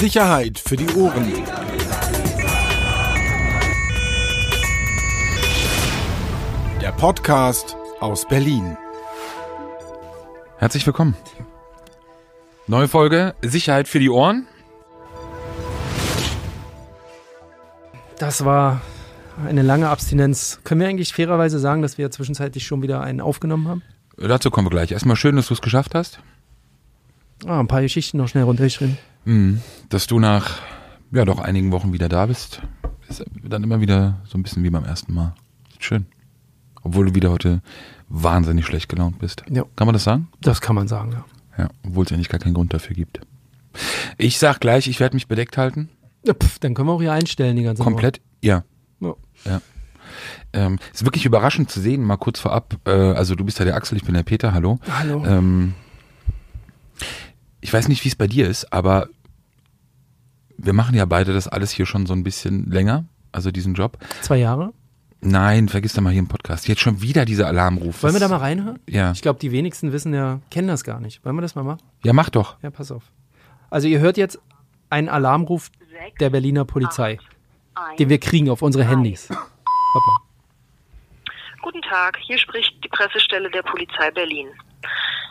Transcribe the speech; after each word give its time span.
Sicherheit 0.00 0.58
für 0.58 0.76
die 0.76 0.88
Ohren. 0.96 1.32
Der 6.80 6.92
Podcast 6.92 7.76
aus 8.00 8.26
Berlin. 8.26 8.76
Herzlich 10.58 10.84
willkommen. 10.86 11.16
Neue 12.66 12.88
Folge 12.88 13.34
Sicherheit 13.42 13.86
für 13.86 14.00
die 14.00 14.10
Ohren. 14.10 14.48
Das 18.18 18.44
war 18.44 18.80
eine 19.46 19.62
lange 19.62 19.88
Abstinenz. 19.88 20.60
Können 20.64 20.80
wir 20.80 20.88
eigentlich 20.88 21.12
fairerweise 21.12 21.58
sagen, 21.60 21.82
dass 21.82 21.98
wir 21.98 22.10
zwischenzeitlich 22.10 22.66
schon 22.66 22.82
wieder 22.82 23.00
einen 23.00 23.20
aufgenommen 23.20 23.68
haben? 23.68 23.82
Dazu 24.16 24.50
kommen 24.50 24.66
wir 24.66 24.70
gleich. 24.70 24.90
Erstmal 24.90 25.16
schön, 25.16 25.36
dass 25.36 25.48
du 25.48 25.54
es 25.54 25.62
geschafft 25.62 25.94
hast. 25.94 26.18
Ah, 27.46 27.60
ein 27.60 27.68
paar 27.68 27.82
Geschichten 27.82 28.18
noch 28.18 28.28
schnell 28.28 28.44
runtergeschrieben. 28.44 28.98
Mhm. 29.24 29.60
Dass 29.88 30.06
du 30.06 30.18
nach 30.18 30.58
ja 31.12 31.24
doch 31.24 31.38
einigen 31.38 31.72
Wochen 31.72 31.92
wieder 31.92 32.08
da 32.08 32.26
bist. 32.26 32.62
Ist 33.08 33.24
dann 33.42 33.62
immer 33.62 33.80
wieder 33.80 34.20
so 34.26 34.38
ein 34.38 34.42
bisschen 34.42 34.62
wie 34.62 34.70
beim 34.70 34.84
ersten 34.84 35.12
Mal. 35.12 35.34
Schön. 35.78 36.06
Obwohl 36.82 37.06
du 37.06 37.14
wieder 37.14 37.30
heute 37.30 37.62
wahnsinnig 38.08 38.66
schlecht 38.66 38.88
gelaunt 38.88 39.18
bist. 39.18 39.44
Ja. 39.50 39.64
Kann 39.76 39.86
man 39.86 39.94
das 39.94 40.04
sagen? 40.04 40.28
Das 40.40 40.60
kann 40.60 40.74
man 40.74 40.88
sagen, 40.88 41.12
ja. 41.12 41.24
Ja, 41.56 41.68
obwohl 41.86 42.04
es 42.04 42.12
eigentlich 42.12 42.28
gar 42.28 42.40
keinen 42.40 42.54
Grund 42.54 42.74
dafür 42.74 42.96
gibt. 42.96 43.20
Ich 44.18 44.38
sag 44.38 44.60
gleich, 44.60 44.88
ich 44.88 45.00
werde 45.00 45.16
mich 45.16 45.28
bedeckt 45.28 45.56
halten. 45.56 45.88
Ja, 46.26 46.34
pf, 46.34 46.58
dann 46.58 46.74
können 46.74 46.88
wir 46.88 46.92
auch 46.92 47.00
hier 47.00 47.12
einstellen 47.12 47.56
die 47.56 47.62
ganze 47.62 47.82
Komplett, 47.82 48.20
ja. 48.42 48.64
Woche. 48.98 49.16
Ja. 49.44 49.60
Ähm, 50.52 50.78
ist 50.92 51.04
wirklich 51.04 51.26
überraschend 51.26 51.70
zu 51.70 51.80
sehen, 51.80 52.02
mal 52.02 52.16
kurz 52.16 52.40
vorab. 52.40 52.76
Äh, 52.86 52.90
also 52.90 53.34
du 53.34 53.44
bist 53.44 53.58
ja 53.58 53.64
der 53.64 53.74
Axel, 53.74 53.96
ich 53.96 54.04
bin 54.04 54.14
der 54.14 54.22
Peter, 54.22 54.54
hallo. 54.54 54.78
Ja. 54.86 54.98
Hallo. 54.98 55.24
Ähm, 55.26 55.74
ich 57.64 57.72
weiß 57.72 57.88
nicht, 57.88 58.04
wie 58.04 58.08
es 58.10 58.14
bei 58.14 58.26
dir 58.26 58.46
ist, 58.46 58.74
aber 58.74 59.08
wir 60.58 60.74
machen 60.74 60.94
ja 60.94 61.06
beide 61.06 61.32
das 61.32 61.48
alles 61.48 61.70
hier 61.70 61.86
schon 61.86 62.04
so 62.04 62.12
ein 62.12 62.22
bisschen 62.22 62.70
länger, 62.70 63.06
also 63.32 63.50
diesen 63.50 63.72
Job. 63.72 63.96
Zwei 64.20 64.36
Jahre. 64.36 64.74
Nein, 65.22 65.70
vergiss 65.70 65.94
doch 65.94 66.02
mal 66.02 66.10
hier 66.10 66.18
im 66.18 66.28
Podcast. 66.28 66.68
Jetzt 66.68 66.82
schon 66.82 67.00
wieder 67.00 67.24
dieser 67.24 67.46
Alarmruf. 67.46 68.02
Wollen 68.02 68.12
wir 68.12 68.20
da 68.20 68.28
mal 68.28 68.36
reinhören? 68.36 68.80
Ja. 68.86 69.12
Ich 69.12 69.22
glaube, 69.22 69.38
die 69.38 69.50
wenigsten 69.50 69.92
wissen 69.92 70.12
ja, 70.12 70.40
kennen 70.50 70.68
das 70.68 70.84
gar 70.84 71.00
nicht. 71.00 71.24
Wollen 71.24 71.36
wir 71.36 71.40
das 71.40 71.54
mal 71.54 71.62
machen? 71.62 71.80
Ja, 72.02 72.12
mach 72.12 72.28
doch. 72.28 72.58
Ja, 72.62 72.70
pass 72.70 72.92
auf. 72.92 73.04
Also 73.70 73.88
ihr 73.88 74.00
hört 74.00 74.18
jetzt 74.18 74.38
einen 74.90 75.08
Alarmruf 75.08 75.70
der 76.20 76.28
Berliner 76.28 76.66
Polizei, 76.66 77.18
den 77.98 78.10
wir 78.10 78.18
kriegen 78.18 78.50
auf 78.50 78.60
unsere 78.60 78.84
Handys. 78.84 79.30
Warte 79.30 79.40
mal. 80.06 80.18
Guten 81.64 81.80
Tag, 81.80 82.18
hier 82.18 82.36
spricht 82.36 82.84
die 82.84 82.90
Pressestelle 82.90 83.50
der 83.50 83.62
Polizei 83.62 84.10
Berlin. 84.10 84.50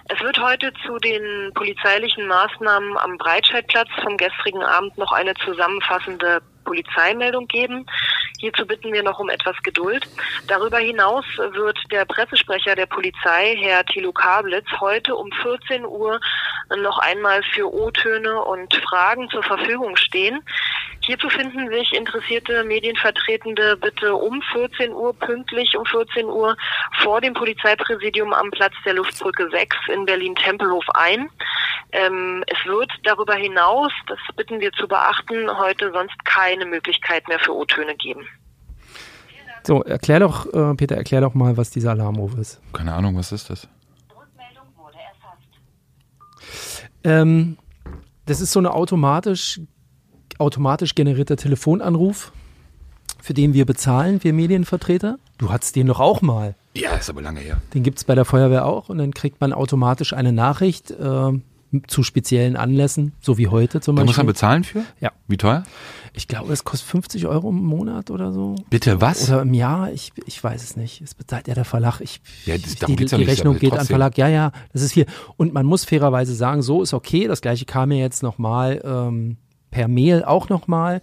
Es 0.06 0.20
wird 0.20 0.40
heute 0.40 0.74
zu 0.84 0.98
den 0.98 1.54
polizeilichen 1.54 2.26
Maßnahmen 2.26 2.98
am 2.98 3.20
Breitscheidplatz 3.20 3.90
vom 4.02 4.18
gestrigen 4.18 4.64
Abend 4.64 4.98
noch 4.98 5.12
eine 5.12 5.36
zusammenfassende 5.36 6.42
Polizeimeldung 6.66 7.46
geben. 7.46 7.86
Hierzu 8.40 8.66
bitten 8.66 8.92
wir 8.92 9.04
noch 9.04 9.20
um 9.20 9.30
etwas 9.30 9.56
Geduld. 9.62 10.08
Darüber 10.48 10.80
hinaus 10.80 11.24
wird 11.38 11.78
der 11.92 12.06
Pressesprecher 12.06 12.74
der 12.76 12.88
Polizei, 12.88 13.56
Herr 13.60 13.86
Thilo 13.86 14.12
Kablitz, 14.12 14.66
heute 14.80 15.16
um 15.16 15.32
14 15.44 15.86
Uhr 15.86 16.20
noch 16.78 16.98
einmal 16.98 17.44
für 17.54 17.72
O-Töne 17.72 18.42
und 18.42 18.74
Fragen 18.90 19.30
zur 19.30 19.44
Verfügung 19.44 19.96
stehen. 19.98 20.42
Hierzu 21.06 21.30
finden 21.30 21.70
sich 21.70 21.94
interessierte 21.94 22.64
Medienvertretende 22.64 23.76
bitte 23.78 24.16
um 24.16 24.42
14 24.54 24.94
Uhr, 24.94 25.14
pünktlich 25.14 25.76
um 25.78 25.86
14 25.86 26.26
Uhr 26.26 26.56
vor 27.02 27.20
dem 27.20 27.34
Polizeipräsidium 27.34 28.34
am 28.34 28.50
Platz 28.52 28.74
der 28.86 28.94
Luftbrücke 28.94 29.50
6 29.50 29.76
in 29.94 30.06
Berlin-Tempelhof 30.06 30.86
ein. 30.94 31.30
Ähm, 31.92 32.44
es 32.48 32.66
wird 32.66 32.90
darüber 33.04 33.36
hinaus, 33.36 33.92
das 34.08 34.18
bitten 34.38 34.62
wir 34.62 34.72
zu 34.72 34.88
beachten, 34.88 35.50
heute 35.58 35.92
sonst 35.92 36.16
keine 36.24 36.66
Möglichkeit 36.66 37.28
mehr 37.28 37.40
für 37.40 37.54
O-Töne 37.54 37.96
geben. 37.96 38.26
So, 39.64 39.84
erklär 39.84 40.22
doch, 40.22 40.46
äh, 40.54 40.74
Peter, 40.76 40.96
erklär 40.96 41.22
doch 41.22 41.34
mal, 41.34 41.58
was 41.58 41.70
dieser 41.70 41.92
Alarmruf 41.92 42.38
ist. 42.38 42.62
Keine 42.72 42.94
Ahnung, 42.94 43.18
was 43.18 43.32
ist 43.34 43.50
das? 43.50 43.68
Ähm, 47.04 47.58
das 48.26 48.40
ist 48.40 48.54
so 48.54 48.60
eine 48.60 48.72
automatisch, 48.72 49.60
automatisch 50.44 50.94
generierter 50.96 51.36
Telefonanruf, 51.38 52.32
für 53.22 53.34
den 53.34 53.54
wir 53.54 53.66
bezahlen, 53.66 54.24
wir 54.24 54.34
Medienvertreter. 54.34 55.18
Du 55.38 55.50
hattest 55.52 55.76
den 55.76 55.88
doch 55.88 56.00
auch 56.00 56.22
mal. 56.22 56.56
Ja, 56.76 56.96
ist 56.96 57.10
aber 57.10 57.22
lange 57.22 57.40
her. 57.40 57.62
Den 57.74 57.84
gibt 57.84 57.98
es 58.00 58.04
bei 58.04 58.16
der 58.16 58.26
Feuerwehr 58.26 58.66
auch 58.66 58.90
und 58.90 58.98
dann 58.98 59.14
kriegt 59.14 59.40
man 59.42 59.54
automatisch 59.54 60.14
eine 60.14 60.32
Nachricht 60.34 60.92
äh, 60.92 61.32
zu 61.88 62.04
speziellen 62.04 62.56
Anlässen, 62.56 63.14
so 63.20 63.38
wie 63.40 63.48
heute 63.48 63.82
zum 63.82 63.96
Da 63.96 64.04
muss 64.04 64.18
man 64.18 64.26
Beispiel. 64.28 64.34
bezahlen 64.34 64.64
für? 64.64 64.84
Ja. 65.00 65.12
Wie 65.28 65.38
teuer? 65.38 65.64
Ich 66.16 66.28
glaube, 66.28 66.50
das 66.50 66.64
kostet 66.64 66.88
50 66.90 67.26
Euro 67.26 67.50
im 67.50 67.64
Monat 67.64 68.12
oder 68.12 68.32
so. 68.32 68.56
Bitte 68.70 69.02
was? 69.02 69.28
Oder 69.30 69.42
im 69.42 69.54
Jahr, 69.56 69.92
ich, 69.92 70.12
ich 70.28 70.44
weiß 70.44 70.62
es 70.64 70.76
nicht. 70.76 71.02
Es 71.02 71.16
bezahlt 71.16 71.48
ja 71.48 71.56
der 71.56 71.66
Verlag. 71.66 72.02
Ich, 72.02 72.22
Ja, 72.46 72.56
das- 72.58 72.76
die, 72.76 72.82
ja 72.82 72.96
die 72.96 73.04
nicht, 73.18 73.28
Rechnung 73.28 73.58
geht 73.58 73.74
an. 73.74 73.88
Verlag. 73.88 74.18
Ja, 74.20 74.28
ja, 74.28 74.52
das 74.74 74.84
ist 74.84 74.92
hier. 74.92 75.06
Und 75.38 75.54
man 75.54 75.66
muss 75.66 75.86
fairerweise 75.86 76.36
sagen, 76.36 76.62
so 76.62 76.84
ist 76.84 76.94
okay. 76.94 77.28
Das 77.28 77.42
gleiche 77.42 77.66
kam 77.66 77.90
mir 77.90 77.98
jetzt 77.98 78.22
nochmal 78.22 78.80
ähm, 78.86 79.38
per 79.74 79.88
Mail 79.88 80.24
auch 80.24 80.50
nochmal. 80.50 81.02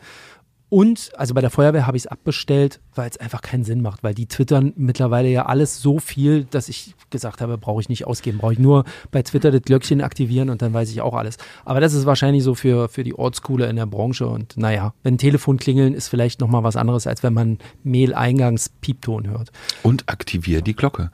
Und, 0.71 1.11
also 1.17 1.35
bei 1.35 1.41
der 1.41 1.51
Feuerwehr 1.51 1.87
habe 1.87 1.97
ich 1.97 2.05
es 2.05 2.07
abbestellt, 2.07 2.81
weil 2.95 3.11
es 3.11 3.17
einfach 3.17 3.43
keinen 3.43 3.65
Sinn 3.65 3.83
macht, 3.83 4.03
weil 4.05 4.15
die 4.15 4.27
twittern 4.27 4.73
mittlerweile 4.77 5.29
ja 5.29 5.47
alles 5.47 5.83
so 5.83 5.99
viel, 5.99 6.45
dass 6.45 6.69
ich 6.69 6.95
gesagt 7.11 7.41
habe, 7.41 7.59
brauche 7.59 7.81
ich 7.81 7.89
nicht 7.89 8.07
ausgeben, 8.07 8.39
brauche 8.39 8.53
ich 8.53 8.59
nur 8.61 8.85
bei 9.11 9.23
Twitter 9.23 9.51
das 9.51 9.63
Glöckchen 9.63 10.01
aktivieren 10.01 10.49
und 10.49 10.63
dann 10.63 10.73
weiß 10.73 10.91
ich 10.91 11.01
auch 11.01 11.15
alles. 11.15 11.39
Aber 11.65 11.81
das 11.81 11.93
ist 11.93 12.07
wahrscheinlich 12.07 12.45
so 12.45 12.55
für, 12.55 12.89
für 12.89 13.03
die 13.03 13.15
Ortskule 13.15 13.67
in 13.67 13.77
der 13.77 13.87
Branche 13.87 14.29
und 14.29 14.57
naja, 14.57 14.95
wenn 15.03 15.19
Telefon 15.19 15.59
klingeln 15.59 15.93
ist 15.93 16.09
vielleicht 16.09 16.41
nochmal 16.41 16.63
was 16.63 16.77
anderes, 16.77 17.09
als 17.09 17.25
wenn 17.25 17.35
man 17.35 17.59
Mail-Eingangs-Piepton 17.83 19.29
hört. 19.29 19.51
Und 19.83 20.09
aktiviere 20.09 20.63
die 20.63 20.75
Glocke. 20.75 21.11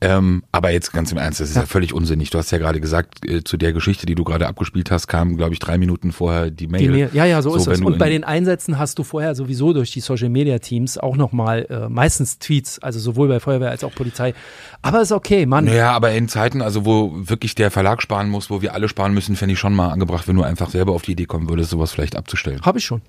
Ähm, 0.00 0.44
aber 0.52 0.70
jetzt 0.70 0.92
ganz 0.92 1.10
im 1.10 1.18
Ernst, 1.18 1.40
das 1.40 1.50
ist 1.50 1.56
ja, 1.56 1.66
völlig 1.66 1.92
unsinnig. 1.92 2.30
Du 2.30 2.38
hast 2.38 2.52
ja 2.52 2.58
gerade 2.58 2.80
gesagt, 2.80 3.28
äh, 3.28 3.42
zu 3.42 3.56
der 3.56 3.72
Geschichte, 3.72 4.06
die 4.06 4.14
du 4.14 4.22
gerade 4.22 4.46
abgespielt 4.46 4.92
hast, 4.92 5.08
kam, 5.08 5.36
glaube 5.36 5.52
ich, 5.52 5.58
drei 5.58 5.78
Minuten 5.78 6.12
vorher 6.12 6.52
die 6.52 6.68
Mail. 6.68 6.80
Die 6.80 6.88
Mail. 6.88 7.10
Ja, 7.12 7.24
ja, 7.24 7.42
so, 7.42 7.56
ist 7.56 7.66
wenn 7.66 7.74
es. 7.74 7.80
Und 7.80 7.98
bei 7.98 8.08
den 8.08 8.22
Einsätzen 8.22 8.78
hast 8.78 8.98
du 8.98 8.99
vorher 9.02 9.34
sowieso 9.34 9.72
durch 9.72 9.90
die 9.90 10.00
Social 10.00 10.28
Media 10.28 10.58
Teams 10.58 10.98
auch 10.98 11.16
nochmal 11.16 11.66
äh, 11.70 11.88
meistens 11.88 12.38
Tweets, 12.38 12.78
also 12.78 12.98
sowohl 12.98 13.28
bei 13.28 13.40
Feuerwehr 13.40 13.70
als 13.70 13.84
auch 13.84 13.94
Polizei. 13.94 14.34
Aber 14.82 15.00
ist 15.00 15.12
okay, 15.12 15.46
Mann. 15.46 15.64
Naja, 15.64 15.92
aber 15.92 16.12
in 16.12 16.28
Zeiten, 16.28 16.62
also 16.62 16.84
wo 16.84 17.12
wirklich 17.14 17.54
der 17.54 17.70
Verlag 17.70 18.02
sparen 18.02 18.28
muss, 18.28 18.50
wo 18.50 18.62
wir 18.62 18.74
alle 18.74 18.88
sparen 18.88 19.14
müssen, 19.14 19.36
fände 19.36 19.54
ich 19.54 19.58
schon 19.58 19.74
mal 19.74 19.90
angebracht, 19.90 20.28
wenn 20.28 20.36
du 20.36 20.42
einfach 20.42 20.70
selber 20.70 20.92
auf 20.92 21.02
die 21.02 21.12
Idee 21.12 21.26
kommen 21.26 21.48
würdest, 21.48 21.70
sowas 21.70 21.92
vielleicht 21.92 22.16
abzustellen. 22.16 22.60
Habe 22.62 22.78
ich 22.78 22.84
schon. 22.84 23.02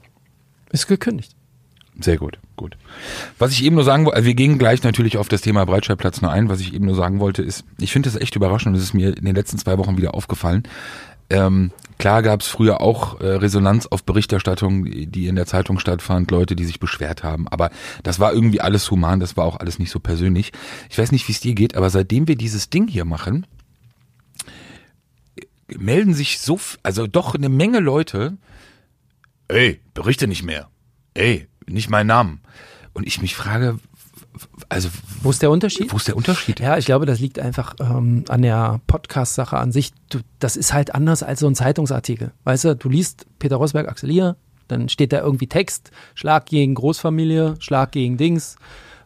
Ist 0.72 0.88
gekündigt. 0.88 1.36
Sehr 2.00 2.18
gut, 2.18 2.40
gut. 2.56 2.78
Was 3.38 3.52
ich 3.52 3.64
eben 3.64 3.76
nur 3.76 3.84
sagen 3.84 4.06
wollte, 4.06 4.16
also 4.16 4.26
wir 4.26 4.34
gehen 4.34 4.58
gleich 4.58 4.82
natürlich 4.84 5.18
auf 5.18 5.28
das 5.28 5.42
Thema 5.42 5.66
Breitscheidplatz 5.66 6.22
nur 6.22 6.32
ein. 6.32 6.48
Was 6.48 6.62
ich 6.62 6.74
eben 6.74 6.86
nur 6.86 6.96
sagen 6.96 7.20
wollte, 7.20 7.42
ist, 7.44 7.66
ich 7.80 7.92
finde 7.92 8.10
das 8.10 8.20
echt 8.20 8.36
überraschend 8.36 8.74
und 8.74 8.80
es 8.80 8.84
ist 8.84 8.94
mir 8.94 9.16
in 9.16 9.26
den 9.26 9.36
letzten 9.36 9.58
zwei 9.58 9.78
Wochen 9.78 9.98
wieder 9.98 10.16
aufgefallen. 10.16 10.64
Ähm, 11.32 11.72
klar 11.98 12.22
gab 12.24 12.42
es 12.42 12.48
früher 12.48 12.82
auch 12.82 13.22
äh, 13.22 13.26
Resonanz 13.26 13.88
auf 13.88 14.04
Berichterstattung, 14.04 14.86
die 14.86 15.28
in 15.28 15.36
der 15.36 15.46
Zeitung 15.46 15.80
stattfand, 15.80 16.30
Leute, 16.30 16.58
die 16.58 16.66
sich 16.66 16.80
beschwert 16.80 17.24
haben. 17.24 17.48
Aber 17.48 17.72
das 18.04 18.20
war 18.20 18.34
irgendwie 18.34 18.60
alles 18.60 18.92
human, 18.92 19.22
das 19.22 19.38
war 19.38 19.46
auch 19.46 19.58
alles 19.58 19.80
nicht 19.80 19.92
so 19.92 20.00
persönlich. 20.00 20.52
Ich 20.90 20.98
weiß 20.98 21.12
nicht, 21.14 21.28
wie 21.28 21.32
es 21.32 21.40
dir 21.40 21.56
geht, 21.56 21.76
aber 21.76 21.90
seitdem 21.90 22.28
wir 22.28 22.36
dieses 22.36 22.70
Ding 22.70 22.88
hier 22.88 23.06
machen, 23.06 23.48
melden 25.78 26.14
sich 26.14 26.40
so, 26.40 26.60
also 26.84 27.08
doch 27.08 27.34
eine 27.34 27.50
Menge 27.50 27.80
Leute, 27.80 28.38
ey, 29.48 29.80
berichte 29.94 30.28
nicht 30.28 30.44
mehr. 30.44 30.70
Ey, 31.14 31.48
nicht 31.66 31.90
meinen 31.90 32.08
Namen. 32.08 32.42
Und 32.94 33.08
ich 33.08 33.22
mich 33.22 33.36
frage, 33.36 33.80
also 34.70 34.90
Wo 35.22 35.30
ist 35.30 35.42
der 35.42 35.52
Unterschied? 35.52 35.92
wo 35.92 35.98
ist 35.98 36.08
der 36.08 36.16
Unterschied? 36.18 36.60
Ja, 36.60 36.78
ich 36.78 36.86
glaube, 36.86 37.06
das 37.06 37.20
liegt 37.20 37.40
einfach 37.40 37.76
ähm, 37.80 38.24
an 38.30 38.42
der 38.42 38.80
Podcast-Sache 38.88 39.58
an 39.58 39.72
sich. 39.72 39.92
Du, 40.10 40.20
das 40.40 40.56
ist 40.56 40.74
halt 40.74 40.96
anders 40.96 41.24
als 41.24 41.40
so 41.42 41.48
ein 41.48 41.56
Zeitungsartikel. 41.56 42.32
Weißt 42.44 42.64
du, 42.66 42.76
du 42.76 42.90
liest 42.90 43.26
Peter 43.40 43.58
Rosberg, 43.58 43.88
Axel 43.90 44.10
Lier, 44.10 44.36
dann 44.68 44.88
steht 44.90 45.12
da 45.14 45.20
irgendwie 45.22 45.48
Text, 45.48 45.92
Schlag 46.16 46.46
gegen 46.46 46.76
Großfamilie, 46.76 47.56
Schlag 47.60 47.92
gegen 47.92 48.18
Dings, 48.18 48.56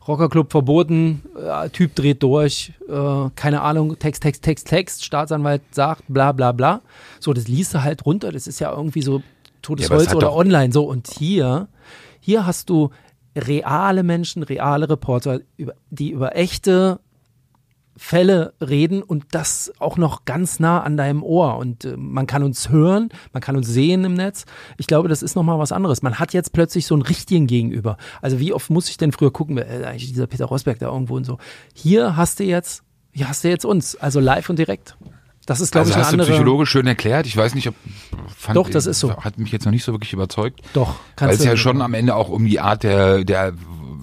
Rockerclub 0.07 0.51
verboten, 0.51 1.23
äh, 1.35 1.69
Typ 1.69 1.95
dreht 1.95 2.21
durch, 2.21 2.73
äh, 2.87 3.29
keine 3.35 3.61
Ahnung, 3.61 3.97
Text, 3.97 4.21
Text, 4.21 4.43
Text, 4.43 4.67
Text, 4.67 5.03
Staatsanwalt 5.03 5.63
sagt, 5.71 6.03
bla 6.07 6.31
bla 6.31 6.51
bla. 6.51 6.81
So, 7.19 7.33
das 7.33 7.47
liest 7.47 7.73
du 7.73 7.81
halt 7.81 8.05
runter, 8.05 8.31
das 8.31 8.45
ist 8.45 8.59
ja 8.59 8.71
irgendwie 8.71 9.01
so 9.01 9.23
totes 9.63 9.89
Ja, 9.89 9.95
Holz 9.95 10.13
oder 10.13 10.27
doch- 10.27 10.35
online. 10.35 10.71
So, 10.71 10.83
und 10.83 11.07
hier, 11.07 11.67
hier 12.19 12.45
hast 12.45 12.69
du 12.69 12.91
reale 13.35 14.03
Menschen, 14.03 14.43
reale 14.43 14.89
Reporter, 14.89 15.41
die 15.89 16.11
über 16.11 16.35
echte 16.35 16.99
Fälle 17.97 18.53
reden 18.59 19.01
und 19.01 19.27
das 19.31 19.71
auch 19.79 19.97
noch 19.97 20.25
ganz 20.25 20.59
nah 20.59 20.81
an 20.81 20.97
deinem 20.97 21.23
Ohr. 21.23 21.57
Und 21.57 21.85
äh, 21.85 21.95
man 21.95 22.27
kann 22.27 22.43
uns 22.43 22.69
hören, 22.69 23.09
man 23.31 23.41
kann 23.41 23.55
uns 23.55 23.67
sehen 23.67 24.03
im 24.03 24.15
Netz. 24.15 24.45
Ich 24.77 24.87
glaube, 24.87 25.07
das 25.07 25.23
ist 25.23 25.35
nochmal 25.35 25.59
was 25.59 25.71
anderes. 25.71 26.01
Man 26.01 26.19
hat 26.19 26.33
jetzt 26.33 26.51
plötzlich 26.51 26.87
so 26.87 26.95
einen 26.95 27.03
richtigen 27.03 27.47
Gegenüber. 27.47 27.97
Also 28.21 28.39
wie 28.39 28.51
oft 28.51 28.69
muss 28.69 28.89
ich 28.89 28.97
denn 28.97 29.13
früher 29.13 29.31
gucken, 29.31 29.57
ist 29.57 29.85
eigentlich 29.85 30.07
dieser 30.07 30.27
Peter 30.27 30.45
Rosberg 30.45 30.79
da 30.79 30.87
irgendwo 30.91 31.15
und 31.15 31.23
so. 31.23 31.37
Hier 31.73 32.17
hast 32.17 32.39
du 32.39 32.43
jetzt, 32.43 32.83
hier 33.13 33.29
hast 33.29 33.45
du 33.45 33.49
jetzt 33.49 33.65
uns, 33.65 33.95
also 33.95 34.19
live 34.19 34.49
und 34.49 34.59
direkt. 34.59 34.97
Das 35.45 35.59
ist, 35.61 35.71
glaube 35.71 35.83
Also 35.87 35.91
ich, 35.91 35.95
eine 35.97 36.05
hast 36.05 36.11
du 36.13 36.15
andere. 36.15 36.31
psychologisch 36.31 36.69
schön 36.71 36.87
erklärt. 36.87 37.27
Ich 37.27 37.37
weiß 37.37 37.53
nicht, 37.55 37.67
ob 37.67 37.75
fand, 38.35 38.55
Doch, 38.57 38.69
das 38.69 38.85
ist 38.85 38.99
so. 38.99 39.15
Hat 39.17 39.37
mich 39.37 39.51
jetzt 39.51 39.65
noch 39.65 39.71
nicht 39.71 39.83
so 39.83 39.91
wirklich 39.91 40.13
überzeugt. 40.13 40.61
Doch, 40.73 40.89
Weil 40.89 40.95
kannst 41.15 41.35
es 41.39 41.43
du. 41.43 41.49
ja 41.49 41.57
schon 41.57 41.81
am 41.81 41.93
Ende 41.93 42.15
auch 42.15 42.29
um 42.29 42.45
die 42.45 42.59
Art 42.59 42.83
der, 42.83 43.23
der 43.23 43.53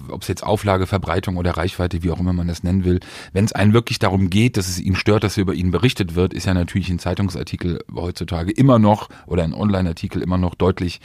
ob 0.09 0.21
es 0.21 0.27
jetzt 0.27 0.43
Auflage, 0.43 0.85
Verbreitung 0.85 1.37
oder 1.37 1.51
Reichweite, 1.57 2.03
wie 2.03 2.11
auch 2.11 2.19
immer 2.19 2.33
man 2.33 2.47
das 2.47 2.61
nennen 2.61 2.85
will, 2.85 2.99
wenn 3.31 3.45
es 3.45 3.53
einen 3.53 3.73
wirklich 3.73 3.97
darum 3.99 4.29
geht, 4.29 4.57
dass 4.57 4.67
es 4.67 4.79
ihn 4.79 4.95
stört, 4.95 5.23
dass 5.23 5.37
über 5.37 5.53
ihn 5.55 5.71
berichtet 5.71 6.13
wird, 6.13 6.33
ist 6.33 6.45
ja 6.45 6.53
natürlich 6.53 6.89
ein 6.89 6.99
Zeitungsartikel 6.99 7.83
heutzutage 7.95 8.51
immer 8.51 8.77
noch 8.79 9.09
oder 9.25 9.43
ein 9.43 9.53
Online-Artikel 9.53 10.21
immer 10.21 10.37
noch 10.37 10.53
deutlich 10.55 11.01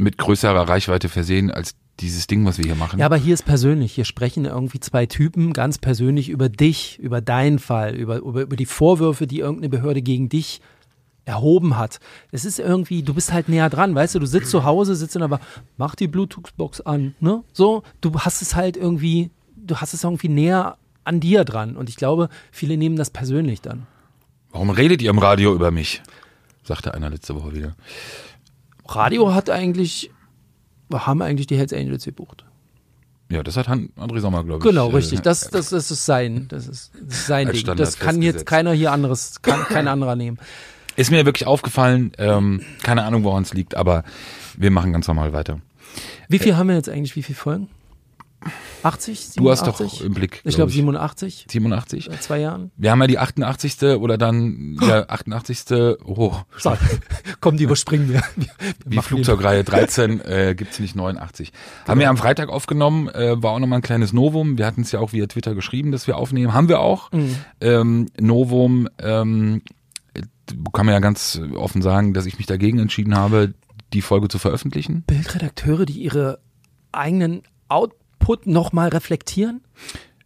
mit 0.00 0.18
größerer 0.18 0.68
Reichweite 0.68 1.08
versehen 1.08 1.50
als 1.50 1.74
dieses 2.00 2.26
Ding, 2.26 2.44
was 2.46 2.58
wir 2.58 2.64
hier 2.64 2.74
machen. 2.74 2.98
Ja, 2.98 3.06
aber 3.06 3.16
hier 3.16 3.34
ist 3.34 3.44
persönlich. 3.44 3.92
Hier 3.92 4.04
sprechen 4.04 4.46
irgendwie 4.46 4.80
zwei 4.80 5.06
Typen 5.06 5.52
ganz 5.52 5.78
persönlich 5.78 6.28
über 6.30 6.48
dich, 6.48 6.98
über 6.98 7.20
deinen 7.20 7.58
Fall, 7.58 7.94
über, 7.94 8.18
über, 8.18 8.42
über 8.42 8.56
die 8.56 8.66
Vorwürfe, 8.66 9.26
die 9.26 9.40
irgendeine 9.40 9.68
Behörde 9.68 10.02
gegen 10.02 10.28
dich 10.28 10.60
erhoben 11.26 11.76
hat. 11.76 12.00
Es 12.32 12.44
ist 12.44 12.58
irgendwie, 12.58 13.02
du 13.02 13.14
bist 13.14 13.32
halt 13.32 13.48
näher 13.48 13.68
dran, 13.68 13.94
weißt 13.94 14.14
du, 14.14 14.18
du 14.18 14.26
sitzt 14.26 14.50
zu 14.50 14.64
Hause, 14.64 14.96
sitzt 14.96 15.16
in 15.16 15.22
aber 15.22 15.40
mach 15.76 15.94
die 15.94 16.08
Bluetooth-Box 16.08 16.80
an, 16.80 17.14
ne? 17.20 17.44
So, 17.52 17.82
du 18.00 18.18
hast 18.18 18.42
es 18.42 18.56
halt 18.56 18.76
irgendwie, 18.76 19.30
du 19.54 19.76
hast 19.76 19.92
es 19.94 20.02
irgendwie 20.02 20.28
näher 20.28 20.76
an 21.04 21.20
dir 21.20 21.44
dran. 21.44 21.76
Und 21.76 21.88
ich 21.88 21.96
glaube, 21.96 22.28
viele 22.50 22.76
nehmen 22.76 22.96
das 22.96 23.10
persönlich 23.10 23.60
dann. 23.60 23.86
Warum 24.50 24.70
redet 24.70 25.02
ihr 25.02 25.10
im 25.10 25.18
Radio 25.18 25.54
über 25.54 25.70
mich? 25.70 26.02
Sagte 26.62 26.94
einer 26.94 27.10
letzte 27.10 27.34
Woche 27.34 27.54
wieder. 27.54 27.76
Radio 28.96 29.34
hat 29.34 29.50
eigentlich, 29.50 30.10
haben 30.92 31.22
eigentlich 31.22 31.46
die 31.46 31.56
Hells 31.56 31.72
Angels 31.72 32.04
gebucht. 32.04 32.44
Ja, 33.30 33.44
das 33.44 33.56
hat 33.56 33.68
André 33.68 34.20
Sommer, 34.20 34.42
glaube 34.42 34.58
ich. 34.58 34.68
Genau, 34.68 34.90
äh, 34.90 34.96
richtig. 34.96 35.20
Das, 35.20 35.48
das, 35.48 35.70
das 35.70 35.90
ist 35.90 36.04
sein, 36.04 36.46
das 36.48 36.66
ist, 36.66 36.92
das 37.00 37.18
ist 37.18 37.26
sein 37.26 37.46
Ding. 37.46 37.56
Standard 37.60 37.86
Das 37.86 37.98
kann 37.98 38.22
jetzt 38.22 38.44
keiner 38.44 38.72
hier 38.72 38.90
anderes, 38.90 39.40
kann 39.42 39.62
kein 39.64 39.86
anderer 39.88 40.16
nehmen. 40.16 40.38
Ist 40.96 41.12
mir 41.12 41.24
wirklich 41.24 41.46
aufgefallen, 41.46 42.12
ähm, 42.18 42.62
keine 42.82 43.04
Ahnung, 43.04 43.22
woran 43.22 43.44
es 43.44 43.54
liegt, 43.54 43.76
aber 43.76 44.02
wir 44.56 44.72
machen 44.72 44.92
ganz 44.92 45.06
normal 45.06 45.32
weiter. 45.32 45.60
Wie 46.28 46.40
viel 46.40 46.56
haben 46.56 46.68
wir 46.68 46.74
jetzt 46.74 46.88
eigentlich? 46.88 47.14
Wie 47.14 47.22
viele 47.22 47.36
Folgen? 47.36 47.68
80? 48.82 49.34
Du 49.36 49.50
hast 49.50 49.60
87? 49.64 49.98
doch 50.00 50.06
im 50.06 50.14
Blick. 50.14 50.40
Ich 50.44 50.54
glaube 50.54 50.70
87, 50.70 51.46
87. 51.48 52.06
seit 52.10 52.22
zwei 52.22 52.38
Jahren. 52.40 52.70
Wir 52.76 52.90
haben 52.90 53.00
ja 53.00 53.06
die 53.06 53.18
88. 53.18 53.82
oder 53.98 54.16
dann 54.18 54.76
der 54.80 55.10
88. 55.10 55.98
Oh, 56.04 56.34
So, 56.56 56.76
komm, 57.40 57.56
die 57.56 57.64
überspringen 57.64 58.08
wir. 58.08 58.22
wir 58.36 58.96
machen 58.96 59.08
Flugzeugreihe 59.08 59.64
13 59.64 60.20
äh, 60.20 60.54
gibt's 60.56 60.78
nicht 60.80 60.96
89. 60.96 61.52
Haben 61.86 62.00
wir 62.00 62.08
am 62.08 62.16
Freitag 62.16 62.48
aufgenommen, 62.48 63.08
äh, 63.08 63.42
war 63.42 63.52
auch 63.52 63.58
nochmal 63.58 63.80
ein 63.80 63.82
kleines 63.82 64.12
Novum. 64.12 64.58
Wir 64.58 64.66
hatten 64.66 64.82
es 64.82 64.92
ja 64.92 65.00
auch 65.00 65.12
via 65.12 65.26
Twitter 65.26 65.54
geschrieben, 65.54 65.92
dass 65.92 66.06
wir 66.06 66.16
aufnehmen. 66.16 66.54
Haben 66.54 66.68
wir 66.68 66.80
auch. 66.80 67.12
Mhm. 67.12 67.36
Ähm, 67.60 68.06
Novum, 68.18 68.88
ähm, 68.98 69.62
äh, 70.14 70.22
kann 70.72 70.86
man 70.86 70.94
ja 70.94 71.00
ganz 71.00 71.40
offen 71.54 71.82
sagen, 71.82 72.14
dass 72.14 72.26
ich 72.26 72.38
mich 72.38 72.46
dagegen 72.46 72.78
entschieden 72.78 73.16
habe, 73.16 73.54
die 73.92 74.02
Folge 74.02 74.28
zu 74.28 74.38
veröffentlichen. 74.38 75.02
Bildredakteure, 75.02 75.84
die 75.84 76.00
ihre 76.00 76.38
eigenen 76.92 77.42
Output 78.20 78.46
nochmal 78.46 78.88
reflektieren? 78.88 79.62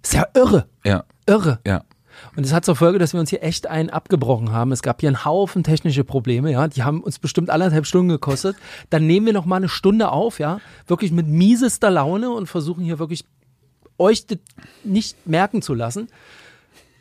Ist 0.03 0.15
ja 0.15 0.27
irre. 0.35 0.67
Ja, 0.85 1.05
Irre. 1.27 1.61
ja. 1.67 1.85
Und 2.37 2.45
es 2.45 2.53
hat 2.53 2.65
zur 2.65 2.77
Folge, 2.77 2.99
dass 2.99 3.13
wir 3.13 3.21
uns 3.21 3.31
hier 3.31 3.43
echt 3.43 3.67
einen 3.67 3.91
abgebrochen 3.91 4.53
haben. 4.53 4.71
Es 4.73 4.83
gab 4.83 5.01
hier 5.01 5.09
einen 5.09 5.25
Haufen 5.25 5.65
technische 5.65 6.05
Probleme, 6.05 6.53
ja. 6.53 6.69
Die 6.69 6.83
haben 6.83 7.03
uns 7.03 7.19
bestimmt 7.19 7.51
anderthalb 7.51 7.87
Stunden 7.87 8.09
gekostet. 8.09 8.57
Dann 8.91 9.07
nehmen 9.07 9.27
wir 9.27 9.33
noch 9.33 9.47
mal 9.47 9.57
eine 9.57 9.69
Stunde 9.69 10.11
auf, 10.11 10.39
ja. 10.39 10.61
Wirklich 10.87 11.13
mit 11.13 11.27
miesester 11.27 11.91
Laune 11.91 12.31
und 12.31 12.47
versuchen 12.47 12.85
hier 12.85 12.99
wirklich 12.99 13.25
euch 13.99 14.27
nicht 14.85 15.27
merken 15.27 15.63
zu 15.63 15.75
lassen. 15.75 16.09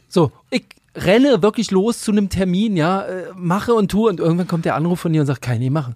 So, 0.08 0.32
ich 0.50 0.66
renne 0.96 1.42
wirklich 1.42 1.72
los 1.72 2.02
zu 2.02 2.12
einem 2.12 2.30
Termin, 2.30 2.78
ja, 2.78 3.02
äh, 3.02 3.26
mache 3.36 3.74
und 3.74 3.90
tue 3.90 4.10
und 4.10 4.20
irgendwann 4.20 4.48
kommt 4.48 4.66
der 4.66 4.76
Anruf 4.76 5.00
von 5.00 5.12
dir 5.12 5.22
und 5.22 5.28
sagt, 5.28 5.42
kann 5.42 5.56
ich 5.56 5.60
nicht 5.60 5.72
machen. 5.72 5.96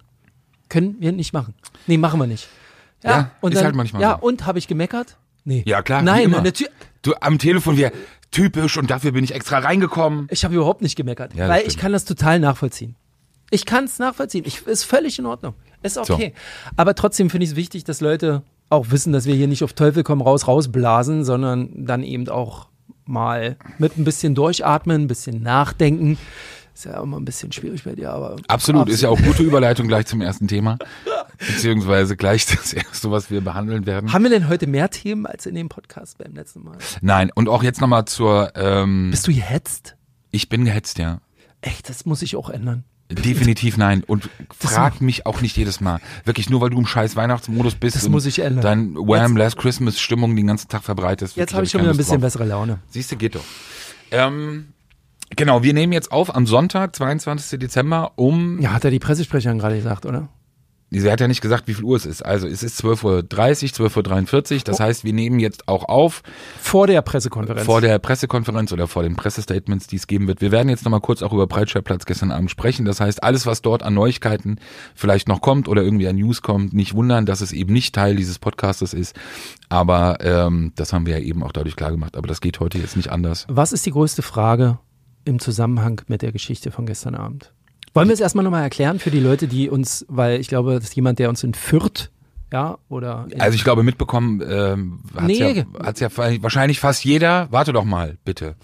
Können 0.68 0.96
wir 1.00 1.12
nicht 1.12 1.32
machen. 1.32 1.54
Nee, 1.86 1.98
machen 1.98 2.20
wir 2.20 2.26
nicht. 2.26 2.48
Ja, 3.02 3.30
und 3.40 3.52
ist 3.52 3.58
dann, 3.58 3.66
halt 3.66 3.74
manchmal 3.76 4.02
Ja, 4.02 4.18
so. 4.20 4.26
und 4.26 4.46
habe 4.46 4.58
ich 4.58 4.68
gemeckert? 4.68 5.16
Nee. 5.44 5.62
Ja, 5.66 5.82
klar, 5.82 6.00
wie 6.02 6.04
Nein, 6.06 6.24
immer. 6.24 6.42
natürlich. 6.42 6.72
Du 7.02 7.14
am 7.20 7.38
Telefon 7.38 7.76
wir 7.76 7.92
typisch 8.30 8.76
und 8.76 8.90
dafür 8.90 9.12
bin 9.12 9.24
ich 9.24 9.34
extra 9.34 9.58
reingekommen. 9.58 10.26
Ich 10.30 10.44
habe 10.44 10.54
überhaupt 10.54 10.82
nicht 10.82 10.96
gemeckert, 10.96 11.34
Ja, 11.34 11.48
weil 11.48 11.60
stimmt. 11.60 11.72
ich 11.74 11.78
kann 11.78 11.92
das 11.92 12.04
total 12.04 12.40
nachvollziehen. 12.40 12.96
Ich 13.50 13.64
kann 13.64 13.84
es 13.84 13.98
nachvollziehen. 13.98 14.44
Ich, 14.46 14.66
ist 14.66 14.84
völlig 14.84 15.18
in 15.18 15.24
Ordnung. 15.26 15.54
Ist 15.82 15.96
okay. 15.96 16.34
Aber 16.76 16.94
trotzdem 16.94 17.30
finde 17.30 17.44
ich 17.44 17.50
es 17.52 17.56
wichtig, 17.56 17.84
dass 17.84 18.00
Leute 18.00 18.42
auch 18.68 18.90
wissen, 18.90 19.12
dass 19.12 19.24
wir 19.24 19.34
hier 19.34 19.48
nicht 19.48 19.62
auf 19.64 19.72
Teufel 19.72 20.02
komm 20.02 20.20
raus 20.20 20.46
rausblasen, 20.46 21.24
sondern 21.24 21.86
dann 21.86 22.02
eben 22.02 22.28
auch 22.28 22.68
mal 23.06 23.56
mit 23.78 23.96
ein 23.96 24.04
bisschen 24.04 24.34
durchatmen, 24.34 25.02
ein 25.04 25.08
bisschen 25.08 25.42
nachdenken. 25.42 26.18
Ist 26.78 26.84
ja 26.84 27.02
immer 27.02 27.16
ein 27.16 27.24
bisschen 27.24 27.50
schwierig 27.50 27.82
bei 27.82 27.96
dir, 27.96 28.12
aber 28.12 28.36
Absolut, 28.46 28.88
ist 28.88 29.00
ja 29.00 29.08
auch 29.08 29.20
gute 29.20 29.42
Überleitung 29.48 29.88
gleich 29.88 30.06
zum 30.06 30.20
ersten 30.20 30.46
Thema. 30.46 30.78
Beziehungsweise 31.36 32.16
gleich 32.16 32.46
das 32.46 32.72
erste, 32.72 33.10
was 33.10 33.32
wir 33.32 33.40
behandeln 33.40 33.84
werden. 33.84 34.12
Haben 34.12 34.22
wir 34.22 34.30
denn 34.30 34.48
heute 34.48 34.68
mehr 34.68 34.88
Themen 34.88 35.26
als 35.26 35.44
in 35.46 35.56
dem 35.56 35.68
Podcast 35.68 36.18
beim 36.18 36.36
letzten 36.36 36.62
Mal? 36.62 36.78
Nein, 37.00 37.32
und 37.34 37.48
auch 37.48 37.64
jetzt 37.64 37.80
nochmal 37.80 38.04
zur, 38.04 38.52
ähm, 38.54 39.10
Bist 39.10 39.26
du 39.26 39.34
gehetzt? 39.34 39.96
ich 40.30 40.48
bin 40.48 40.64
gehetzt, 40.64 40.98
ja. 40.98 41.20
Echt, 41.62 41.88
das 41.88 42.06
muss 42.06 42.22
ich 42.22 42.36
auch 42.36 42.48
ändern. 42.48 42.84
Definitiv 43.10 43.76
nein. 43.76 44.04
Und 44.04 44.30
frag 44.56 45.00
mich 45.00 45.26
auch 45.26 45.40
nicht 45.40 45.56
jedes 45.56 45.80
Mal. 45.80 45.98
Wirklich 46.22 46.48
nur, 46.48 46.60
weil 46.60 46.70
du 46.70 46.78
im 46.78 46.86
scheiß 46.86 47.16
Weihnachtsmodus 47.16 47.74
bist. 47.74 47.96
Das 47.96 48.08
muss 48.08 48.24
ich 48.24 48.38
ändern. 48.38 48.62
Dann 48.62 48.94
Wham! 48.94 49.36
Last 49.36 49.56
Christmas 49.56 49.98
Stimmung 49.98 50.36
den 50.36 50.46
ganzen 50.46 50.68
Tag 50.68 50.84
verbreitest. 50.84 51.34
Jetzt 51.34 51.54
habe 51.54 51.64
ich 51.64 51.72
schon 51.72 51.80
wieder 51.80 51.90
ein 51.90 51.96
bisschen 51.96 52.20
bessere 52.20 52.44
Laune. 52.44 52.78
Siehst 52.90 53.10
du, 53.10 53.16
geht 53.16 53.34
doch. 53.34 53.44
Ähm, 54.12 54.74
genau, 55.36 55.62
wir 55.62 55.74
nehmen 55.74 55.92
jetzt 55.92 56.12
auf 56.12 56.34
am 56.34 56.46
Sonntag, 56.46 56.94
22. 56.96 57.58
Dezember 57.58 58.12
um 58.16 58.60
Ja, 58.60 58.72
hat 58.72 58.84
er 58.84 58.90
die 58.90 58.98
Pressesprecherin 58.98 59.58
gerade 59.58 59.76
gesagt, 59.76 60.06
oder? 60.06 60.28
Sie 60.90 61.10
hat 61.10 61.20
ja 61.20 61.28
nicht 61.28 61.42
gesagt, 61.42 61.68
wie 61.68 61.74
viel 61.74 61.84
Uhr 61.84 61.96
es 61.96 62.06
ist. 62.06 62.24
Also 62.24 62.46
es 62.46 62.62
ist 62.62 62.82
12.30 62.82 63.78
Uhr, 63.78 63.88
12.43 63.88 64.54
Uhr. 64.54 64.60
Das 64.64 64.80
heißt, 64.80 65.04
wir 65.04 65.12
nehmen 65.12 65.38
jetzt 65.38 65.68
auch 65.68 65.84
auf 65.84 66.22
Vor 66.60 66.86
der 66.86 67.02
Pressekonferenz. 67.02 67.66
vor 67.66 67.82
der 67.82 67.98
Pressekonferenz 67.98 68.72
oder 68.72 68.88
vor 68.88 69.02
den 69.02 69.14
Pressestatements, 69.14 69.86
die 69.86 69.96
es 69.96 70.06
geben 70.06 70.28
wird. 70.28 70.40
Wir 70.40 70.50
werden 70.50 70.70
jetzt 70.70 70.84
nochmal 70.86 71.02
kurz 71.02 71.22
auch 71.22 71.34
über 71.34 71.46
Breitscheidplatz 71.46 72.06
gestern 72.06 72.30
Abend 72.30 72.50
sprechen. 72.50 72.86
Das 72.86 73.00
heißt, 73.00 73.22
alles, 73.22 73.44
was 73.44 73.60
dort 73.60 73.82
an 73.82 73.92
Neuigkeiten 73.92 74.56
vielleicht 74.94 75.28
noch 75.28 75.42
kommt 75.42 75.68
oder 75.68 75.82
irgendwie 75.82 76.08
an 76.08 76.16
News 76.16 76.40
kommt, 76.40 76.72
nicht 76.72 76.94
wundern, 76.94 77.26
dass 77.26 77.42
es 77.42 77.52
eben 77.52 77.74
nicht 77.74 77.94
Teil 77.94 78.16
dieses 78.16 78.38
Podcastes 78.38 78.94
ist. 78.94 79.14
Aber 79.68 80.18
ähm, 80.22 80.72
das 80.76 80.94
haben 80.94 81.04
wir 81.04 81.18
ja 81.18 81.22
eben 81.24 81.42
auch 81.42 81.52
dadurch 81.52 81.76
klar 81.76 81.90
gemacht. 81.90 82.16
Aber 82.16 82.28
das 82.28 82.40
geht 82.40 82.60
heute 82.60 82.78
jetzt 82.78 82.96
nicht 82.96 83.10
anders. 83.10 83.44
Was 83.50 83.72
ist 83.72 83.84
die 83.84 83.90
größte 83.90 84.22
Frage 84.22 84.78
im 85.28 85.38
Zusammenhang 85.38 86.00
mit 86.08 86.22
der 86.22 86.32
Geschichte 86.32 86.70
von 86.70 86.86
gestern 86.86 87.14
Abend? 87.14 87.52
Wollen 87.94 88.08
wir 88.08 88.14
es 88.14 88.20
erstmal 88.20 88.44
nochmal 88.44 88.62
erklären 88.62 88.98
für 88.98 89.10
die 89.10 89.20
Leute, 89.20 89.48
die 89.48 89.70
uns, 89.70 90.04
weil 90.08 90.40
ich 90.40 90.48
glaube, 90.48 90.74
das 90.74 90.84
ist 90.84 90.96
jemand, 90.96 91.18
der 91.18 91.28
uns 91.28 91.42
in 91.42 91.54
Fürth, 91.54 92.10
ja, 92.52 92.78
oder 92.88 93.26
Also 93.38 93.56
ich 93.56 93.64
glaube, 93.64 93.82
mitbekommen 93.82 94.42
ähm, 94.48 95.00
hat's, 95.14 95.26
Nee. 95.26 95.52
ja, 95.52 95.64
hat's 95.82 96.00
ja 96.00 96.08
wahrscheinlich 96.16 96.80
fast 96.80 97.04
jeder. 97.04 97.48
Warte 97.50 97.72
doch 97.72 97.84
mal, 97.84 98.16
bitte. 98.24 98.56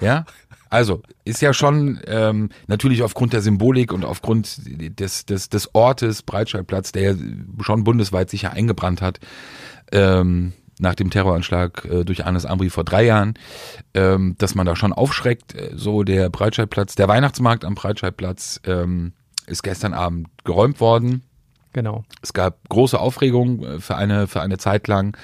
Ja? 0.00 0.24
Also, 0.68 1.02
ist 1.24 1.40
ja 1.40 1.54
schon 1.54 2.00
ähm, 2.06 2.50
natürlich 2.66 3.02
aufgrund 3.04 3.32
der 3.32 3.40
Symbolik 3.40 3.92
und 3.92 4.04
aufgrund 4.04 4.60
des, 4.98 5.24
des, 5.24 5.48
des 5.48 5.74
Ortes 5.74 6.22
Breitscheidplatz, 6.22 6.90
der 6.90 7.12
ja 7.12 7.16
schon 7.60 7.84
bundesweit 7.84 8.30
sicher 8.30 8.52
eingebrannt 8.52 9.00
hat, 9.00 9.20
ähm, 9.92 10.52
nach 10.78 10.94
dem 10.94 11.10
Terroranschlag 11.10 11.84
äh, 11.86 12.04
durch 12.04 12.24
Anis 12.26 12.44
Amri 12.44 12.70
vor 12.70 12.84
drei 12.84 13.04
Jahren, 13.04 13.34
ähm, 13.94 14.34
dass 14.38 14.54
man 14.54 14.66
da 14.66 14.76
schon 14.76 14.92
aufschreckt. 14.92 15.54
Äh, 15.54 15.70
So 15.76 16.02
der 16.02 16.28
Breitscheidplatz, 16.30 16.94
der 16.94 17.08
Weihnachtsmarkt 17.08 17.64
am 17.64 17.74
Breitscheidplatz 17.74 18.60
ähm, 18.66 19.12
ist 19.46 19.62
gestern 19.62 19.94
Abend 19.94 20.28
geräumt 20.44 20.80
worden. 20.80 21.22
genau. 21.72 22.04
Es 22.22 22.32
gab 22.32 22.68
große 22.68 22.98
Aufregung 22.98 23.62
äh, 23.64 23.80
für 23.80 23.96
eine, 23.96 24.26
für 24.26 24.40
eine 24.40 24.58
Zeit 24.58 24.88
lang. 24.88 25.16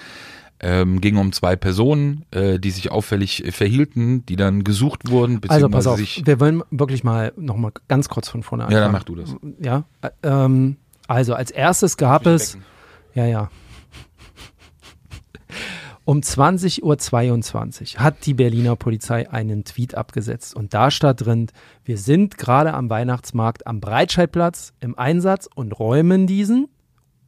Ähm, 0.65 1.01
ging 1.01 1.17
um 1.17 1.33
zwei 1.33 1.57
Personen, 1.57 2.25
äh, 2.31 2.61
die 2.61 2.71
sich 2.71 2.93
auffällig 2.93 3.45
äh, 3.45 3.51
verhielten, 3.51 4.25
die 4.27 4.37
dann 4.37 4.63
gesucht 4.63 5.11
wurden, 5.11 5.41
Also 5.49 5.69
pass 5.69 5.89
auf, 5.89 5.99
sich. 5.99 6.23
wir 6.25 6.39
wollen 6.39 6.63
wirklich 6.71 7.03
mal 7.03 7.33
nochmal 7.37 7.73
ganz 7.89 8.09
kurz 8.09 8.29
von 8.29 8.45
vorne 8.45 8.65
anfangen. 8.67 8.77
Ja, 8.79 8.85
dann 8.85 8.93
mach 8.93 9.03
du 9.03 9.17
das. 9.17 9.35
Ja, 9.59 9.83
äh, 10.03 10.11
ähm, 10.23 10.77
also 11.09 11.35
als 11.35 11.51
erstes 11.51 11.97
gab 11.97 12.27
es, 12.27 12.57
ja, 13.13 13.27
ja. 13.27 13.51
Um 16.05 16.19
20.22 16.19 17.95
Uhr 17.95 18.03
hat 18.03 18.27
die 18.27 18.35
Berliner 18.35 18.75
Polizei 18.75 19.31
einen 19.31 19.63
Tweet 19.63 19.95
abgesetzt 19.95 20.57
und 20.57 20.75
da 20.75 20.91
stand 20.91 21.25
drin, 21.25 21.47
wir 21.85 21.97
sind 21.97 22.39
gerade 22.39 22.75
am 22.75 22.91
Weihnachtsmarkt 22.91 23.69
am 23.69 23.81
Breitscheidplatz 23.81 24.73
im 24.81 24.99
Einsatz 24.99 25.49
und 25.55 25.79
räumen 25.79 26.27
diesen, 26.27 26.67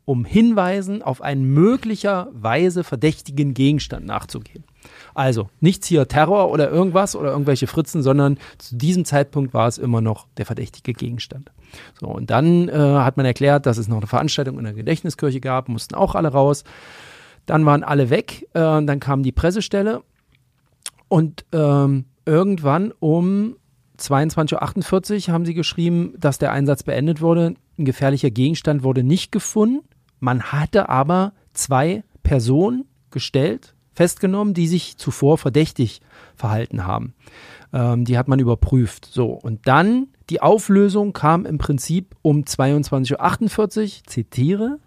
um 0.05 0.25
Hinweisen 0.25 1.03
auf 1.03 1.23
einen 1.23 1.45
möglicherweise 1.45 2.83
verdächtigen 2.83 3.55
Gegenstand 3.55 4.07
nachzugehen. 4.07 4.65
Also 5.15 5.49
nichts 5.61 5.87
hier 5.87 6.09
Terror 6.09 6.51
oder 6.51 6.69
irgendwas 6.69 7.15
oder 7.15 7.31
irgendwelche 7.31 7.69
Fritzen, 7.69 8.03
sondern 8.03 8.39
zu 8.59 8.77
diesem 8.77 9.05
Zeitpunkt 9.05 9.55
war 9.55 9.69
es 9.69 9.79
immer 9.79 10.01
noch 10.01 10.27
der 10.37 10.47
verdächtige 10.47 10.95
Gegenstand. 10.95 11.53
So, 12.01 12.09
und 12.09 12.31
dann 12.31 12.69
äh, 12.69 12.73
hat 12.73 13.17
man 13.17 13.25
erklärt, 13.25 13.67
dass 13.67 13.79
es 13.79 13.87
noch 13.87 13.99
eine 13.99 14.09
Veranstaltung 14.09 14.59
in 14.59 14.65
der 14.65 14.75
Gedächtniskirche 14.75 15.41
gab, 15.41 15.69
mussten 15.69 15.95
auch 15.95 16.17
alle 16.17 16.29
raus. 16.29 16.65
Dann 17.47 17.67
waren 17.67 17.83
alle 17.83 18.11
weg, 18.11 18.49
äh, 18.55 18.61
dann 18.61 19.01
kam 19.01 19.23
die 19.23 19.33
Pressestelle 19.33 20.03
und 21.09 21.45
ähm, 21.53 22.07
irgendwann 22.25 22.93
um 22.99 23.57
22.48 23.99 25.29
Uhr 25.29 25.35
haben 25.35 25.45
sie 25.45 25.55
geschrieben, 25.55 26.15
dass 26.19 26.39
der 26.39 26.53
Einsatz 26.53 26.83
beendet 26.83 27.21
wurde. 27.21 27.55
Ein 27.79 27.85
gefährlicher 27.85 28.31
Gegenstand 28.31 28.83
wurde 28.83 29.05
nicht 29.05 29.31
gefunden. 29.31 29.87
Man 30.21 30.45
hatte 30.45 30.89
aber 30.89 31.33
zwei 31.53 32.03
Personen 32.23 32.87
gestellt, 33.11 33.74
festgenommen, 33.95 34.55
die 34.55 34.67
sich 34.67 34.97
zuvor 34.97 35.39
verdächtig 35.39 36.01
verhalten 36.37 36.87
haben. 36.87 37.15
Ähm, 37.73 38.05
die 38.05 38.19
hat 38.19 38.29
man 38.29 38.39
überprüft. 38.39 39.07
So, 39.11 39.27
und 39.27 39.67
dann 39.67 40.09
die 40.31 40.41
Auflösung 40.41 41.13
kam 41.13 41.45
im 41.45 41.59
Prinzip 41.59 42.15
um 42.23 42.43
22.48 42.43 43.83
Uhr, 43.83 44.05
zitiere. 44.07 44.79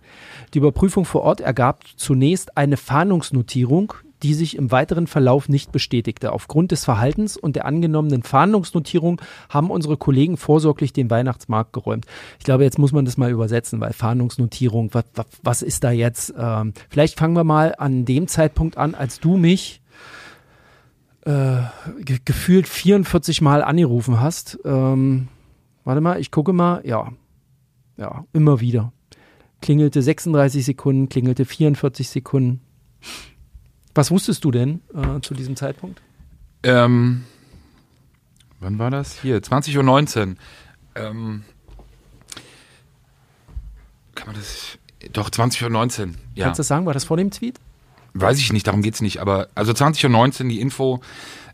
Die 0.54 0.60
Überprüfung 0.60 1.06
vor 1.06 1.22
Ort 1.22 1.42
ergab 1.42 1.84
zunächst 1.96 2.58
eine 2.58 2.78
Fahndungsnotierung, 2.78 3.94
die 4.24 4.33
sich 4.33 4.55
im 4.55 4.71
weiteren 4.71 5.07
Verlauf 5.07 5.50
nicht 5.50 5.71
bestätigte. 5.71 6.31
Aufgrund 6.31 6.71
des 6.71 6.86
Verhaltens 6.86 7.38
und 7.38 7.55
der 7.55 7.65
angenommenen 7.65 8.24
Fahndungsnotierung 8.24 9.21
haben 9.50 9.69
unsere 9.69 9.97
Kollegen 9.97 10.38
vorsorglich 10.38 10.93
den 10.93 11.09
Weihnachtsmarkt 11.09 11.74
geräumt. 11.74 12.05
Ich 12.39 12.45
glaube, 12.45 12.63
jetzt 12.63 12.79
muss 12.79 12.91
man 12.91 13.05
das 13.05 13.17
mal 13.17 13.31
übersetzen, 13.31 13.79
weil 13.79 13.93
Fahndungsnotierung, 13.93 14.93
was, 14.93 15.05
was, 15.15 15.25
was 15.43 15.62
ist 15.62 15.83
da 15.83 15.91
jetzt? 15.91 16.33
Ähm, 16.38 16.74
vielleicht 16.89 17.17
fangen 17.17 17.36
wir 17.36 17.43
mal 17.43 17.75
an 17.77 18.05
dem 18.05 18.27
Zeitpunkt 18.27 18.77
an, 18.77 18.95
als 18.95 19.19
du 19.19 19.38
mich 19.38 19.81
äh, 21.25 21.62
ge 22.00 22.19
gefühlt 22.24 22.67
44 22.67 23.41
Mal 23.41 23.63
angerufen 23.63 24.19
hast. 24.19 24.57
Ähm, 24.65 25.27
warte 25.83 26.01
mal, 26.01 26.19
ich 26.19 26.31
gucke 26.31 26.53
mal. 26.53 26.81
Ja, 26.86 27.12
ja, 27.97 28.25
immer 28.33 28.62
wieder. 28.62 28.93
Klingelte 29.62 30.01
36 30.01 30.65
Sekunden, 30.65 31.09
klingelte 31.09 31.45
44 31.45 32.09
Sekunden. 32.09 32.62
Was 33.98 34.12
wusstest 34.12 34.44
du 34.44 34.51
denn 34.51 34.82
äh, 34.94 35.20
zu 35.22 35.34
diesem 35.34 35.56
Zeitpunkt? 35.56 36.01
Ähm, 36.62 37.24
wann 38.60 38.77
war 38.77 38.92
das? 38.92 39.20
Hier, 39.20 39.42
20.19 39.42 40.27
Uhr. 40.30 40.36
Ähm, 40.96 41.44
kann 44.16 44.27
man 44.27 44.36
das. 44.36 44.77
Doch, 45.13 45.30
20.19 45.30 46.10
Uhr. 46.10 46.13
Ja. 46.36 46.46
Kannst 46.46 46.60
du 46.60 46.62
das 46.62 46.68
sagen? 46.68 46.86
War 46.86 46.94
das 46.94 47.06
vor 47.06 47.18
dem 47.18 47.32
Tweet? 47.32 47.60
Weiß 48.13 48.39
ich 48.39 48.54
nicht, 48.54 48.68
darum 48.68 48.82
geht's 48.84 49.01
nicht. 49.01 49.20
Aber 49.20 49.48
also 49.56 49.72
20.19 49.72 50.44
Uhr 50.44 50.50
die 50.50 50.60
Info, 50.62 51.01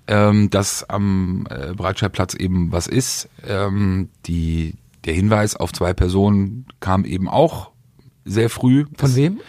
ähm, 0.07 0.49
dass 0.49 0.89
am 0.89 1.45
äh, 1.49 1.73
Breitscheidplatz 1.73 2.33
eben 2.33 2.71
was 2.73 2.87
ist. 2.87 3.29
Ähm, 3.45 4.09
die, 4.25 4.75
der 5.05 5.13
Hinweis 5.13 5.55
auf 5.55 5.71
zwei 5.71 5.93
Personen 5.93 6.65
kam 6.81 7.05
eben 7.05 7.29
auch 7.29 7.71
sehr 8.25 8.49
früh. 8.49 8.83
Von 8.97 9.09
Das- 9.09 9.15
wem? 9.15 9.39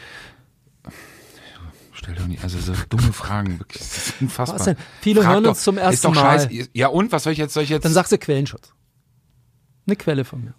Stell 2.05 2.17
doch 2.17 2.27
nicht, 2.27 2.43
also 2.43 2.59
so 2.59 2.75
dumme 2.91 3.15
Fragen, 3.15 3.59
wirklich, 3.59 3.83
das 3.83 4.09
ist 4.09 4.15
unfassbar. 4.21 4.59
Was 4.59 4.65
denn? 4.67 4.77
Viele 5.01 5.23
Frag 5.23 5.33
hören 5.33 5.45
doch, 5.45 5.51
uns 5.53 5.63
zum 5.63 5.79
ist 5.79 5.83
ersten 5.85 6.07
doch 6.09 6.15
Mal. 6.15 6.39
Scheiße. 6.39 6.69
Ja 6.75 6.89
und, 6.89 7.13
was 7.13 7.23
soll 7.23 7.33
ich 7.33 7.39
jetzt, 7.39 7.55
soll 7.55 7.63
ich 7.63 7.71
jetzt? 7.71 7.85
Dann 7.85 7.95
sagst 7.95 8.13
du 8.13 8.19
Quellenschutz. 8.19 8.75
Eine 9.87 9.97
Quelle 9.97 10.27
von 10.27 10.45
mir. 10.45 10.55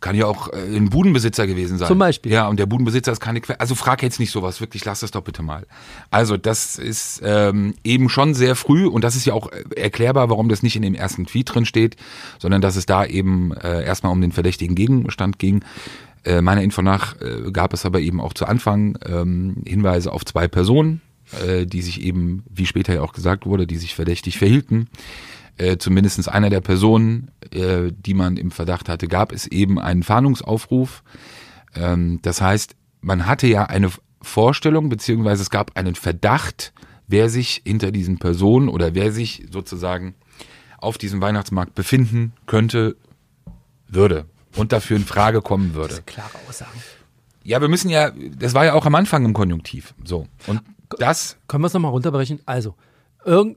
Kann 0.00 0.14
ja 0.14 0.26
auch 0.26 0.52
äh, 0.52 0.76
ein 0.76 0.90
Budenbesitzer 0.90 1.48
gewesen 1.48 1.78
sein. 1.78 1.88
Zum 1.88 1.98
Beispiel. 1.98 2.30
Ja, 2.30 2.46
und 2.46 2.60
der 2.60 2.66
Budenbesitzer 2.66 3.10
ist 3.10 3.20
keine 3.20 3.40
Quelle. 3.40 3.58
Also 3.58 3.74
frag 3.74 4.00
jetzt 4.04 4.20
nicht 4.20 4.30
sowas, 4.30 4.60
wirklich, 4.60 4.84
lass 4.84 5.00
das 5.00 5.10
doch 5.10 5.22
bitte 5.22 5.42
mal. 5.42 5.66
Also 6.12 6.36
das 6.36 6.78
ist 6.78 7.20
ähm, 7.24 7.74
eben 7.82 8.08
schon 8.08 8.34
sehr 8.34 8.54
früh 8.54 8.86
und 8.86 9.02
das 9.02 9.16
ist 9.16 9.24
ja 9.24 9.34
auch 9.34 9.50
äh, 9.50 9.64
erklärbar, 9.74 10.30
warum 10.30 10.48
das 10.48 10.62
nicht 10.62 10.76
in 10.76 10.82
dem 10.82 10.94
ersten 10.94 11.26
Tweet 11.26 11.52
drin 11.52 11.66
steht, 11.66 11.96
sondern 12.38 12.60
dass 12.60 12.76
es 12.76 12.86
da 12.86 13.04
eben 13.04 13.52
äh, 13.56 13.82
erstmal 13.84 14.12
um 14.12 14.20
den 14.20 14.30
verdächtigen 14.30 14.76
Gegenstand 14.76 15.40
ging. 15.40 15.64
Äh, 16.24 16.40
meiner 16.40 16.62
Info 16.62 16.82
nach 16.82 17.20
äh, 17.20 17.50
gab 17.52 17.72
es 17.72 17.84
aber 17.84 18.00
eben 18.00 18.20
auch 18.20 18.32
zu 18.32 18.46
Anfang 18.46 18.98
ähm, 19.06 19.62
Hinweise 19.66 20.12
auf 20.12 20.24
zwei 20.24 20.48
Personen, 20.48 21.02
äh, 21.46 21.66
die 21.66 21.82
sich 21.82 22.02
eben, 22.02 22.44
wie 22.48 22.66
später 22.66 22.94
ja 22.94 23.02
auch 23.02 23.12
gesagt 23.12 23.46
wurde, 23.46 23.66
die 23.66 23.76
sich 23.76 23.94
verdächtig 23.94 24.38
verhielten 24.38 24.88
äh, 25.56 25.76
zumindest 25.78 26.28
einer 26.28 26.50
der 26.50 26.60
Personen, 26.60 27.30
äh, 27.50 27.92
die 27.92 28.14
man 28.14 28.36
im 28.36 28.50
Verdacht 28.50 28.88
hatte, 28.88 29.08
gab 29.08 29.32
es 29.32 29.46
eben 29.46 29.78
einen 29.78 30.02
Fahndungsaufruf. 30.02 31.02
Ähm, 31.74 32.18
das 32.22 32.40
heißt, 32.40 32.74
man 33.00 33.26
hatte 33.26 33.46
ja 33.46 33.64
eine 33.64 33.90
Vorstellung, 34.20 34.88
beziehungsweise 34.88 35.42
es 35.42 35.50
gab 35.50 35.76
einen 35.76 35.94
Verdacht, 35.94 36.72
wer 37.06 37.28
sich 37.28 37.62
hinter 37.64 37.92
diesen 37.92 38.18
Personen 38.18 38.68
oder 38.68 38.94
wer 38.94 39.12
sich 39.12 39.46
sozusagen 39.50 40.14
auf 40.78 40.98
diesem 40.98 41.20
Weihnachtsmarkt 41.20 41.74
befinden 41.74 42.32
könnte, 42.46 42.96
würde 43.86 44.26
und 44.56 44.72
dafür 44.72 44.96
in 44.96 45.04
Frage 45.04 45.42
kommen 45.42 45.74
würde. 45.74 46.02
Klare 46.06 46.30
Aussagen. 46.48 46.78
Ja, 47.42 47.60
wir 47.60 47.68
müssen 47.68 47.90
ja, 47.90 48.10
das 48.10 48.54
war 48.54 48.64
ja 48.64 48.74
auch 48.74 48.86
am 48.86 48.94
Anfang 48.94 49.24
im 49.24 49.34
Konjunktiv. 49.34 49.94
So. 50.04 50.26
Und 50.46 50.62
das 50.98 51.36
Können 51.46 51.62
wir 51.62 51.66
es 51.66 51.74
nochmal 51.74 51.90
runterbrechen? 51.90 52.40
Also, 52.46 52.74
irgend, 53.24 53.56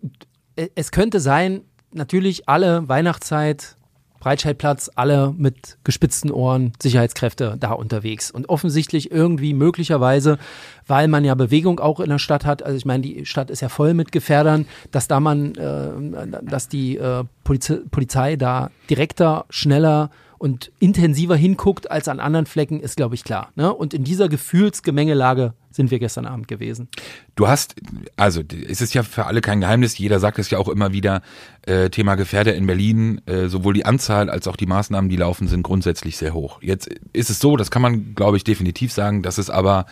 äh, 0.55 0.69
es 0.75 0.91
könnte 0.91 1.19
sein, 1.19 1.61
natürlich 1.91 2.49
alle 2.49 2.87
Weihnachtszeit, 2.89 3.77
Breitscheidplatz, 4.19 4.89
alle 4.95 5.33
mit 5.37 5.77
gespitzten 5.83 6.31
Ohren, 6.31 6.73
Sicherheitskräfte 6.81 7.55
da 7.59 7.71
unterwegs. 7.71 8.31
Und 8.31 8.49
offensichtlich 8.49 9.11
irgendwie 9.11 9.53
möglicherweise, 9.53 10.37
weil 10.85 11.07
man 11.07 11.23
ja 11.23 11.35
Bewegung 11.35 11.79
auch 11.79 11.99
in 11.99 12.09
der 12.09 12.19
Stadt 12.19 12.45
hat, 12.45 12.63
also 12.63 12.75
ich 12.75 12.85
meine, 12.85 13.03
die 13.03 13.25
Stadt 13.25 13.49
ist 13.49 13.61
ja 13.61 13.69
voll 13.69 13.93
mit 13.93 14.11
Gefährdern, 14.11 14.67
dass 14.91 15.07
da 15.07 15.19
man, 15.19 15.55
äh, 15.55 16.41
dass 16.43 16.67
die 16.67 16.97
äh, 16.97 17.23
Polizei, 17.43 17.79
Polizei 17.91 18.35
da 18.35 18.71
direkter, 18.89 19.45
schneller 19.49 20.09
und 20.37 20.71
intensiver 20.79 21.35
hinguckt 21.35 21.89
als 21.89 22.07
an 22.07 22.19
anderen 22.19 22.45
Flecken, 22.45 22.79
ist, 22.79 22.97
glaube 22.97 23.15
ich, 23.15 23.23
klar. 23.23 23.51
Ne? 23.55 23.73
Und 23.73 23.93
in 23.93 24.03
dieser 24.03 24.29
Gefühlsgemengelage 24.29 25.53
sind 25.77 25.91
wir 25.91 25.99
gestern 25.99 26.25
Abend 26.25 26.47
gewesen. 26.47 26.89
Du 27.35 27.47
hast, 27.47 27.75
also 28.15 28.41
es 28.67 28.81
ist 28.81 28.93
ja 28.93 29.03
für 29.03 29.27
alle 29.27 29.41
kein 29.41 29.61
Geheimnis, 29.61 29.97
jeder 29.97 30.19
sagt 30.19 30.39
es 30.39 30.49
ja 30.49 30.57
auch 30.57 30.69
immer 30.69 30.91
wieder, 30.91 31.21
äh, 31.61 31.89
Thema 31.89 32.15
Gefährder 32.15 32.55
in 32.55 32.65
Berlin, 32.65 33.21
äh, 33.27 33.47
sowohl 33.47 33.73
die 33.73 33.85
Anzahl 33.85 34.29
als 34.29 34.47
auch 34.47 34.55
die 34.55 34.65
Maßnahmen, 34.65 35.09
die 35.09 35.17
laufen, 35.17 35.47
sind 35.47 35.63
grundsätzlich 35.63 36.17
sehr 36.17 36.33
hoch. 36.33 36.61
Jetzt 36.61 36.89
ist 37.13 37.29
es 37.29 37.39
so, 37.39 37.57
das 37.57 37.69
kann 37.69 37.81
man, 37.81 38.15
glaube 38.15 38.37
ich, 38.37 38.43
definitiv 38.43 38.91
sagen, 38.91 39.21
dass 39.21 39.37
es 39.37 39.49
aber 39.49 39.85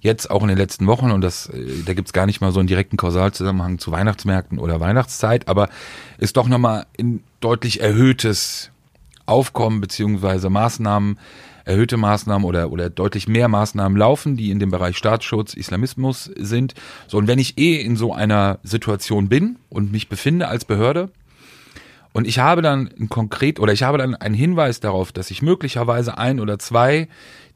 jetzt 0.00 0.30
auch 0.30 0.42
in 0.42 0.48
den 0.48 0.58
letzten 0.58 0.86
Wochen, 0.86 1.10
und 1.10 1.20
das, 1.22 1.48
äh, 1.48 1.82
da 1.84 1.94
gibt's 1.94 2.12
gar 2.12 2.26
nicht 2.26 2.40
mal 2.40 2.52
so 2.52 2.60
einen 2.60 2.68
direkten 2.68 2.96
Kausalzusammenhang 2.96 3.78
zu 3.78 3.90
Weihnachtsmärkten 3.90 4.58
oder 4.58 4.80
Weihnachtszeit, 4.80 5.48
aber 5.48 5.68
ist 6.18 6.36
doch 6.36 6.48
nochmal 6.48 6.86
ein 6.98 7.22
deutlich 7.40 7.80
erhöhtes 7.80 8.71
Aufkommen 9.26 9.80
beziehungsweise 9.80 10.50
Maßnahmen, 10.50 11.18
erhöhte 11.64 11.96
Maßnahmen 11.96 12.44
oder, 12.44 12.72
oder 12.72 12.90
deutlich 12.90 13.28
mehr 13.28 13.48
Maßnahmen 13.48 13.96
laufen, 13.96 14.36
die 14.36 14.50
in 14.50 14.58
dem 14.58 14.70
Bereich 14.70 14.96
Staatsschutz, 14.96 15.54
Islamismus 15.54 16.24
sind. 16.36 16.74
So, 17.06 17.18
und 17.18 17.28
wenn 17.28 17.38
ich 17.38 17.58
eh 17.58 17.80
in 17.80 17.96
so 17.96 18.12
einer 18.12 18.58
Situation 18.62 19.28
bin 19.28 19.56
und 19.68 19.92
mich 19.92 20.08
befinde 20.08 20.48
als 20.48 20.64
Behörde 20.64 21.10
und 22.12 22.26
ich 22.26 22.38
habe 22.38 22.62
dann 22.62 22.90
ein 22.98 23.08
konkret 23.08 23.60
oder 23.60 23.72
ich 23.72 23.82
habe 23.82 23.98
dann 23.98 24.14
einen 24.14 24.34
Hinweis 24.34 24.80
darauf, 24.80 25.12
dass 25.12 25.28
sich 25.28 25.42
möglicherweise 25.42 26.18
ein 26.18 26.40
oder 26.40 26.58
zwei 26.58 27.08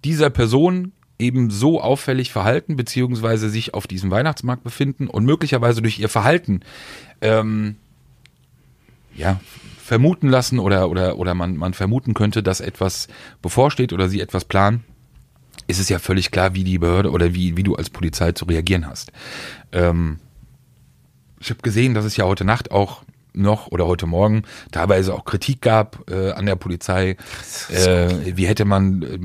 dieser 0.04 0.30
Personen 0.30 0.92
eben 1.18 1.50
so 1.50 1.80
auffällig 1.80 2.30
verhalten, 2.30 2.76
beziehungsweise 2.76 3.48
sich 3.48 3.74
auf 3.74 3.86
diesem 3.86 4.10
Weihnachtsmarkt 4.10 4.62
befinden 4.62 5.08
und 5.08 5.24
möglicherweise 5.24 5.82
durch 5.82 5.98
ihr 5.98 6.10
Verhalten 6.10 6.60
ähm, 7.20 7.76
ja, 9.14 9.40
vermuten 9.86 10.28
lassen 10.28 10.58
oder, 10.58 10.90
oder, 10.90 11.16
oder 11.16 11.34
man, 11.34 11.56
man 11.56 11.72
vermuten 11.72 12.12
könnte, 12.12 12.42
dass 12.42 12.60
etwas 12.60 13.06
bevorsteht 13.40 13.92
oder 13.92 14.08
sie 14.08 14.20
etwas 14.20 14.44
planen, 14.44 14.82
ist 15.68 15.78
es 15.78 15.88
ja 15.88 16.00
völlig 16.00 16.32
klar, 16.32 16.54
wie 16.54 16.64
die 16.64 16.78
Behörde 16.78 17.12
oder 17.12 17.34
wie, 17.34 17.56
wie 17.56 17.62
du 17.62 17.76
als 17.76 17.88
Polizei 17.88 18.32
zu 18.32 18.46
reagieren 18.46 18.88
hast. 18.88 19.12
Ähm, 19.70 20.18
ich 21.38 21.50
habe 21.50 21.62
gesehen, 21.62 21.94
dass 21.94 22.04
es 22.04 22.16
ja 22.16 22.24
heute 22.24 22.44
Nacht 22.44 22.72
auch 22.72 23.04
noch 23.36 23.68
oder 23.68 23.86
heute 23.86 24.06
Morgen 24.06 24.42
teilweise 24.72 25.14
auch 25.14 25.24
Kritik 25.24 25.60
gab 25.60 26.10
äh, 26.10 26.32
an 26.32 26.46
der 26.46 26.56
Polizei. 26.56 27.16
Äh, 27.70 28.36
wie 28.36 28.46
hätte 28.46 28.64
man 28.64 29.02
äh, 29.02 29.18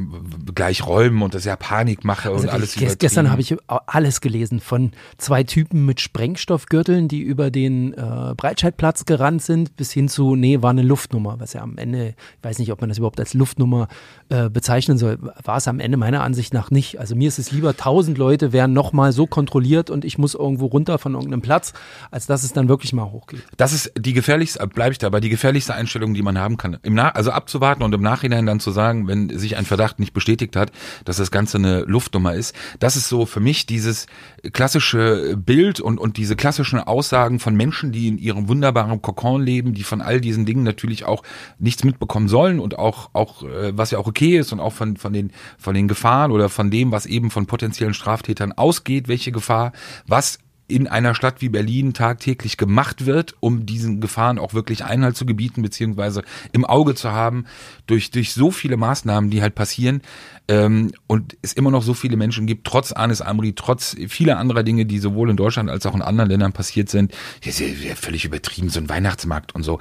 gleich 0.53 0.85
räumen 0.85 1.21
und 1.21 1.33
das 1.33 1.45
ja 1.45 1.55
Panikmache 1.55 2.31
und 2.31 2.37
Also 2.37 2.49
alles 2.49 2.75
ges 2.75 2.97
gestern 2.97 3.31
habe 3.31 3.41
ich 3.41 3.55
alles 3.67 4.21
gelesen 4.21 4.59
von 4.59 4.91
zwei 5.17 5.43
Typen 5.43 5.85
mit 5.85 6.01
Sprengstoffgürteln, 6.01 7.07
die 7.07 7.21
über 7.21 7.51
den 7.51 7.93
äh, 7.93 8.33
Breitscheidplatz 8.35 9.05
gerannt 9.05 9.41
sind, 9.41 9.75
bis 9.75 9.91
hin 9.91 10.09
zu, 10.09 10.35
nee, 10.35 10.61
war 10.61 10.71
eine 10.71 10.83
Luftnummer, 10.83 11.39
was 11.39 11.53
ja 11.53 11.61
am 11.61 11.77
Ende, 11.77 12.09
ich 12.09 12.43
weiß 12.43 12.59
nicht, 12.59 12.71
ob 12.71 12.81
man 12.81 12.89
das 12.89 12.97
überhaupt 12.97 13.19
als 13.19 13.33
Luftnummer 13.33 13.87
äh, 14.29 14.49
bezeichnen 14.49 14.97
soll, 14.97 15.17
war 15.43 15.57
es 15.57 15.67
am 15.67 15.79
Ende 15.79 15.97
meiner 15.97 16.23
Ansicht 16.23 16.53
nach 16.53 16.71
nicht. 16.71 16.99
Also 16.99 17.15
mir 17.15 17.27
ist 17.27 17.39
es 17.39 17.51
lieber, 17.51 17.75
tausend 17.75 18.17
Leute 18.17 18.51
wären 18.51 18.73
nochmal 18.73 19.11
so 19.11 19.27
kontrolliert 19.27 19.89
und 19.89 20.05
ich 20.05 20.17
muss 20.17 20.35
irgendwo 20.35 20.67
runter 20.67 20.97
von 20.97 21.13
irgendeinem 21.13 21.41
Platz, 21.41 21.73
als 22.11 22.27
dass 22.27 22.43
es 22.43 22.53
dann 22.53 22.69
wirklich 22.69 22.93
mal 22.93 23.11
hochgeht. 23.11 23.43
Das 23.57 23.73
ist 23.73 23.91
die 24.01 24.13
gefährlichste, 24.13 24.65
bleibe 24.67 24.91
ich 24.91 24.97
dabei, 24.97 25.19
die 25.19 25.29
gefährlichste 25.29 25.73
Einstellung, 25.73 26.13
die 26.13 26.21
man 26.21 26.37
haben 26.37 26.57
kann. 26.57 26.77
Im 26.83 26.93
Nach 26.93 27.15
also 27.15 27.31
abzuwarten 27.31 27.83
und 27.83 27.93
im 27.93 28.01
Nachhinein 28.01 28.45
dann 28.45 28.59
zu 28.59 28.71
sagen, 28.71 29.07
wenn 29.07 29.37
sich 29.37 29.57
ein 29.57 29.65
Verdacht 29.65 29.99
nicht 29.99 30.13
bestätigt 30.13 30.55
hat, 30.55 30.71
dass 31.05 31.17
das 31.17 31.31
Ganze 31.31 31.57
eine 31.57 31.81
Luftnummer 31.81 32.33
ist. 32.33 32.55
Das 32.79 32.95
ist 32.95 33.09
so 33.09 33.25
für 33.25 33.39
mich 33.39 33.65
dieses 33.65 34.07
klassische 34.53 35.37
Bild 35.37 35.79
und, 35.79 35.99
und 35.99 36.17
diese 36.17 36.35
klassischen 36.35 36.79
Aussagen 36.79 37.39
von 37.39 37.55
Menschen, 37.55 37.91
die 37.91 38.07
in 38.07 38.17
ihrem 38.17 38.47
wunderbaren 38.47 39.01
Kokon 39.01 39.41
leben, 39.41 39.73
die 39.73 39.83
von 39.83 40.01
all 40.01 40.21
diesen 40.21 40.45
Dingen 40.45 40.63
natürlich 40.63 41.05
auch 41.05 41.23
nichts 41.59 41.83
mitbekommen 41.83 42.27
sollen 42.27 42.59
und 42.59 42.79
auch, 42.79 43.09
auch 43.13 43.43
äh, 43.43 43.77
was 43.77 43.91
ja 43.91 43.99
auch 43.99 44.07
okay 44.07 44.37
ist 44.37 44.51
und 44.51 44.59
auch 44.59 44.73
von, 44.73 44.97
von, 44.97 45.13
den, 45.13 45.31
von 45.57 45.73
den 45.73 45.87
Gefahren 45.87 46.31
oder 46.31 46.49
von 46.49 46.71
dem, 46.71 46.91
was 46.91 47.05
eben 47.05 47.31
von 47.31 47.45
potenziellen 47.45 47.93
Straftätern 47.93 48.51
ausgeht, 48.53 49.07
welche 49.07 49.31
Gefahr, 49.31 49.71
was 50.07 50.39
in 50.71 50.87
einer 50.87 51.15
Stadt 51.15 51.41
wie 51.41 51.49
Berlin 51.49 51.93
tagtäglich 51.93 52.57
gemacht 52.57 53.05
wird, 53.05 53.35
um 53.39 53.65
diesen 53.65 54.01
Gefahren 54.01 54.39
auch 54.39 54.53
wirklich 54.53 54.83
Einhalt 54.85 55.15
zu 55.15 55.25
gebieten, 55.25 55.61
beziehungsweise 55.61 56.23
im 56.51 56.65
Auge 56.65 56.95
zu 56.95 57.11
haben, 57.11 57.45
durch, 57.87 58.11
durch 58.11 58.33
so 58.33 58.51
viele 58.51 58.77
Maßnahmen, 58.77 59.29
die 59.29 59.41
halt 59.41 59.55
passieren, 59.55 60.01
ähm, 60.47 60.91
und 61.07 61.37
es 61.41 61.53
immer 61.53 61.71
noch 61.71 61.83
so 61.83 61.93
viele 61.93 62.17
Menschen 62.17 62.45
gibt, 62.45 62.65
trotz 62.65 62.91
Anis 62.91 63.21
Amri, 63.21 63.53
trotz 63.53 63.95
vieler 64.07 64.37
anderer 64.37 64.63
Dinge, 64.63 64.85
die 64.85 64.99
sowohl 64.99 65.29
in 65.29 65.37
Deutschland 65.37 65.69
als 65.69 65.85
auch 65.85 65.95
in 65.95 66.01
anderen 66.01 66.29
Ländern 66.29 66.53
passiert 66.53 66.89
sind, 66.89 67.13
das 67.45 67.59
ist 67.59 67.83
ja 67.83 67.95
völlig 67.95 68.25
übertrieben, 68.25 68.69
so 68.69 68.79
ein 68.79 68.89
Weihnachtsmarkt 68.89 69.55
und 69.55 69.63
so. 69.63 69.79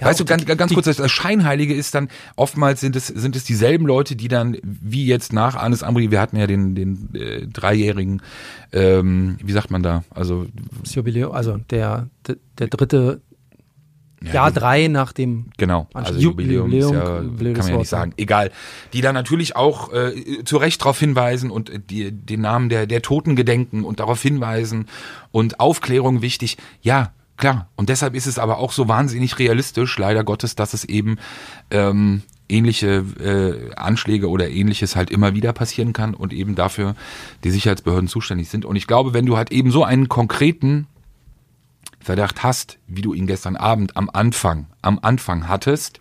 Ja, 0.00 0.08
weißt 0.08 0.20
du, 0.20 0.24
ganz, 0.24 0.44
ganz 0.44 0.74
kurz, 0.74 0.86
das 0.86 1.10
Scheinheilige 1.10 1.74
ist 1.74 1.94
dann, 1.94 2.08
oftmals 2.36 2.80
sind 2.80 2.96
es, 2.96 3.06
sind 3.06 3.36
es 3.36 3.44
dieselben 3.44 3.86
Leute, 3.86 4.16
die 4.16 4.28
dann, 4.28 4.56
wie 4.62 5.06
jetzt 5.06 5.32
nach 5.32 5.56
Anis 5.56 5.82
Amri, 5.82 6.10
wir 6.10 6.20
hatten 6.20 6.36
ja 6.36 6.46
den, 6.46 6.74
den 6.74 7.14
äh, 7.14 7.46
dreijährigen, 7.46 8.22
ähm, 8.72 9.38
wie 9.42 9.52
sagt 9.52 9.70
man 9.70 9.82
da, 9.82 10.04
also 10.10 10.46
das 10.82 10.94
Jubiläum, 10.94 11.32
also 11.32 11.58
der, 11.70 12.08
der, 12.26 12.36
der 12.58 12.68
dritte 12.68 13.20
ja, 14.22 14.34
Jahr 14.34 14.50
drei 14.50 14.88
nach 14.88 15.12
dem 15.12 15.46
genau 15.56 15.88
also 15.94 16.18
Jubiläum, 16.18 16.70
Jubiläum 16.70 16.94
ja, 16.94 17.54
kann 17.54 17.64
man 17.64 17.68
ja 17.68 17.76
nicht 17.78 17.88
sagen. 17.88 18.12
Egal. 18.18 18.50
Die 18.92 19.00
dann 19.00 19.14
natürlich 19.14 19.56
auch 19.56 19.92
äh, 19.94 20.44
zu 20.44 20.58
Recht 20.58 20.82
darauf 20.82 20.98
hinweisen 20.98 21.50
und 21.50 21.72
die, 21.90 22.12
den 22.12 22.42
Namen 22.42 22.68
der 22.68 22.86
der 22.86 23.00
Toten 23.00 23.34
gedenken 23.34 23.82
und 23.82 23.98
darauf 23.98 24.20
hinweisen 24.20 24.88
und 25.30 25.58
Aufklärung 25.58 26.20
wichtig. 26.20 26.58
Ja 26.82 27.12
Klar, 27.40 27.68
und 27.74 27.88
deshalb 27.88 28.14
ist 28.14 28.26
es 28.26 28.38
aber 28.38 28.58
auch 28.58 28.70
so 28.70 28.86
wahnsinnig 28.86 29.38
realistisch, 29.38 29.96
leider 29.96 30.24
Gottes, 30.24 30.56
dass 30.56 30.74
es 30.74 30.84
eben 30.84 31.16
ähm, 31.70 32.22
ähnliche 32.50 33.02
äh, 33.18 33.74
Anschläge 33.76 34.28
oder 34.28 34.50
ähnliches 34.50 34.94
halt 34.94 35.10
immer 35.10 35.34
wieder 35.34 35.54
passieren 35.54 35.94
kann 35.94 36.12
und 36.12 36.34
eben 36.34 36.54
dafür 36.54 36.94
die 37.42 37.50
Sicherheitsbehörden 37.50 38.08
zuständig 38.08 38.50
sind. 38.50 38.66
Und 38.66 38.76
ich 38.76 38.86
glaube, 38.86 39.14
wenn 39.14 39.24
du 39.24 39.38
halt 39.38 39.52
eben 39.52 39.70
so 39.70 39.84
einen 39.84 40.10
konkreten 40.10 40.86
Verdacht 41.98 42.42
hast, 42.42 42.78
wie 42.86 43.00
du 43.00 43.14
ihn 43.14 43.26
gestern 43.26 43.56
Abend 43.56 43.96
am 43.96 44.10
Anfang, 44.12 44.66
am 44.82 44.98
Anfang 45.00 45.48
hattest, 45.48 45.98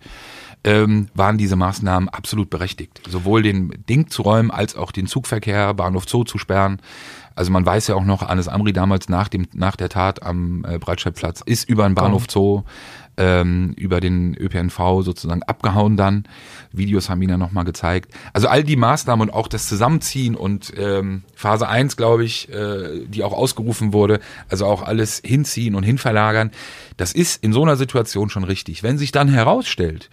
ähm, 0.66 1.08
waren 1.14 1.38
diese 1.38 1.56
Maßnahmen 1.56 2.10
absolut 2.10 2.50
berechtigt. 2.50 3.00
Sowohl 3.08 3.44
den 3.44 3.86
Ding 3.88 4.10
zu 4.10 4.24
räumen 4.24 4.52
als 4.52 4.76
auch 4.76 4.92
den 4.92 5.08
Zugverkehr, 5.08 5.74
Bahnhof 5.74 6.04
Zoo 6.06 6.26
zu 6.26 6.38
sperren, 6.38 6.82
also 7.40 7.54
man 7.54 7.66
weiß 7.66 7.88
ja 7.88 7.96
auch 7.96 8.04
noch, 8.04 8.22
Anis 8.22 8.50
Amri 8.50 8.74
damals 8.74 9.08
nach 9.08 9.30
dem 9.30 9.48
nach 9.54 9.78
der 9.78 9.88
Tat 9.88 10.24
am 10.24 10.66
äh, 10.68 10.78
Breitscheidplatz 10.78 11.40
ist 11.46 11.70
über 11.70 11.88
den 11.88 11.96
Bahnhof 11.96 12.26
Zoo 12.30 12.64
ähm, 13.16 13.74
über 13.78 14.02
den 14.02 14.36
ÖPNV 14.36 15.04
sozusagen 15.04 15.44
abgehauen 15.44 15.96
dann. 15.96 16.26
Videos 16.74 17.10
haben 17.10 17.22
ihn 17.22 17.30
ja 17.30 17.38
nochmal 17.38 17.64
gezeigt. 17.64 18.14
Also 18.34 18.50
all 18.50 18.66
die 18.66 18.76
Maßnahmen 18.76 19.30
und 19.30 19.34
auch 19.34 19.48
das 19.48 19.70
Zusammenziehen 19.70 20.36
und 20.36 20.74
ähm, 20.78 21.24
Phase 21.34 21.70
1, 21.70 21.96
glaube 21.96 22.26
ich, 22.26 22.50
äh, 22.50 23.06
die 23.08 23.24
auch 23.24 23.34
ausgerufen 23.34 23.94
wurde, 23.94 24.20
also 24.50 24.66
auch 24.66 24.82
alles 24.82 25.22
hinziehen 25.24 25.76
und 25.76 25.84
hinverlagern, 25.84 26.52
das 26.98 27.14
ist 27.14 27.42
in 27.42 27.54
so 27.54 27.62
einer 27.62 27.78
Situation 27.78 28.30
schon 28.30 28.44
richtig. 28.44 28.84
Wenn 28.84 28.98
sich 28.98 29.14
dann 29.14 29.30
herausstellt, 29.30 30.10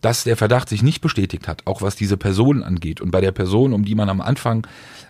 dass 0.00 0.24
der 0.24 0.36
Verdacht 0.36 0.68
sich 0.68 0.82
nicht 0.82 1.00
bestätigt 1.00 1.48
hat, 1.48 1.66
auch 1.66 1.82
was 1.82 1.96
diese 1.96 2.16
Person 2.16 2.62
angeht. 2.62 3.00
Und 3.00 3.10
bei 3.10 3.20
der 3.20 3.32
Person, 3.32 3.72
um 3.72 3.84
die 3.84 3.94
man 3.94 4.08
am 4.08 4.20
Anfang, 4.20 4.66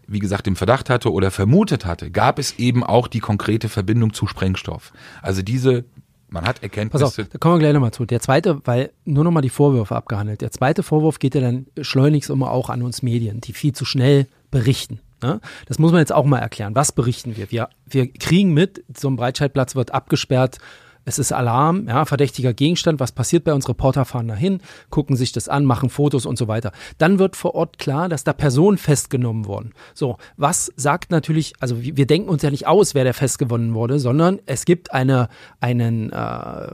wie 0.06 0.18
gesagt, 0.18 0.46
im 0.46 0.56
Verdacht 0.56 0.88
hatte 0.88 1.12
oder 1.12 1.30
vermutet 1.30 1.84
hatte, 1.84 2.10
gab 2.10 2.38
es 2.38 2.58
eben 2.58 2.82
auch 2.82 3.08
die 3.08 3.20
konkrete 3.20 3.68
Verbindung 3.68 4.14
zu 4.14 4.26
Sprengstoff. 4.26 4.92
Also 5.20 5.42
diese, 5.42 5.84
man 6.30 6.46
hat 6.46 6.62
Erkenntnisse. 6.62 7.04
Pass 7.04 7.18
auf, 7.18 7.28
da 7.28 7.38
kommen 7.38 7.56
wir 7.56 7.60
gleich 7.60 7.74
nochmal 7.74 7.92
zu. 7.92 8.06
Der 8.06 8.20
zweite, 8.20 8.60
weil 8.64 8.90
nur 9.04 9.24
nochmal 9.24 9.42
die 9.42 9.50
Vorwürfe 9.50 9.94
abgehandelt. 9.94 10.40
Der 10.40 10.50
zweite 10.50 10.82
Vorwurf 10.82 11.18
geht 11.18 11.34
ja 11.34 11.42
dann 11.42 11.66
schleunigst 11.80 12.30
immer 12.30 12.50
auch 12.50 12.70
an 12.70 12.82
uns 12.82 13.02
Medien, 13.02 13.40
die 13.40 13.52
viel 13.52 13.74
zu 13.74 13.84
schnell 13.84 14.26
berichten. 14.50 15.00
Ne? 15.22 15.40
Das 15.66 15.78
muss 15.78 15.92
man 15.92 16.00
jetzt 16.00 16.12
auch 16.12 16.24
mal 16.24 16.38
erklären. 16.38 16.74
Was 16.74 16.92
berichten 16.92 17.36
wir? 17.36 17.50
Wir, 17.50 17.68
wir 17.86 18.10
kriegen 18.10 18.54
mit, 18.54 18.84
so 18.96 19.08
ein 19.08 19.16
Breitscheidplatz 19.16 19.74
wird 19.74 19.92
abgesperrt 19.92 20.58
es 21.08 21.18
ist 21.18 21.32
Alarm, 21.32 21.88
ja, 21.88 22.04
verdächtiger 22.04 22.52
Gegenstand, 22.52 23.00
was 23.00 23.12
passiert 23.12 23.44
bei 23.44 23.54
uns? 23.54 23.66
Reporter 23.66 24.04
fahren 24.04 24.28
dahin, 24.28 24.60
gucken 24.90 25.16
sich 25.16 25.32
das 25.32 25.48
an, 25.48 25.64
machen 25.64 25.88
Fotos 25.88 26.26
und 26.26 26.36
so 26.36 26.48
weiter. 26.48 26.70
Dann 26.98 27.18
wird 27.18 27.34
vor 27.34 27.54
Ort 27.54 27.78
klar, 27.78 28.10
dass 28.10 28.24
da 28.24 28.34
Personen 28.34 28.76
festgenommen 28.76 29.46
wurden. 29.46 29.72
So, 29.94 30.18
was 30.36 30.70
sagt 30.76 31.10
natürlich, 31.10 31.54
also 31.60 31.82
wir 31.82 32.06
denken 32.06 32.28
uns 32.28 32.42
ja 32.42 32.50
nicht 32.50 32.66
aus, 32.66 32.94
wer 32.94 33.04
der 33.04 33.14
festgewonnen 33.14 33.72
wurde, 33.72 33.98
sondern 33.98 34.38
es 34.44 34.66
gibt 34.66 34.92
eine, 34.92 35.28
einen 35.60 36.12
äh, 36.12 36.68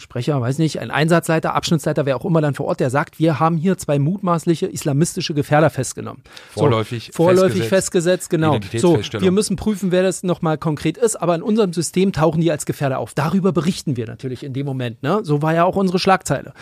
Sprecher, 0.00 0.40
weiß 0.40 0.58
nicht, 0.58 0.80
ein 0.80 0.90
Einsatzleiter, 0.90 1.54
Abschnittsleiter, 1.54 2.06
wer 2.06 2.16
auch 2.16 2.24
immer 2.24 2.40
dann 2.40 2.54
vor 2.54 2.66
Ort, 2.66 2.80
der 2.80 2.90
sagt, 2.90 3.18
wir 3.18 3.40
haben 3.40 3.56
hier 3.56 3.76
zwei 3.78 3.98
mutmaßliche 3.98 4.66
islamistische 4.66 5.34
Gefährder 5.34 5.70
festgenommen. 5.70 6.22
Vorläufig, 6.50 7.06
so, 7.06 7.24
vorläufig 7.24 7.64
festgesetzt, 7.64 8.30
festgesetzt 8.30 8.30
genau. 8.30 8.58
So, 8.76 9.20
wir 9.20 9.30
müssen 9.30 9.56
prüfen, 9.56 9.90
wer 9.92 10.02
das 10.02 10.22
nochmal 10.22 10.58
konkret 10.58 10.96
ist, 10.96 11.16
aber 11.16 11.34
in 11.34 11.42
unserem 11.42 11.72
System 11.72 12.12
tauchen 12.12 12.40
die 12.40 12.50
als 12.50 12.66
Gefährder 12.66 12.98
auf. 12.98 13.14
Darüber 13.14 13.52
berichten 13.52 13.96
wir 13.96 14.06
natürlich 14.06 14.42
in 14.44 14.52
dem 14.52 14.66
Moment. 14.66 15.02
Ne? 15.02 15.20
So 15.22 15.42
war 15.42 15.54
ja 15.54 15.64
auch 15.64 15.76
unsere 15.76 15.98
Schlagzeile. 15.98 16.52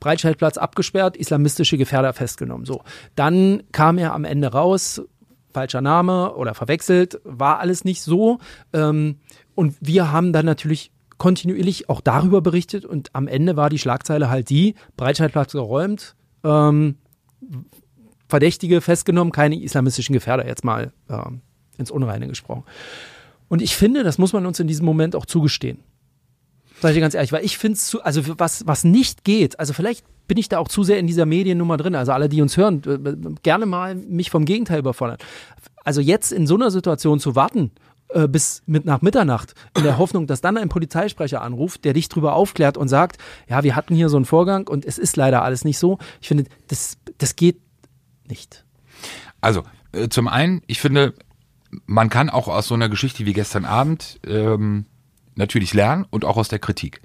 Breitscheidplatz 0.00 0.58
abgesperrt, 0.58 1.16
islamistische 1.16 1.78
Gefährder 1.78 2.12
festgenommen. 2.12 2.66
So, 2.66 2.82
dann 3.14 3.62
kam 3.72 3.98
er 3.98 4.14
am 4.14 4.24
Ende 4.24 4.48
raus, 4.48 5.02
falscher 5.52 5.80
Name 5.80 6.34
oder 6.34 6.54
verwechselt, 6.54 7.18
war 7.24 7.60
alles 7.60 7.84
nicht 7.84 8.02
so. 8.02 8.38
Ähm, 8.72 9.20
und 9.54 9.74
wir 9.80 10.12
haben 10.12 10.34
dann 10.34 10.44
natürlich 10.44 10.92
kontinuierlich 11.18 11.88
auch 11.88 12.00
darüber 12.00 12.40
berichtet 12.40 12.84
und 12.84 13.10
am 13.14 13.28
Ende 13.28 13.56
war 13.56 13.70
die 13.70 13.78
Schlagzeile 13.78 14.28
halt 14.28 14.50
die, 14.50 14.74
Breitscheidplatz 14.96 15.52
geräumt, 15.52 16.14
ähm, 16.44 16.96
Verdächtige 18.28 18.80
festgenommen, 18.80 19.32
keine 19.32 19.60
islamistischen 19.60 20.12
Gefährder, 20.12 20.46
jetzt 20.46 20.64
mal 20.64 20.92
ähm, 21.08 21.42
ins 21.78 21.90
Unreine 21.90 22.26
gesprochen. 22.26 22.64
Und 23.48 23.62
ich 23.62 23.76
finde, 23.76 24.02
das 24.02 24.18
muss 24.18 24.32
man 24.32 24.46
uns 24.46 24.58
in 24.58 24.66
diesem 24.66 24.84
Moment 24.84 25.14
auch 25.14 25.26
zugestehen. 25.26 25.78
Sag 26.80 26.90
ich 26.90 26.96
dir 26.96 27.00
ganz 27.00 27.14
ehrlich, 27.14 27.32
weil 27.32 27.44
ich 27.44 27.56
finde 27.56 27.76
es 27.76 27.86
zu, 27.86 28.02
also 28.02 28.22
was, 28.38 28.66
was 28.66 28.84
nicht 28.84 29.24
geht, 29.24 29.58
also 29.60 29.72
vielleicht 29.72 30.04
bin 30.28 30.38
ich 30.38 30.48
da 30.48 30.58
auch 30.58 30.68
zu 30.68 30.82
sehr 30.82 30.98
in 30.98 31.06
dieser 31.06 31.24
Mediennummer 31.24 31.76
drin, 31.76 31.94
also 31.94 32.12
alle, 32.12 32.28
die 32.28 32.42
uns 32.42 32.56
hören, 32.56 32.82
gerne 33.42 33.64
mal 33.64 33.94
mich 33.94 34.30
vom 34.30 34.44
Gegenteil 34.44 34.80
überfordern. 34.80 35.18
Also 35.84 36.00
jetzt 36.00 36.32
in 36.32 36.46
so 36.48 36.56
einer 36.56 36.72
Situation 36.72 37.20
zu 37.20 37.36
warten 37.36 37.70
äh, 38.08 38.28
bis 38.28 38.62
mit 38.66 38.84
nach 38.84 39.02
Mitternacht 39.02 39.54
in 39.76 39.82
der 39.82 39.98
Hoffnung, 39.98 40.26
dass 40.26 40.40
dann 40.40 40.56
ein 40.56 40.68
Polizeisprecher 40.68 41.42
anruft, 41.42 41.84
der 41.84 41.92
dich 41.92 42.08
darüber 42.08 42.34
aufklärt 42.34 42.76
und 42.76 42.88
sagt, 42.88 43.18
ja, 43.48 43.62
wir 43.62 43.74
hatten 43.76 43.94
hier 43.94 44.08
so 44.08 44.16
einen 44.16 44.24
Vorgang 44.24 44.68
und 44.68 44.84
es 44.84 44.98
ist 44.98 45.16
leider 45.16 45.42
alles 45.42 45.64
nicht 45.64 45.78
so. 45.78 45.98
Ich 46.20 46.28
finde, 46.28 46.44
das, 46.68 46.98
das 47.18 47.36
geht 47.36 47.60
nicht. 48.28 48.64
Also, 49.40 49.64
äh, 49.92 50.08
zum 50.08 50.28
einen, 50.28 50.62
ich 50.66 50.80
finde, 50.80 51.14
man 51.86 52.08
kann 52.08 52.30
auch 52.30 52.48
aus 52.48 52.68
so 52.68 52.74
einer 52.74 52.88
Geschichte 52.88 53.26
wie 53.26 53.32
gestern 53.32 53.64
Abend 53.64 54.20
ähm, 54.26 54.86
natürlich 55.34 55.74
lernen 55.74 56.06
und 56.10 56.24
auch 56.24 56.36
aus 56.36 56.48
der 56.48 56.58
Kritik. 56.58 57.00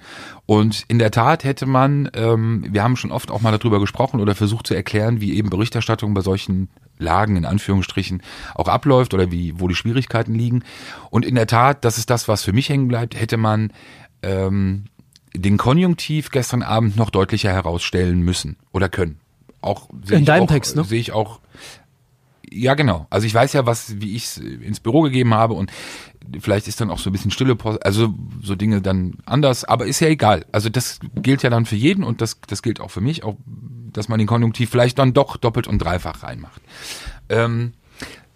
Und 0.46 0.86
in 0.88 1.00
der 1.00 1.12
Tat 1.12 1.44
hätte 1.44 1.66
man, 1.66 2.10
ähm, 2.14 2.66
wir 2.70 2.84
haben 2.84 2.96
schon 2.96 3.12
oft 3.12 3.30
auch 3.30 3.42
mal 3.42 3.58
darüber 3.58 3.80
gesprochen 3.80 4.20
oder 4.20 4.36
versucht 4.36 4.68
zu 4.68 4.74
erklären, 4.74 5.22
wie 5.22 5.34
eben 5.34 5.50
Berichterstattung 5.50 6.14
bei 6.14 6.22
solchen 6.22 6.70
Lagen 7.02 7.36
in 7.36 7.46
Anführungsstrichen 7.46 8.22
auch 8.56 8.68
abläuft 8.68 9.14
oder 9.14 9.32
wie, 9.32 9.60
wo 9.60 9.68
die 9.68 9.76
Schwierigkeiten 9.76 10.34
liegen. 10.34 10.64
Und 11.10 11.26
in 11.26 11.36
der 11.36 11.48
Tat, 11.48 11.84
das 11.84 11.98
ist 11.98 12.10
das, 12.10 12.28
was 12.28 12.44
für 12.44 12.54
mich 12.54 12.70
hängen 12.70 12.88
bleibt, 12.88 13.20
hätte 13.20 13.38
man 13.38 13.74
ähm, 14.22 14.86
den 15.34 15.58
Konjunktiv 15.58 16.30
gestern 16.30 16.64
Abend 16.64 16.96
noch 16.96 17.10
deutlicher 17.10 17.52
herausstellen 17.52 18.22
müssen 18.22 18.58
oder 18.72 18.90
können. 18.90 19.20
Auch 19.62 19.90
in 20.10 20.26
deinem 20.26 20.44
auch, 20.44 20.48
Text, 20.48 20.76
ne? 20.76 20.84
Sehe 20.84 21.00
ich 21.00 21.12
auch. 21.12 21.40
Ja, 22.54 22.74
genau. 22.74 23.08
Also 23.10 23.26
ich 23.26 23.34
weiß 23.34 23.54
ja, 23.54 23.66
was, 23.66 24.02
wie 24.02 24.16
ich 24.16 24.26
es 24.26 24.38
ins 24.38 24.82
Büro 24.82 25.02
gegeben 25.02 25.34
habe 25.34 25.54
und 25.54 25.72
vielleicht 26.42 26.68
ist 26.68 26.82
dann 26.82 26.90
auch 26.90 27.00
so 27.00 27.10
ein 27.10 27.14
bisschen 27.14 27.32
stille 27.32 27.56
Post, 27.56 27.86
also 27.86 28.14
so 28.42 28.56
Dinge 28.56 28.82
dann 28.82 29.16
anders, 29.26 29.64
aber 29.64 29.86
ist 29.86 30.02
ja 30.02 30.10
egal. 30.10 30.46
Also 30.52 30.70
das 30.70 31.00
gilt 31.16 31.44
ja 31.44 31.50
dann 31.50 31.66
für 31.66 31.76
jeden 31.76 32.04
und 32.04 32.22
das, 32.22 32.40
das 32.48 32.62
gilt 32.62 32.82
auch 32.82 32.92
für 32.92 33.02
mich, 33.02 33.24
auch 33.24 33.38
dass 33.94 34.10
man 34.10 34.20
den 34.20 34.28
Konjunktiv 34.28 34.70
vielleicht 34.70 35.00
dann 35.00 35.14
doch 35.14 35.38
doppelt 35.38 35.68
und 35.68 35.80
dreifach 35.80 36.24
reinmacht. 36.24 36.62
Ähm, 37.30 37.74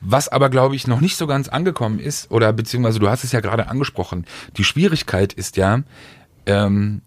was 0.01 0.29
aber, 0.29 0.49
glaube 0.49 0.75
ich, 0.75 0.87
noch 0.87 1.01
nicht 1.01 1.17
so 1.17 1.27
ganz 1.27 1.47
angekommen 1.47 1.99
ist, 1.99 2.29
oder 2.29 2.53
beziehungsweise 2.53 2.99
du 2.99 3.09
hast 3.09 3.23
es 3.23 3.31
ja 3.31 3.39
gerade 3.39 3.67
angesprochen, 3.67 4.25
die 4.57 4.63
Schwierigkeit 4.63 5.33
ist 5.33 5.57
ja, 5.57 5.81
ähm, 6.45 7.01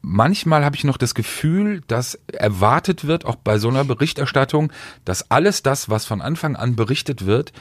manchmal 0.00 0.64
habe 0.64 0.76
ich 0.76 0.84
noch 0.84 0.96
das 0.96 1.14
Gefühl, 1.14 1.82
dass 1.86 2.14
erwartet 2.32 3.06
wird, 3.06 3.24
auch 3.24 3.36
bei 3.36 3.58
so 3.58 3.68
einer 3.68 3.84
Berichterstattung, 3.84 4.72
dass 5.04 5.30
alles 5.30 5.62
das, 5.62 5.88
was 5.88 6.04
von 6.04 6.20
Anfang 6.20 6.56
an 6.56 6.76
berichtet 6.76 7.26
wird, 7.26 7.52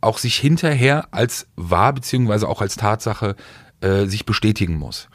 auch 0.00 0.18
sich 0.18 0.36
hinterher 0.36 1.08
als 1.12 1.46
wahr 1.56 1.92
beziehungsweise 1.92 2.48
auch 2.48 2.60
als 2.60 2.76
Tatsache 2.76 3.36
äh, 3.80 4.06
sich 4.06 4.26
bestätigen 4.26 4.76
muss. 4.76 5.08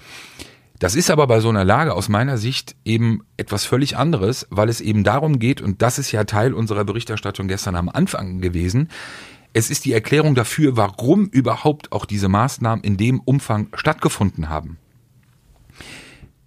Das 0.79 0.95
ist 0.95 1.11
aber 1.11 1.27
bei 1.27 1.41
so 1.41 1.49
einer 1.49 1.65
Lage 1.65 1.93
aus 1.93 2.07
meiner 2.07 2.37
Sicht 2.37 2.75
eben 2.85 3.21
etwas 3.35 3.65
völlig 3.65 3.97
anderes, 3.97 4.47
weil 4.49 4.69
es 4.69 4.79
eben 4.79 5.03
darum 5.03 5.37
geht, 5.37 5.61
und 5.61 5.81
das 5.81 5.99
ist 5.99 6.11
ja 6.13 6.23
Teil 6.23 6.53
unserer 6.53 6.85
Berichterstattung 6.85 7.49
gestern 7.49 7.75
am 7.75 7.89
Anfang 7.89 8.39
gewesen, 8.39 8.87
es 9.51 9.69
ist 9.69 9.85
die 9.85 9.93
Erklärung 9.93 10.35
dafür, 10.35 10.77
warum 10.77 11.25
überhaupt 11.25 11.91
auch 11.91 12.05
diese 12.05 12.29
Maßnahmen 12.29 12.83
in 12.83 12.97
dem 12.97 13.19
Umfang 13.19 13.67
stattgefunden 13.73 14.47
haben. 14.47 14.77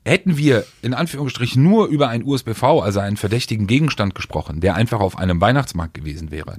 Hätten 0.05 0.37
wir 0.37 0.65
in 0.83 0.95
Anführungsstrichen 0.95 1.63
nur 1.63 1.87
über 1.87 2.09
ein 2.09 2.25
USBV, 2.25 2.63
also 2.83 2.99
einen 2.99 3.17
verdächtigen 3.17 3.67
Gegenstand 3.67 4.15
gesprochen, 4.15 4.61
der 4.61 4.75
einfach 4.75 5.01
auf 5.01 5.17
einem 5.17 5.41
Weihnachtsmarkt 5.41 5.95
gewesen 5.95 6.31
wäre, 6.31 6.57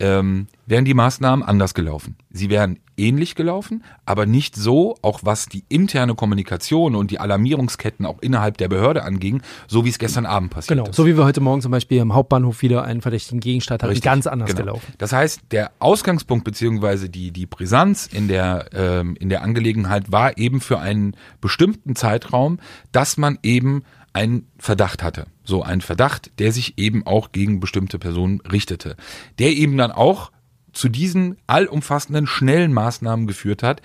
ähm, 0.00 0.46
wären 0.66 0.84
die 0.84 0.94
Maßnahmen 0.94 1.44
anders 1.44 1.74
gelaufen. 1.74 2.16
Sie 2.30 2.50
wären 2.50 2.78
ähnlich 2.96 3.34
gelaufen, 3.34 3.84
aber 4.04 4.26
nicht 4.26 4.56
so, 4.56 4.96
auch 5.02 5.20
was 5.22 5.46
die 5.46 5.64
interne 5.68 6.14
Kommunikation 6.14 6.94
und 6.94 7.10
die 7.10 7.20
Alarmierungsketten 7.20 8.06
auch 8.06 8.20
innerhalb 8.20 8.56
der 8.58 8.68
Behörde 8.68 9.02
anging, 9.02 9.42
so 9.68 9.84
wie 9.84 9.90
es 9.90 9.98
gestern 9.98 10.26
Abend 10.26 10.50
passiert 10.50 10.78
Genau, 10.78 10.88
ist. 10.88 10.96
so 10.96 11.06
wie 11.06 11.16
wir 11.16 11.24
heute 11.24 11.40
Morgen 11.40 11.60
zum 11.60 11.72
Beispiel 11.72 11.98
im 11.98 12.14
Hauptbahnhof 12.14 12.62
wieder 12.62 12.84
einen 12.84 13.02
verdächtigen 13.02 13.40
Gegenstand 13.40 13.82
hatten, 13.82 13.90
Richtig, 13.90 14.04
ganz 14.04 14.26
anders 14.26 14.50
genau. 14.50 14.60
gelaufen. 14.60 14.94
Das 14.98 15.12
heißt, 15.12 15.40
der 15.50 15.72
Ausgangspunkt 15.78 16.44
beziehungsweise 16.44 17.08
die, 17.08 17.32
die 17.32 17.46
Brisanz 17.46 18.06
in 18.06 18.28
der, 18.28 18.70
ähm, 18.72 19.16
in 19.20 19.28
der 19.28 19.42
Angelegenheit 19.42 20.10
war 20.10 20.38
eben 20.38 20.60
für 20.60 20.78
einen 20.78 21.16
bestimmten 21.40 21.96
Zeitraum, 21.96 22.58
dass 22.92 23.16
man 23.16 23.38
eben 23.42 23.82
einen 24.12 24.48
Verdacht 24.58 25.02
hatte. 25.02 25.26
So 25.46 25.62
einen 25.62 25.80
Verdacht, 25.80 26.32
der 26.38 26.52
sich 26.52 26.76
eben 26.76 27.06
auch 27.06 27.32
gegen 27.32 27.60
bestimmte 27.60 27.98
Personen 27.98 28.40
richtete. 28.40 28.96
Der 29.38 29.52
eben 29.52 29.78
dann 29.78 29.92
auch 29.92 30.32
zu 30.72 30.88
diesen 30.88 31.38
allumfassenden, 31.46 32.26
schnellen 32.26 32.72
Maßnahmen 32.72 33.26
geführt 33.26 33.62
hat, 33.62 33.80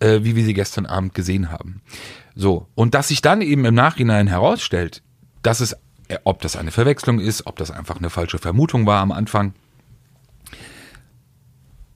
äh, 0.00 0.20
wie 0.22 0.34
wir 0.34 0.44
sie 0.44 0.54
gestern 0.54 0.86
Abend 0.86 1.14
gesehen 1.14 1.50
haben. 1.50 1.82
So. 2.34 2.66
Und 2.74 2.94
dass 2.94 3.08
sich 3.08 3.22
dann 3.22 3.42
eben 3.42 3.64
im 3.64 3.74
Nachhinein 3.74 4.26
herausstellt, 4.26 5.02
dass 5.42 5.60
es, 5.60 5.74
äh, 6.08 6.18
ob 6.24 6.40
das 6.40 6.56
eine 6.56 6.72
Verwechslung 6.72 7.20
ist, 7.20 7.46
ob 7.46 7.56
das 7.56 7.70
einfach 7.70 7.98
eine 7.98 8.10
falsche 8.10 8.38
Vermutung 8.38 8.86
war 8.86 9.00
am 9.00 9.12
Anfang, 9.12 9.54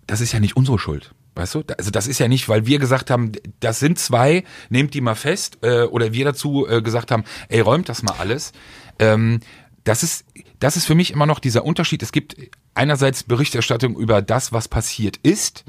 das 0.07 0.21
ist 0.21 0.33
ja 0.33 0.39
nicht 0.39 0.57
unsere 0.57 0.79
Schuld. 0.79 1.13
Weißt 1.35 1.55
du? 1.55 1.65
Also 1.77 1.91
das 1.91 2.07
ist 2.07 2.19
ja 2.19 2.29
nicht, 2.29 2.49
weil 2.49 2.67
wir 2.67 2.79
gesagt 2.79 3.11
haben, 3.11 3.33
das 3.61 3.79
sind 3.79 3.99
zwei, 3.99 4.45
nehmt 4.71 4.95
die 4.95 5.03
mal 5.03 5.15
fest, 5.15 5.59
äh, 5.63 5.83
oder 5.83 6.15
wir 6.15 6.25
dazu 6.25 6.67
äh, 6.67 6.81
gesagt 6.81 7.11
haben, 7.11 7.25
ey, 7.49 7.61
räumt 7.61 7.91
das 7.91 8.03
mal 8.03 8.15
alles. 8.19 8.53
Ähm, 8.99 9.41
das 9.85 10.03
ist, 10.03 10.25
das 10.59 10.77
ist 10.77 10.87
für 10.87 10.95
mich 10.95 11.13
immer 11.13 11.27
noch 11.27 11.39
dieser 11.39 11.65
Unterschied. 11.65 12.03
Es 12.03 12.13
gibt 12.13 12.37
einerseits 12.75 13.23
Berichterstattung 13.23 13.97
über 13.97 14.23
das, 14.23 14.53
was 14.53 14.69
passiert 14.69 15.19
ist, 15.19 15.65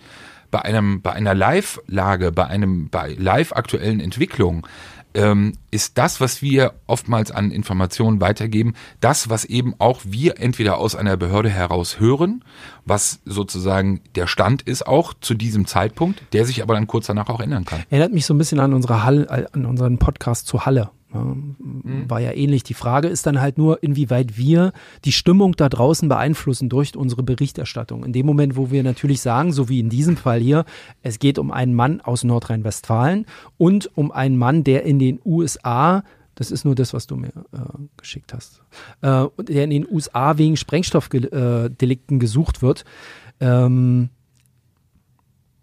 bei 0.49 0.61
einem, 0.61 1.01
bei 1.01 1.11
einer 1.11 1.35
Live-Lage, 1.35 2.31
bei 2.31 2.47
einem, 2.47 2.89
bei 2.89 3.15
live 3.17 3.53
aktuellen 3.53 3.99
Entwicklungen, 3.99 4.63
ähm, 5.13 5.53
ist 5.71 5.97
das, 5.97 6.21
was 6.21 6.41
wir 6.41 6.73
oftmals 6.85 7.31
an 7.31 7.51
Informationen 7.51 8.21
weitergeben, 8.21 8.75
das, 9.01 9.29
was 9.29 9.45
eben 9.45 9.73
auch 9.79 10.01
wir 10.03 10.39
entweder 10.39 10.77
aus 10.77 10.95
einer 10.95 11.17
Behörde 11.17 11.49
heraus 11.49 11.99
hören, 11.99 12.43
was 12.85 13.19
sozusagen 13.25 14.01
der 14.15 14.27
Stand 14.27 14.61
ist 14.61 14.85
auch 14.85 15.13
zu 15.19 15.33
diesem 15.33 15.65
Zeitpunkt, 15.65 16.21
der 16.33 16.45
sich 16.45 16.61
aber 16.61 16.75
dann 16.75 16.87
kurz 16.87 17.07
danach 17.07 17.29
auch 17.29 17.39
ändern 17.39 17.65
kann. 17.65 17.83
Erinnert 17.89 18.13
mich 18.13 18.25
so 18.25 18.33
ein 18.33 18.37
bisschen 18.37 18.59
an 18.59 18.73
unsere 18.73 19.03
Halle, 19.03 19.49
an 19.53 19.65
unseren 19.65 19.97
Podcast 19.97 20.47
zu 20.47 20.65
Halle. 20.65 20.91
Ja, 21.13 21.35
Mhm. 21.87 22.09
War 22.09 22.19
ja 22.19 22.33
ähnlich. 22.33 22.63
Die 22.63 22.73
Frage 22.73 23.07
ist 23.07 23.25
dann 23.25 23.39
halt 23.39 23.57
nur, 23.57 23.81
inwieweit 23.81 24.37
wir 24.37 24.73
die 25.05 25.11
Stimmung 25.11 25.55
da 25.55 25.69
draußen 25.69 26.09
beeinflussen 26.09 26.69
durch 26.69 26.95
unsere 26.95 27.23
Berichterstattung. 27.23 28.03
In 28.03 28.13
dem 28.13 28.25
Moment, 28.25 28.55
wo 28.55 28.71
wir 28.71 28.83
natürlich 28.83 29.21
sagen, 29.21 29.53
so 29.53 29.69
wie 29.69 29.79
in 29.79 29.89
diesem 29.89 30.17
Fall 30.17 30.39
hier, 30.39 30.65
es 31.01 31.19
geht 31.19 31.39
um 31.39 31.51
einen 31.51 31.73
Mann 31.73 32.01
aus 32.01 32.23
Nordrhein-Westfalen 32.23 33.25
und 33.57 33.89
um 33.95 34.11
einen 34.11 34.37
Mann, 34.37 34.63
der 34.63 34.83
in 34.83 34.99
den 34.99 35.19
USA 35.23 36.03
das 36.35 36.51
ist 36.51 36.65
nur 36.65 36.75
das, 36.75 36.93
was 36.93 37.07
du 37.07 37.15
mir 37.15 37.29
äh, 37.51 37.61
geschickt 37.97 38.31
hast. 38.31 38.61
Äh, 39.01 39.25
der 39.41 39.63
in 39.63 39.71
den 39.71 39.87
USA 39.89 40.37
wegen 40.37 40.55
Sprengstoffdelikten 40.55 42.19
gesucht 42.19 42.61
wird. 42.61 42.85
Ähm, 43.39 44.09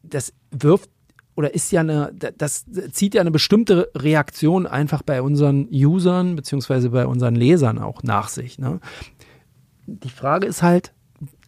das 0.02 0.32
wirft 0.50 0.90
oder 1.36 1.54
ist 1.54 1.72
ja 1.72 1.80
eine, 1.80 2.12
das 2.14 2.64
zieht 2.92 3.14
ja 3.14 3.20
eine 3.20 3.30
bestimmte 3.30 3.90
Reaktion 3.94 4.66
einfach 4.66 5.02
bei 5.02 5.20
unseren 5.20 5.68
Usern 5.70 6.36
beziehungsweise 6.36 6.90
bei 6.90 7.06
unseren 7.06 7.34
Lesern 7.34 7.78
auch 7.78 8.02
nach 8.02 8.28
sich. 8.28 8.58
Ne? 8.58 8.80
Die 9.86 10.10
Frage 10.10 10.46
ist 10.46 10.62
halt, 10.62 10.92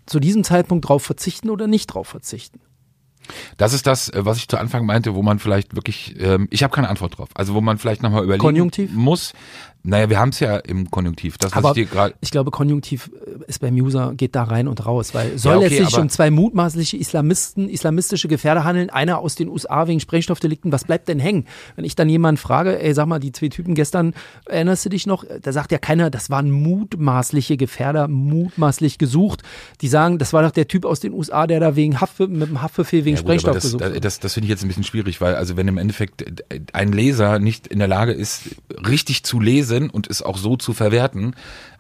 zu 0.07 0.20
diesem 0.20 0.44
Zeitpunkt 0.44 0.88
drauf 0.88 1.03
verzichten 1.03 1.51
oder 1.51 1.66
nicht 1.66 1.87
drauf 1.87 2.09
verzichten. 2.09 2.61
Das 3.57 3.72
ist 3.72 3.87
das, 3.87 4.09
äh, 4.09 4.25
was 4.25 4.38
ich 4.38 4.49
zu 4.49 4.57
Anfang 4.57 4.87
meinte, 4.87 5.14
wo 5.14 5.22
man 5.22 5.38
vielleicht 5.38 5.75
wirklich, 5.75 6.14
ähm, 6.20 6.46
ich 6.51 6.62
habe 6.62 6.75
keine 6.75 6.88
Antwort 6.88 7.18
drauf. 7.18 7.29
Also 7.35 7.55
wo 7.55 7.61
man 7.61 7.79
vielleicht 7.79 8.03
nochmal 8.03 8.22
überlegen 8.22 8.40
Konjunktiv? 8.40 8.92
muss. 8.92 9.33
Naja, 9.87 10.11
wir 10.11 10.18
haben 10.18 10.31
es 10.31 10.40
ja 10.40 10.57
im 10.57 10.90
Konjunktiv. 10.90 11.38
Das, 11.38 11.53
Aber 11.53 11.77
ich 11.77 11.88
ich 12.20 12.31
glaube, 12.33 12.51
Konjunktiv 12.51 13.09
äh, 13.25 13.44
ist 13.46 13.61
beim 13.61 13.75
User, 13.77 14.14
geht 14.16 14.35
da 14.35 14.42
rein 14.42 14.66
und 14.66 14.85
raus, 14.85 15.14
weil 15.14 15.38
soll 15.38 15.59
okay, 15.59 15.79
es 15.79 15.90
sich 15.90 15.99
um 15.99 16.09
zwei 16.09 16.31
mutmaßliche 16.31 16.96
Islamisten, 16.96 17.68
islamistische 17.68 18.27
Gefährder 18.27 18.64
handeln, 18.64 18.90
einer 18.90 19.18
aus 19.20 19.37
den 19.37 19.49
USA 19.49 19.87
wegen 19.87 20.01
Sprengstoffdelikten, 20.01 20.72
was 20.72 20.85
bleibt 20.85 21.07
denn 21.07 21.20
hängen? 21.20 21.46
Wenn 21.77 21.85
ich 21.85 21.94
dann 21.94 22.09
jemanden 22.09 22.38
frage, 22.38 22.83
ey, 22.83 22.94
sag 22.94 23.07
mal, 23.07 23.20
die 23.20 23.31
zwei 23.31 23.49
Typen 23.49 23.77
gestern, 23.77 24.12
erinnerst 24.46 24.85
du 24.85 24.88
dich 24.88 25.07
noch? 25.07 25.25
Da 25.40 25.53
sagt 25.53 25.70
ja 25.70 25.79
keiner, 25.79 26.11
das 26.11 26.31
waren 26.31 26.51
mutmaßliche 26.51 27.57
Gefährder, 27.57 28.09
mutmaßlich 28.09 28.99
gesucht. 28.99 29.44
Die 29.83 29.88
sagen, 29.88 30.18
das 30.18 30.33
war 30.33 30.42
doch 30.42 30.51
der 30.51 30.66
Typ 30.66 30.85
aus 30.85 30.99
den 30.99 31.12
USA, 31.12 31.46
der 31.46 31.61
da 31.61 31.77
wegen 31.77 32.01
Haft, 32.01 32.18
mit 32.18 32.49
dem 32.49 32.61
Haftbefehl 32.61 33.05
wegen 33.05 33.16
Ja, 33.16 33.22
gut, 33.22 33.29
Sprengstoff 33.29 33.55
das, 33.55 33.62
gesucht 33.62 33.83
das, 33.83 34.01
das, 34.01 34.18
das 34.18 34.35
finde 34.35 34.46
ich 34.46 34.51
jetzt 34.51 34.64
ein 34.64 34.68
bisschen 34.68 34.85
schwierig, 34.85 35.20
weil 35.20 35.37
also 35.37 35.57
wenn 35.57 35.68
im 35.68 35.79
Endeffekt 35.79 36.25
ein 36.72 36.90
Leser 36.90 37.38
nicht 37.38 37.68
in 37.68 37.79
der 37.79 37.88
Lage 37.88 38.12
ist, 38.12 38.42
richtig 38.85 39.22
zu 39.22 39.38
lesen 39.38 39.75
und 39.90 40.08
es 40.08 40.22
auch 40.22 40.38
so 40.38 40.56
zu 40.56 40.72
verwerten, 40.72 41.34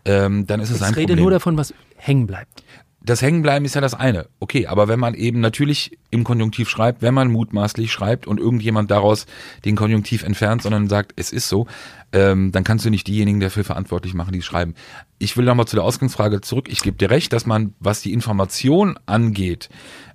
ähm, 0.04 0.46
dann 0.46 0.60
ist 0.60 0.70
es 0.70 0.76
Ich 0.76 0.82
ein 0.82 0.94
rede 0.94 1.08
Problem. 1.08 1.22
nur 1.24 1.30
davon, 1.30 1.56
was 1.56 1.74
hängen 1.96 2.26
bleibt. 2.26 2.62
das 3.00 3.22
Hängenbleiben 3.22 3.64
ist 3.64 3.74
ja 3.76 3.80
das 3.80 3.94
eine. 3.94 4.26
Okay, 4.40 4.66
aber 4.66 4.88
wenn 4.88 4.98
man 4.98 5.14
eben 5.14 5.38
natürlich 5.38 5.96
im 6.10 6.24
Konjunktiv 6.24 6.68
schreibt, 6.68 7.02
wenn 7.02 7.14
man 7.14 7.30
mutmaßlich 7.30 7.92
schreibt 7.92 8.26
und 8.26 8.40
irgendjemand 8.40 8.90
daraus 8.90 9.26
den 9.64 9.76
Konjunktiv 9.76 10.24
entfernt, 10.24 10.62
sondern 10.62 10.88
sagt, 10.88 11.12
es 11.14 11.32
ist 11.32 11.48
so, 11.48 11.68
ähm, 12.12 12.50
dann 12.50 12.64
kannst 12.64 12.84
du 12.84 12.90
nicht 12.90 13.06
diejenigen 13.06 13.38
dafür 13.38 13.62
verantwortlich 13.62 14.12
machen, 14.14 14.32
die 14.32 14.42
schreiben. 14.42 14.74
Ich 15.18 15.36
will 15.36 15.44
nochmal 15.44 15.66
zu 15.68 15.76
der 15.76 15.84
Ausgangsfrage 15.84 16.40
zurück. 16.40 16.66
Ich 16.68 16.82
gebe 16.82 16.96
dir 16.96 17.10
recht, 17.10 17.32
dass 17.32 17.46
man, 17.46 17.74
was 17.78 18.00
die 18.02 18.12
Information 18.12 18.98
angeht, 19.06 19.68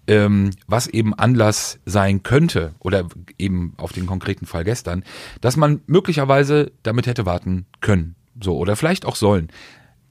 ähm, 0.08 0.52
was 0.68 0.88
eben 0.88 1.14
Anlass 1.14 1.80
sein 1.86 2.24
könnte 2.24 2.74
oder 2.80 3.08
eben 3.38 3.74
auf 3.78 3.94
den 3.94 4.06
konkreten 4.06 4.46
Fall 4.46 4.64
gestern, 4.64 5.04
dass 5.42 5.58
man 5.58 5.82
möglicherweise 5.88 6.72
damit 6.84 7.08
hätte 7.08 7.26
warten 7.26 7.66
können, 7.82 8.16
so 8.40 8.58
oder 8.58 8.76
vielleicht 8.76 9.06
auch 9.06 9.16
sollen. 9.16 9.50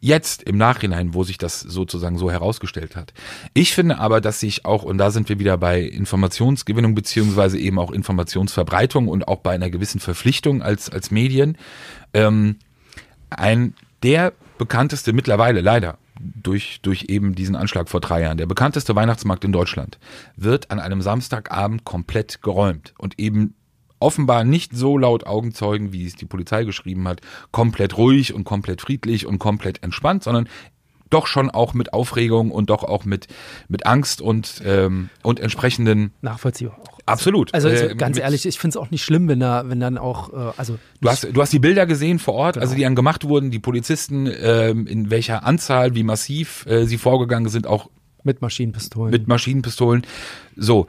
Jetzt 0.02 0.42
im 0.44 0.56
Nachhinein, 0.56 1.12
wo 1.12 1.24
sich 1.24 1.36
das 1.36 1.60
sozusagen 1.60 2.16
so 2.16 2.30
herausgestellt 2.30 2.96
hat. 2.96 3.12
Ich 3.52 3.74
finde 3.74 3.98
aber, 3.98 4.22
dass 4.22 4.40
sich 4.40 4.64
auch, 4.64 4.82
und 4.82 4.96
da 4.96 5.10
sind 5.10 5.28
wir 5.28 5.38
wieder 5.38 5.58
bei 5.58 5.82
Informationsgewinnung 5.82 6.94
beziehungsweise 6.94 7.58
eben 7.58 7.78
auch 7.78 7.90
Informationsverbreitung 7.90 9.08
und 9.08 9.28
auch 9.28 9.40
bei 9.40 9.50
einer 9.50 9.68
gewissen 9.68 10.00
Verpflichtung 10.00 10.62
als, 10.62 10.88
als 10.88 11.10
Medien, 11.10 11.58
ähm, 12.14 12.56
ein 13.28 13.74
der 14.02 14.32
bekannteste 14.56 15.12
mittlerweile 15.12 15.60
leider 15.60 15.98
durch, 16.20 16.80
durch 16.82 17.06
eben 17.08 17.34
diesen 17.34 17.56
Anschlag 17.56 17.88
vor 17.88 18.00
drei 18.00 18.22
Jahren, 18.22 18.38
der 18.38 18.46
bekannteste 18.46 18.94
Weihnachtsmarkt 18.94 19.44
in 19.44 19.52
Deutschland, 19.52 19.98
wird 20.36 20.70
an 20.70 20.78
einem 20.78 21.02
Samstagabend 21.02 21.84
komplett 21.84 22.42
geräumt 22.42 22.94
und 22.98 23.18
eben 23.18 23.54
offenbar 23.98 24.44
nicht 24.44 24.74
so 24.74 24.98
laut 24.98 25.26
Augenzeugen, 25.26 25.92
wie 25.92 26.06
es 26.06 26.16
die 26.16 26.24
Polizei 26.24 26.64
geschrieben 26.64 27.06
hat, 27.06 27.20
komplett 27.52 27.96
ruhig 27.96 28.34
und 28.34 28.44
komplett 28.44 28.80
friedlich 28.80 29.26
und 29.26 29.38
komplett 29.38 29.82
entspannt, 29.82 30.24
sondern 30.24 30.48
doch 31.10 31.26
schon 31.26 31.50
auch 31.50 31.74
mit 31.74 31.92
Aufregung 31.92 32.50
und 32.50 32.70
doch 32.70 32.84
auch 32.84 33.04
mit, 33.04 33.26
mit 33.68 33.84
Angst 33.86 34.20
und, 34.20 34.62
ähm, 34.64 35.10
und 35.22 35.40
entsprechenden, 35.40 36.12
Nachvollziehbar 36.22 36.78
auch. 36.80 36.98
absolut. 37.06 37.52
Also, 37.52 37.68
Äh, 37.68 37.94
ganz 37.96 38.16
mit- 38.16 38.24
ehrlich, 38.24 38.46
ich 38.46 38.58
finde 38.58 38.70
es 38.70 38.76
auch 38.76 38.90
nicht 38.90 39.02
schlimm, 39.04 39.28
wenn 39.28 39.40
da, 39.40 39.68
wenn 39.68 39.80
dann 39.80 39.98
auch, 39.98 40.32
äh, 40.32 40.52
also 40.56 40.78
Du 41.00 41.08
hast, 41.10 41.24
du 41.32 41.40
hast 41.42 41.52
die 41.52 41.58
Bilder 41.58 41.86
gesehen 41.86 42.18
vor 42.18 42.34
Ort, 42.34 42.54
Genau. 42.54 42.62
also 42.64 42.74
die 42.76 42.82
dann 42.82 42.94
gemacht 42.94 43.24
wurden, 43.24 43.50
die 43.50 43.58
Polizisten, 43.58 44.26
ähm, 44.40 44.86
in 44.86 45.10
welcher 45.10 45.44
Anzahl, 45.44 45.94
wie 45.94 46.02
massiv 46.04 46.64
äh, 46.66 46.86
sie 46.86 46.96
vorgegangen 46.98 47.48
sind, 47.48 47.66
auch 47.66 47.90
mit 48.22 48.40
Maschinenpistolen. 48.42 49.10
mit 49.10 49.28
Maschinenpistolen. 49.28 50.06
So. 50.56 50.86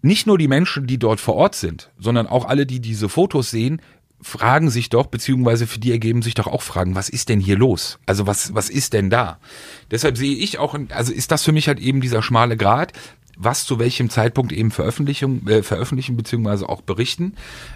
Nicht 0.00 0.26
nur 0.26 0.38
die 0.38 0.48
Menschen, 0.48 0.86
die 0.86 0.98
dort 0.98 1.20
vor 1.20 1.34
Ort 1.34 1.54
sind, 1.54 1.90
sondern 1.98 2.26
auch 2.26 2.46
alle, 2.46 2.64
die 2.64 2.80
diese 2.80 3.10
Fotos 3.10 3.50
sehen, 3.50 3.82
fragen 4.20 4.70
sich 4.70 4.88
doch, 4.88 5.06
beziehungsweise 5.06 5.66
für 5.66 5.78
die 5.78 5.92
ergeben 5.92 6.22
sich 6.22 6.34
doch 6.34 6.46
auch 6.46 6.62
Fragen, 6.62 6.94
was 6.94 7.08
ist 7.08 7.28
denn 7.28 7.40
hier 7.40 7.56
los? 7.56 7.98
Also 8.06 8.26
was, 8.26 8.54
was 8.54 8.70
ist 8.70 8.92
denn 8.92 9.10
da? 9.10 9.38
Deshalb 9.90 10.16
sehe 10.16 10.36
ich 10.36 10.58
auch, 10.58 10.76
also 10.90 11.12
ist 11.12 11.30
das 11.30 11.44
für 11.44 11.52
mich 11.52 11.68
halt 11.68 11.80
eben 11.80 12.00
dieser 12.00 12.22
schmale 12.22 12.56
Grat, 12.56 12.92
was 13.36 13.64
zu 13.66 13.78
welchem 13.78 14.08
Zeitpunkt 14.08 14.52
eben 14.52 14.70
Veröffentlichung, 14.70 15.46
äh, 15.46 15.62
veröffentlichen, 15.62 16.16
beziehungsweise 16.16 16.68
auch 16.68 16.80
berichten. 16.80 17.34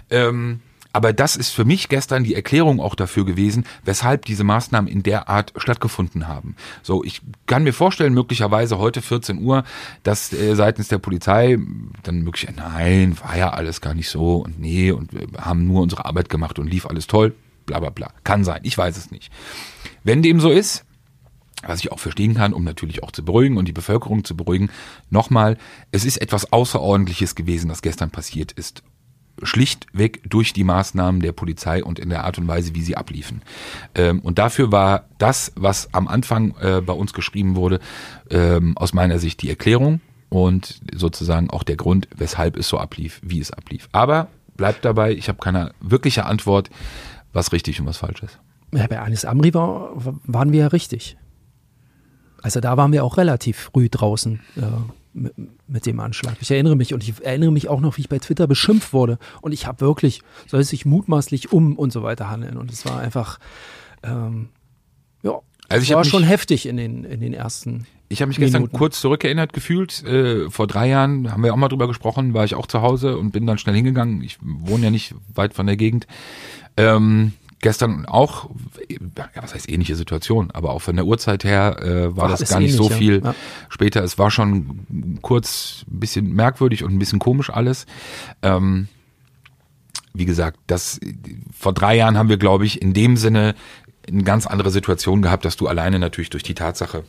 Ähm, 0.09 0.61
aber 0.93 1.13
das 1.13 1.35
ist 1.35 1.51
für 1.51 1.65
mich 1.65 1.89
gestern 1.89 2.23
die 2.23 2.35
Erklärung 2.35 2.79
auch 2.79 2.95
dafür 2.95 3.25
gewesen, 3.25 3.65
weshalb 3.83 4.25
diese 4.25 4.43
Maßnahmen 4.43 4.91
in 4.91 5.03
der 5.03 5.29
Art 5.29 5.53
stattgefunden 5.55 6.27
haben. 6.27 6.55
So, 6.83 7.03
ich 7.03 7.21
kann 7.45 7.63
mir 7.63 7.73
vorstellen, 7.73 8.13
möglicherweise 8.13 8.77
heute 8.77 9.01
14 9.01 9.41
Uhr, 9.41 9.63
dass 10.03 10.33
äh, 10.33 10.55
seitens 10.55 10.89
der 10.89 10.97
Polizei 10.97 11.57
dann 12.03 12.21
möglich, 12.21 12.47
nein, 12.55 13.17
war 13.21 13.37
ja 13.37 13.51
alles 13.51 13.81
gar 13.81 13.93
nicht 13.93 14.09
so 14.09 14.37
und 14.37 14.59
nee, 14.59 14.91
und 14.91 15.13
wir 15.13 15.27
haben 15.39 15.67
nur 15.67 15.81
unsere 15.81 16.05
Arbeit 16.05 16.29
gemacht 16.29 16.59
und 16.59 16.67
lief 16.67 16.85
alles 16.85 17.07
toll, 17.07 17.33
bla 17.65 17.79
bla 17.79 17.89
bla. 17.89 18.11
Kann 18.23 18.43
sein, 18.43 18.59
ich 18.63 18.77
weiß 18.77 18.97
es 18.97 19.11
nicht. 19.11 19.31
Wenn 20.03 20.21
dem 20.21 20.39
so 20.39 20.49
ist, 20.49 20.85
was 21.63 21.79
ich 21.79 21.91
auch 21.91 21.99
verstehen 21.99 22.33
kann, 22.33 22.53
um 22.53 22.63
natürlich 22.63 23.03
auch 23.03 23.11
zu 23.11 23.23
beruhigen 23.23 23.57
und 23.57 23.67
die 23.67 23.73
Bevölkerung 23.73 24.23
zu 24.23 24.35
beruhigen, 24.35 24.69
nochmal, 25.09 25.57
es 25.91 26.05
ist 26.05 26.17
etwas 26.17 26.51
Außerordentliches 26.51 27.35
gewesen, 27.35 27.69
das 27.69 27.81
gestern 27.81 28.09
passiert 28.09 28.51
ist 28.51 28.83
schlichtweg 29.43 30.21
durch 30.29 30.53
die 30.53 30.63
Maßnahmen 30.63 31.21
der 31.21 31.31
Polizei 31.31 31.83
und 31.83 31.99
in 31.99 32.09
der 32.09 32.23
Art 32.23 32.37
und 32.37 32.47
Weise, 32.47 32.75
wie 32.75 32.81
sie 32.81 32.97
abliefen. 32.97 33.41
Ähm, 33.95 34.19
und 34.19 34.39
dafür 34.39 34.71
war 34.71 35.05
das, 35.17 35.51
was 35.55 35.93
am 35.93 36.07
Anfang 36.07 36.55
äh, 36.61 36.81
bei 36.81 36.93
uns 36.93 37.13
geschrieben 37.13 37.55
wurde, 37.55 37.79
ähm, 38.29 38.77
aus 38.77 38.93
meiner 38.93 39.19
Sicht 39.19 39.41
die 39.41 39.49
Erklärung 39.49 40.01
und 40.29 40.81
sozusagen 40.93 41.49
auch 41.49 41.63
der 41.63 41.75
Grund, 41.75 42.07
weshalb 42.15 42.55
es 42.57 42.67
so 42.69 42.77
ablief, 42.77 43.19
wie 43.23 43.39
es 43.39 43.51
ablief. 43.51 43.89
Aber 43.91 44.27
bleibt 44.55 44.85
dabei, 44.85 45.11
ich 45.11 45.27
habe 45.27 45.39
keine 45.39 45.73
wirkliche 45.81 46.25
Antwort, 46.25 46.69
was 47.33 47.51
richtig 47.51 47.79
und 47.79 47.85
was 47.85 47.97
falsch 47.97 48.23
ist. 48.23 48.39
Ja, 48.73 48.87
bei 48.87 48.99
Anis 48.99 49.25
Amri 49.25 49.53
war, 49.53 49.91
waren 50.23 50.51
wir 50.51 50.61
ja 50.61 50.67
richtig. 50.67 51.17
Also 52.41 52.59
da 52.59 52.77
waren 52.77 52.91
wir 52.91 53.03
auch 53.03 53.17
relativ 53.17 53.57
früh 53.57 53.89
draußen 53.89 54.39
äh, 54.55 54.61
mit, 55.13 55.33
mit, 55.67 55.85
dem 55.85 55.99
Anschlag. 55.99 56.37
Ich 56.41 56.51
erinnere 56.51 56.75
mich 56.75 56.93
und 56.93 57.03
ich 57.03 57.21
erinnere 57.23 57.51
mich 57.51 57.69
auch 57.69 57.81
noch, 57.81 57.97
wie 57.97 58.01
ich 58.01 58.09
bei 58.09 58.19
Twitter 58.19 58.47
beschimpft 58.47 58.93
wurde. 58.93 59.17
Und 59.41 59.51
ich 59.51 59.67
habe 59.67 59.81
wirklich, 59.81 60.21
soll 60.47 60.61
es 60.61 60.69
sich 60.69 60.85
mutmaßlich 60.85 61.51
um 61.51 61.77
und 61.77 61.91
so 61.91 62.03
weiter 62.03 62.29
handeln. 62.29 62.57
Und 62.57 62.71
es 62.71 62.85
war 62.85 62.99
einfach, 62.99 63.39
ähm, 64.03 64.49
ja, 65.23 65.39
also 65.69 65.83
ich 65.83 65.93
war 65.93 66.03
schon 66.03 66.23
heftig 66.23 66.65
in 66.65 66.77
den, 66.77 67.03
in 67.03 67.21
den 67.21 67.33
ersten. 67.33 67.85
Ich 68.09 68.21
habe 68.21 68.27
mich 68.27 68.37
gestern 68.37 68.63
Minuten. 68.63 68.77
kurz 68.77 68.99
zurückerinnert 68.99 69.53
gefühlt. 69.53 70.03
Äh, 70.03 70.49
vor 70.49 70.67
drei 70.67 70.89
Jahren 70.89 71.31
haben 71.31 71.43
wir 71.43 71.53
auch 71.53 71.57
mal 71.57 71.69
drüber 71.69 71.87
gesprochen, 71.87 72.33
war 72.33 72.43
ich 72.43 72.55
auch 72.55 72.67
zu 72.67 72.81
Hause 72.81 73.17
und 73.17 73.31
bin 73.31 73.45
dann 73.45 73.57
schnell 73.57 73.75
hingegangen. 73.75 74.21
Ich 74.21 74.37
wohne 74.41 74.85
ja 74.85 74.91
nicht 74.91 75.15
weit 75.33 75.53
von 75.53 75.65
der 75.65 75.77
Gegend. 75.77 76.07
Ähm, 76.75 77.33
gestern 77.61 78.05
auch, 78.05 78.49
ja, 78.89 79.41
was 79.41 79.53
heißt 79.53 79.69
ähnliche 79.69 79.95
Situation, 79.95 80.51
aber 80.51 80.71
auch 80.71 80.81
von 80.81 80.95
der 80.95 81.05
Uhrzeit 81.05 81.43
her 81.43 81.77
äh, 81.81 82.15
war 82.15 82.25
Ach, 82.25 82.37
das 82.37 82.49
gar 82.49 82.59
nicht 82.59 82.73
ähnlich, 82.73 82.89
so 82.89 82.89
viel 82.89 83.21
ja. 83.23 83.35
später. 83.69 84.03
Es 84.03 84.17
war 84.17 84.31
schon 84.31 85.19
kurz 85.21 85.85
ein 85.91 85.99
bisschen 85.99 86.33
merkwürdig 86.33 86.83
und 86.83 86.93
ein 86.93 86.99
bisschen 86.99 87.19
komisch 87.19 87.49
alles. 87.49 87.85
Ähm, 88.41 88.87
wie 90.13 90.25
gesagt, 90.25 90.59
das 90.67 90.99
vor 91.57 91.73
drei 91.73 91.95
Jahren 91.95 92.17
haben 92.17 92.29
wir, 92.29 92.37
glaube 92.37 92.65
ich, 92.65 92.81
in 92.81 92.93
dem 92.93 93.15
Sinne 93.15 93.55
eine 94.07 94.23
ganz 94.23 94.47
andere 94.47 94.71
Situation 94.71 95.21
gehabt, 95.21 95.45
dass 95.45 95.55
du 95.55 95.67
alleine 95.67 95.99
natürlich 95.99 96.29
durch 96.29 96.43
die 96.43 96.55
Tatsache 96.55 97.03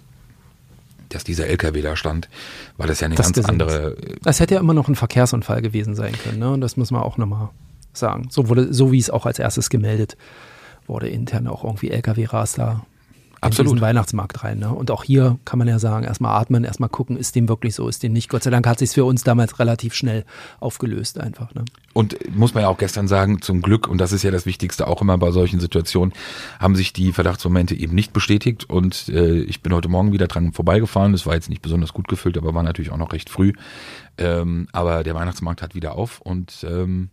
dass 1.09 1.25
dieser 1.25 1.47
LKW 1.47 1.83
da 1.83 1.95
stand, 1.95 2.31
war 2.79 2.87
das 2.87 3.01
ja 3.01 3.05
eine 3.07 3.17
das 3.17 3.33
ganz 3.33 3.47
andere. 3.47 3.97
Das 4.23 4.41
hätte 4.41 4.55
ja 4.55 4.61
immer 4.61 4.73
noch 4.73 4.89
ein 4.89 4.95
Verkehrsunfall 4.95 5.61
gewesen 5.61 5.95
sein 5.95 6.15
können, 6.15 6.39
ne? 6.39 6.51
Und 6.51 6.63
das 6.63 6.79
muss 6.79 6.91
man 6.91 7.03
auch 7.03 7.19
nochmal 7.19 7.51
sagen. 7.93 8.29
So 8.31 8.49
wurde, 8.49 8.73
so 8.73 8.93
wie 8.93 8.99
es 8.99 9.11
auch 9.11 9.27
als 9.27 9.39
erstes 9.39 9.71
gemeldet 9.71 10.17
wurde 10.87 11.09
intern 11.09 11.47
auch 11.47 11.65
irgendwie 11.65 11.91
LKW-Ras 11.91 12.55
da 12.55 12.85
Absolut. 13.41 13.73
in 13.73 13.77
diesen 13.77 13.87
Weihnachtsmarkt 13.87 14.45
rein. 14.45 14.61
Ne? 14.61 14.73
Und 14.73 14.93
auch 14.93 15.03
hier 15.03 15.39
kann 15.45 15.59
man 15.59 15.67
ja 15.67 15.81
sagen, 15.81 16.05
erstmal 16.05 16.41
atmen, 16.41 16.63
erstmal 16.63 16.89
gucken, 16.89 17.17
ist 17.17 17.35
dem 17.35 17.49
wirklich 17.49 17.75
so, 17.75 17.89
ist 17.89 18.05
dem 18.05 18.13
nicht. 18.13 18.29
Gott 18.29 18.45
sei 18.45 18.51
Dank 18.51 18.67
hat 18.69 18.79
sich 18.79 18.91
für 18.91 19.05
uns 19.05 19.25
damals 19.25 19.59
relativ 19.59 19.95
schnell 19.95 20.25
aufgelöst 20.61 21.19
einfach. 21.19 21.53
Ne? 21.53 21.65
Und 21.93 22.17
muss 22.37 22.55
man 22.55 22.63
ja 22.63 22.69
auch 22.69 22.79
gestern 22.79 23.09
sagen, 23.09 23.43
zum 23.43 23.61
Glück, 23.61 23.89
und 23.89 23.99
das 23.99 24.13
ist 24.13 24.23
ja 24.23 24.31
das 24.31 24.47
Wichtigste 24.47 24.87
auch 24.87 25.03
immer 25.03 25.19
bei 25.19 25.33
solchen 25.33 25.59
Situationen, 25.59 26.13
haben 26.61 26.77
sich 26.77 26.93
die 26.93 27.13
Verdachtsmomente 27.13 27.75
eben 27.75 27.97
nicht 27.97 28.13
bestätigt. 28.13 28.71
Und 28.71 29.09
äh, 29.09 29.41
ich 29.41 29.61
bin 29.61 29.75
heute 29.75 29.89
Morgen 29.89 30.13
wieder 30.13 30.29
dran 30.29 30.53
vorbeigefahren. 30.53 31.11
Das 31.11 31.27
war 31.27 31.35
jetzt 31.35 31.51
nicht 31.51 31.63
besonders 31.63 31.93
gut 31.93 32.07
gefüllt, 32.07 32.39
aber 32.39 32.55
war 32.55 32.63
natürlich 32.63 32.93
auch 32.93 32.97
noch 32.97 33.13
recht 33.13 33.29
früh. 33.29 33.55
Ähm, 34.19 34.69
aber 34.71 35.03
der 35.03 35.17
Weihnachtsmarkt 35.17 35.63
hat 35.63 35.75
wieder 35.75 35.97
auf 35.97 36.21
und 36.21 36.65
ähm, 36.69 37.11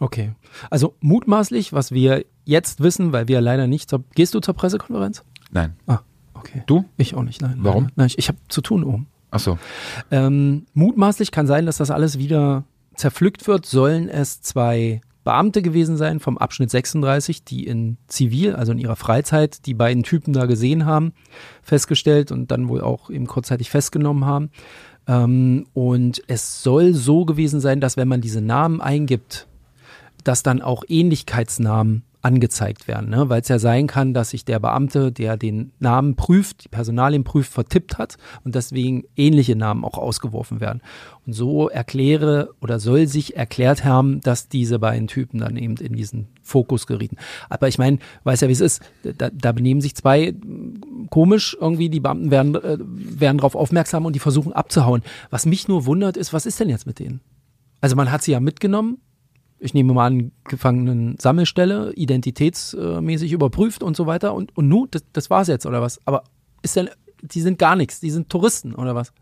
Okay. 0.00 0.32
Also 0.70 0.94
mutmaßlich, 1.00 1.72
was 1.72 1.92
wir 1.92 2.24
jetzt 2.44 2.80
wissen, 2.80 3.12
weil 3.12 3.28
wir 3.28 3.40
leider 3.40 3.66
nicht 3.66 3.88
zur, 3.88 4.04
Gehst 4.14 4.34
du 4.34 4.40
zur 4.40 4.54
Pressekonferenz? 4.54 5.24
Nein. 5.50 5.74
Ah, 5.86 6.00
okay. 6.34 6.62
Du? 6.66 6.84
Ich 6.96 7.14
auch 7.14 7.22
nicht, 7.22 7.40
nein. 7.40 7.56
Warum? 7.58 7.84
Nein, 7.84 7.92
nein 7.96 8.06
ich, 8.08 8.18
ich 8.18 8.28
habe 8.28 8.38
zu 8.48 8.60
tun 8.60 8.84
oben. 8.84 9.06
Ach 9.30 9.40
so. 9.40 9.58
Ähm, 10.10 10.66
mutmaßlich 10.74 11.30
kann 11.30 11.46
sein, 11.46 11.66
dass 11.66 11.78
das 11.78 11.90
alles 11.90 12.18
wieder 12.18 12.64
zerpflückt 12.94 13.46
wird. 13.46 13.66
Sollen 13.66 14.08
es 14.08 14.40
zwei 14.42 15.00
Beamte 15.24 15.60
gewesen 15.60 15.96
sein 15.96 16.20
vom 16.20 16.38
Abschnitt 16.38 16.70
36, 16.70 17.42
die 17.42 17.66
in 17.66 17.96
Zivil, 18.06 18.54
also 18.54 18.72
in 18.72 18.78
ihrer 18.78 18.96
Freizeit, 18.96 19.66
die 19.66 19.74
beiden 19.74 20.04
Typen 20.04 20.32
da 20.32 20.46
gesehen 20.46 20.86
haben, 20.86 21.12
festgestellt 21.62 22.30
und 22.30 22.50
dann 22.50 22.68
wohl 22.68 22.80
auch 22.80 23.10
eben 23.10 23.26
kurzzeitig 23.26 23.70
festgenommen 23.70 24.24
haben. 24.24 24.50
Ähm, 25.08 25.66
und 25.74 26.22
es 26.28 26.62
soll 26.62 26.94
so 26.94 27.24
gewesen 27.24 27.60
sein, 27.60 27.80
dass 27.80 27.96
wenn 27.96 28.08
man 28.08 28.20
diese 28.20 28.40
Namen 28.40 28.80
eingibt, 28.80 29.48
dass 30.26 30.42
dann 30.42 30.62
auch 30.62 30.82
Ähnlichkeitsnamen 30.88 32.02
angezeigt 32.26 32.88
werden, 32.88 33.10
ne? 33.10 33.28
weil 33.28 33.40
es 33.40 33.46
ja 33.46 33.60
sein 33.60 33.86
kann, 33.86 34.12
dass 34.12 34.30
sich 34.30 34.44
der 34.44 34.58
Beamte, 34.58 35.12
der 35.12 35.36
den 35.36 35.70
Namen 35.78 36.16
prüft, 36.16 36.64
die 36.64 36.68
Personalien 36.68 37.22
prüft, 37.22 37.52
vertippt 37.52 37.98
hat 37.98 38.16
und 38.42 38.56
deswegen 38.56 39.04
ähnliche 39.14 39.54
Namen 39.54 39.84
auch 39.84 39.96
ausgeworfen 39.96 40.60
werden. 40.60 40.82
Und 41.24 41.34
so 41.34 41.68
erkläre 41.68 42.50
oder 42.60 42.80
soll 42.80 43.06
sich 43.06 43.36
erklärt 43.36 43.84
haben, 43.84 44.20
dass 44.22 44.48
diese 44.48 44.80
beiden 44.80 45.06
Typen 45.06 45.38
dann 45.38 45.56
eben 45.56 45.76
in 45.76 45.92
diesen 45.92 46.26
Fokus 46.42 46.88
gerieten. 46.88 47.16
Aber 47.48 47.68
ich 47.68 47.78
meine, 47.78 47.98
weiß 48.24 48.40
ja, 48.40 48.48
wie 48.48 48.52
es 48.52 48.60
ist, 48.60 48.82
da, 49.04 49.30
da 49.30 49.52
benehmen 49.52 49.80
sich 49.80 49.94
zwei 49.94 50.34
komisch, 51.10 51.56
irgendwie 51.60 51.90
die 51.90 52.00
Beamten 52.00 52.32
werden, 52.32 52.56
äh, 52.56 52.78
werden 52.80 53.38
darauf 53.38 53.54
aufmerksam 53.54 54.04
und 54.04 54.14
die 54.14 54.20
versuchen 54.20 54.52
abzuhauen. 54.52 55.02
Was 55.30 55.46
mich 55.46 55.68
nur 55.68 55.86
wundert 55.86 56.16
ist, 56.16 56.32
was 56.32 56.44
ist 56.44 56.58
denn 56.58 56.70
jetzt 56.70 56.88
mit 56.88 56.98
denen? 56.98 57.20
Also 57.80 57.94
man 57.94 58.10
hat 58.10 58.22
sie 58.22 58.32
ja 58.32 58.40
mitgenommen, 58.40 58.98
ich 59.58 59.74
nehme 59.74 59.94
mal 59.94 60.06
an, 60.06 60.32
Gefangenen-Sammelstelle, 60.44 61.92
identitätsmäßig 61.94 63.32
überprüft 63.32 63.82
und 63.82 63.96
so 63.96 64.06
weiter. 64.06 64.34
Und, 64.34 64.56
und 64.56 64.68
nun, 64.68 64.88
das, 64.90 65.04
das 65.12 65.30
war's 65.30 65.48
jetzt, 65.48 65.66
oder 65.66 65.80
was? 65.80 66.00
Aber 66.04 66.24
ist 66.62 66.76
denn, 66.76 66.90
die 67.22 67.40
sind 67.40 67.58
gar 67.58 67.76
nichts, 67.76 68.00
die 68.00 68.10
sind 68.10 68.28
Touristen, 68.28 68.74
oder 68.74 68.94
was? 68.94 69.12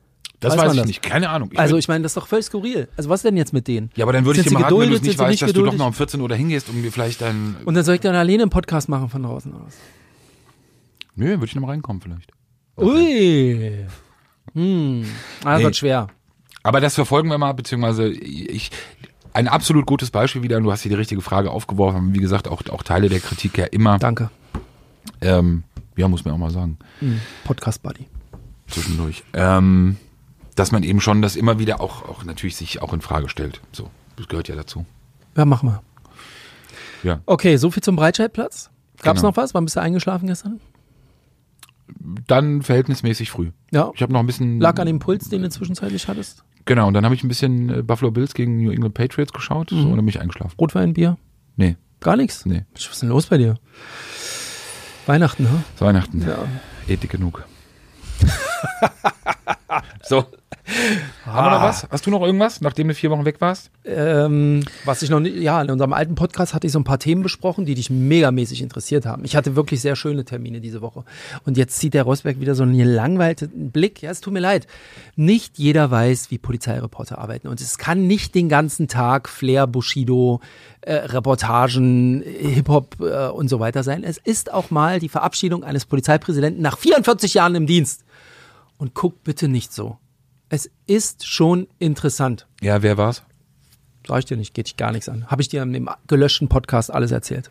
Das 0.40 0.55
weiß, 0.55 0.61
weiß 0.61 0.73
ich 0.73 0.79
das? 0.79 0.87
nicht, 0.87 1.03
keine 1.03 1.31
Ahnung. 1.31 1.51
Ich 1.53 1.59
also 1.59 1.77
ich 1.77 1.88
meine, 1.88 2.03
das 2.03 2.11
ist 2.11 2.16
doch 2.16 2.27
völlig 2.27 2.44
skurril. 2.44 2.88
Also 2.97 3.09
was 3.09 3.23
denn 3.23 3.37
jetzt 3.37 3.53
mit 3.53 3.68
denen? 3.68 3.90
Ja, 3.97 4.05
aber 4.05 4.12
dann 4.12 4.25
würde 4.25 4.40
ich 4.40 4.47
dir 4.47 4.53
mal 4.53 4.64
raten, 4.64 4.79
wenn 4.79 4.90
du 4.90 4.97
es 4.97 5.03
nicht 5.03 5.18
weißt, 5.18 5.40
dass 5.40 5.49
geduldig? 5.49 5.73
du 5.73 5.79
doch 5.79 5.85
noch 5.85 5.88
um 5.88 5.94
14 5.94 6.20
Uhr 6.20 6.29
da 6.29 6.35
hingehst, 6.35 6.68
um 6.68 6.81
mir 6.81 6.92
vielleicht 6.92 7.23
dann... 7.23 7.57
Und 7.64 7.75
dann 7.75 7.85
soll 7.85 7.94
ich 7.94 8.01
dann 8.01 8.14
alleine 8.14 8.42
einen 8.42 8.51
Podcast 8.51 8.88
machen 8.88 9.09
von 9.09 9.23
draußen 9.23 9.55
aus? 9.55 9.75
Nö, 11.16 11.31
würde 11.31 11.47
ich 11.47 11.55
noch 11.55 11.62
mal 11.62 11.68
reinkommen 11.68 12.03
vielleicht. 12.03 12.31
Okay. 12.77 12.88
Ui. 12.88 13.87
Hm, 14.55 15.05
ah, 15.44 15.53
das 15.53 15.59
nee. 15.59 15.64
wird 15.64 15.77
schwer. 15.77 16.09
Aber 16.62 16.81
das 16.81 16.94
verfolgen 16.94 17.29
wir 17.29 17.38
mal, 17.38 17.53
beziehungsweise 17.53 18.09
ich, 18.09 18.70
ein 19.35 19.49
absolut 19.49 19.85
gutes 19.85 20.11
Beispiel 20.11 20.42
wieder. 20.42 20.61
Du 20.61 20.73
hast 20.73 20.83
hier 20.83 20.90
die 20.90 20.97
richtige 20.97 21.20
Frage 21.20 21.51
aufgeworfen. 21.51 22.14
Wie 22.14 22.20
gesagt, 22.20 22.49
auch, 22.49 22.62
auch 22.70 22.83
Teile 22.83 23.09
der 23.09 23.20
Kritik 23.20 23.59
ja 23.59 23.66
immer. 23.66 23.99
Danke. 23.99 24.31
Ähm, 25.20 25.64
ja, 25.97 26.09
muss 26.09 26.25
man 26.25 26.35
auch 26.35 26.38
mal 26.38 26.51
sagen. 26.51 26.79
Mhm. 27.01 27.20
Podcast 27.44 27.83
Buddy. 27.83 28.07
Zwischendurch. 28.68 29.25
Ähm, 29.35 29.97
dass 30.55 30.73
man 30.73 30.85
eben 30.85 31.01
schon 31.01 31.20
das 31.20 31.37
immer 31.37 31.59
wieder 31.59 31.81
auch, 31.81 32.09
auch 32.09 32.25
natürlich 32.25 32.57
sich 32.57 32.81
auch 32.81 32.92
in 32.92 33.01
Frage 33.01 33.29
stellt. 33.29 33.61
So, 33.73 33.90
das 34.16 34.29
gehört 34.29 34.49
ja 34.49 34.55
dazu. 34.55 34.87
Ja, 35.37 35.44
machen 35.44 35.68
wir. 35.68 35.83
Ja. 37.03 37.20
Okay, 37.27 37.57
so 37.57 37.70
viel 37.70 37.83
zum 37.83 37.97
Breitscheidplatz. 37.97 38.70
Gab 39.03 39.16
es 39.16 39.23
genau. 39.23 39.31
noch 39.31 39.37
was? 39.37 39.53
Wann 39.53 39.64
bist 39.64 39.77
du 39.77 39.81
eingeschlafen 39.81 40.29
gestern? 40.29 40.61
Dann 42.27 42.62
verhältnismäßig 42.62 43.31
früh. 43.31 43.51
Ja. 43.73 43.90
Ich 43.95 44.03
habe 44.03 44.12
noch 44.12 44.21
ein 44.21 44.27
bisschen. 44.27 44.61
Lag 44.61 44.79
an 44.79 44.87
dem 44.87 44.99
Puls, 44.99 45.29
den 45.29 45.43
du 45.43 45.49
zwischenzeitlich 45.49 46.07
hattest? 46.09 46.45
Genau, 46.67 46.87
und 46.88 46.95
dann 46.95 47.05
habe 47.05 47.14
ich 47.14 47.23
ein 47.23 47.29
bisschen 47.29 47.71
äh, 47.71 47.83
Buffalo 47.83 48.11
Bills 48.11 48.35
gegen 48.35 48.62
New 48.62 48.71
England 48.71 48.95
Patriots 48.95 49.33
geschaut 49.33 49.73
mhm. 49.73 49.85
und 49.85 49.90
dann 49.90 49.99
bin 49.99 50.09
ich 50.09 50.21
eingeschlafen. 50.21 50.55
Rotwein, 50.59 50.95
Bier? 50.95 51.19
Nee. 51.57 51.77
Gar 52.01 52.17
nichts? 52.17 52.45
Nee. 52.47 52.64
Was 52.75 52.87
ist 52.87 53.03
denn 53.03 53.09
los 53.09 53.27
bei 53.27 53.38
dir? 53.38 53.57
Weihnachten, 55.07 55.45
ne? 55.45 55.64
Weihnachten. 55.79 56.23
Ja. 56.23 56.47
Ethik 56.88 57.11
genug. 57.11 57.45
so. 60.03 60.25
Haben 61.27 61.46
wir 61.46 61.50
noch 61.50 61.61
ah. 61.61 61.68
was? 61.68 61.87
Hast 61.90 62.07
du 62.07 62.11
noch 62.11 62.22
irgendwas, 62.22 62.62
nachdem 62.62 62.88
du 62.88 62.94
vier 62.94 63.11
Wochen 63.11 63.27
weg 63.27 63.40
warst? 63.40 63.70
Ähm, 63.85 64.64
was 64.87 65.03
ich 65.03 65.11
noch 65.11 65.20
nicht, 65.20 65.37
ja, 65.37 65.61
in 65.61 65.70
unserem 65.70 65.92
alten 65.92 66.14
Podcast 66.14 66.55
hatte 66.55 66.66
ich 66.66 66.72
so 66.72 66.79
ein 66.79 66.85
paar 66.85 66.98
Themen 66.98 67.22
besprochen, 67.22 67.66
die 67.66 67.74
dich 67.74 67.90
megamäßig 67.90 68.62
interessiert 68.62 69.05
haben. 69.05 69.24
Ich 69.27 69.37
hatte 69.37 69.57
wirklich 69.57 69.83
sehr 69.83 69.94
schöne 69.94 70.24
Termine 70.24 70.62
diese 70.62 70.81
Woche. 70.81 71.05
Und 71.44 71.59
jetzt 71.59 71.77
zieht 71.79 71.92
der 71.92 72.05
Rosberg 72.05 72.40
wieder 72.40 72.55
so 72.55 72.62
einen 72.62 72.79
gelangweilten 72.79 73.72
Blick. 73.72 74.00
Ja, 74.00 74.11
es 74.11 74.22
tut 74.22 74.33
mir 74.33 74.40
leid. 74.40 74.66
Nicht 75.16 75.59
jeder 75.59 75.90
weiß, 75.90 76.31
wie 76.31 76.38
Polizeireporter 76.38 77.18
arbeiten. 77.18 77.48
Und 77.48 77.61
es 77.61 77.77
kann 77.77 78.07
nicht 78.07 78.35
den 78.35 78.48
ganzen 78.48 78.88
Tag 78.88 79.29
Flair, 79.29 79.66
Bushido, 79.66 80.40
äh, 80.81 80.94
Reportagen, 80.94 82.22
Hip-Hop 82.22 82.96
äh, 83.00 83.29
und 83.29 83.48
so 83.48 83.61
weiter 83.61 83.83
sein. 83.83 84.03
Es 84.03 84.16
ist 84.16 84.50
auch 84.50 84.70
mal 84.70 84.98
die 84.98 85.11
Verabschiedung 85.11 85.62
eines 85.62 85.85
Polizeipräsidenten 85.85 86.62
nach 86.62 86.79
44 86.79 87.35
Jahren 87.35 87.55
im 87.55 87.66
Dienst. 87.66 88.05
Und 88.77 88.94
guckt 88.94 89.22
bitte 89.24 89.46
nicht 89.46 89.72
so 89.72 89.98
es 90.48 90.70
ist 90.87 91.26
schon 91.26 91.68
interessant. 91.78 92.46
Ja, 92.61 92.83
wer 92.83 92.96
war's? 92.96 93.22
Sag 94.07 94.18
ich 94.18 94.24
dir 94.26 94.37
nicht, 94.37 94.52
geht 94.52 94.66
dich 94.66 94.76
gar 94.76 94.92
nichts 94.92 95.09
an. 95.09 95.26
Habe 95.28 95.40
ich 95.40 95.48
dir 95.48 95.62
in 95.62 95.72
dem 95.72 95.88
gelöschten 96.07 96.48
Podcast 96.48 96.92
alles 96.92 97.11
erzählt. 97.11 97.50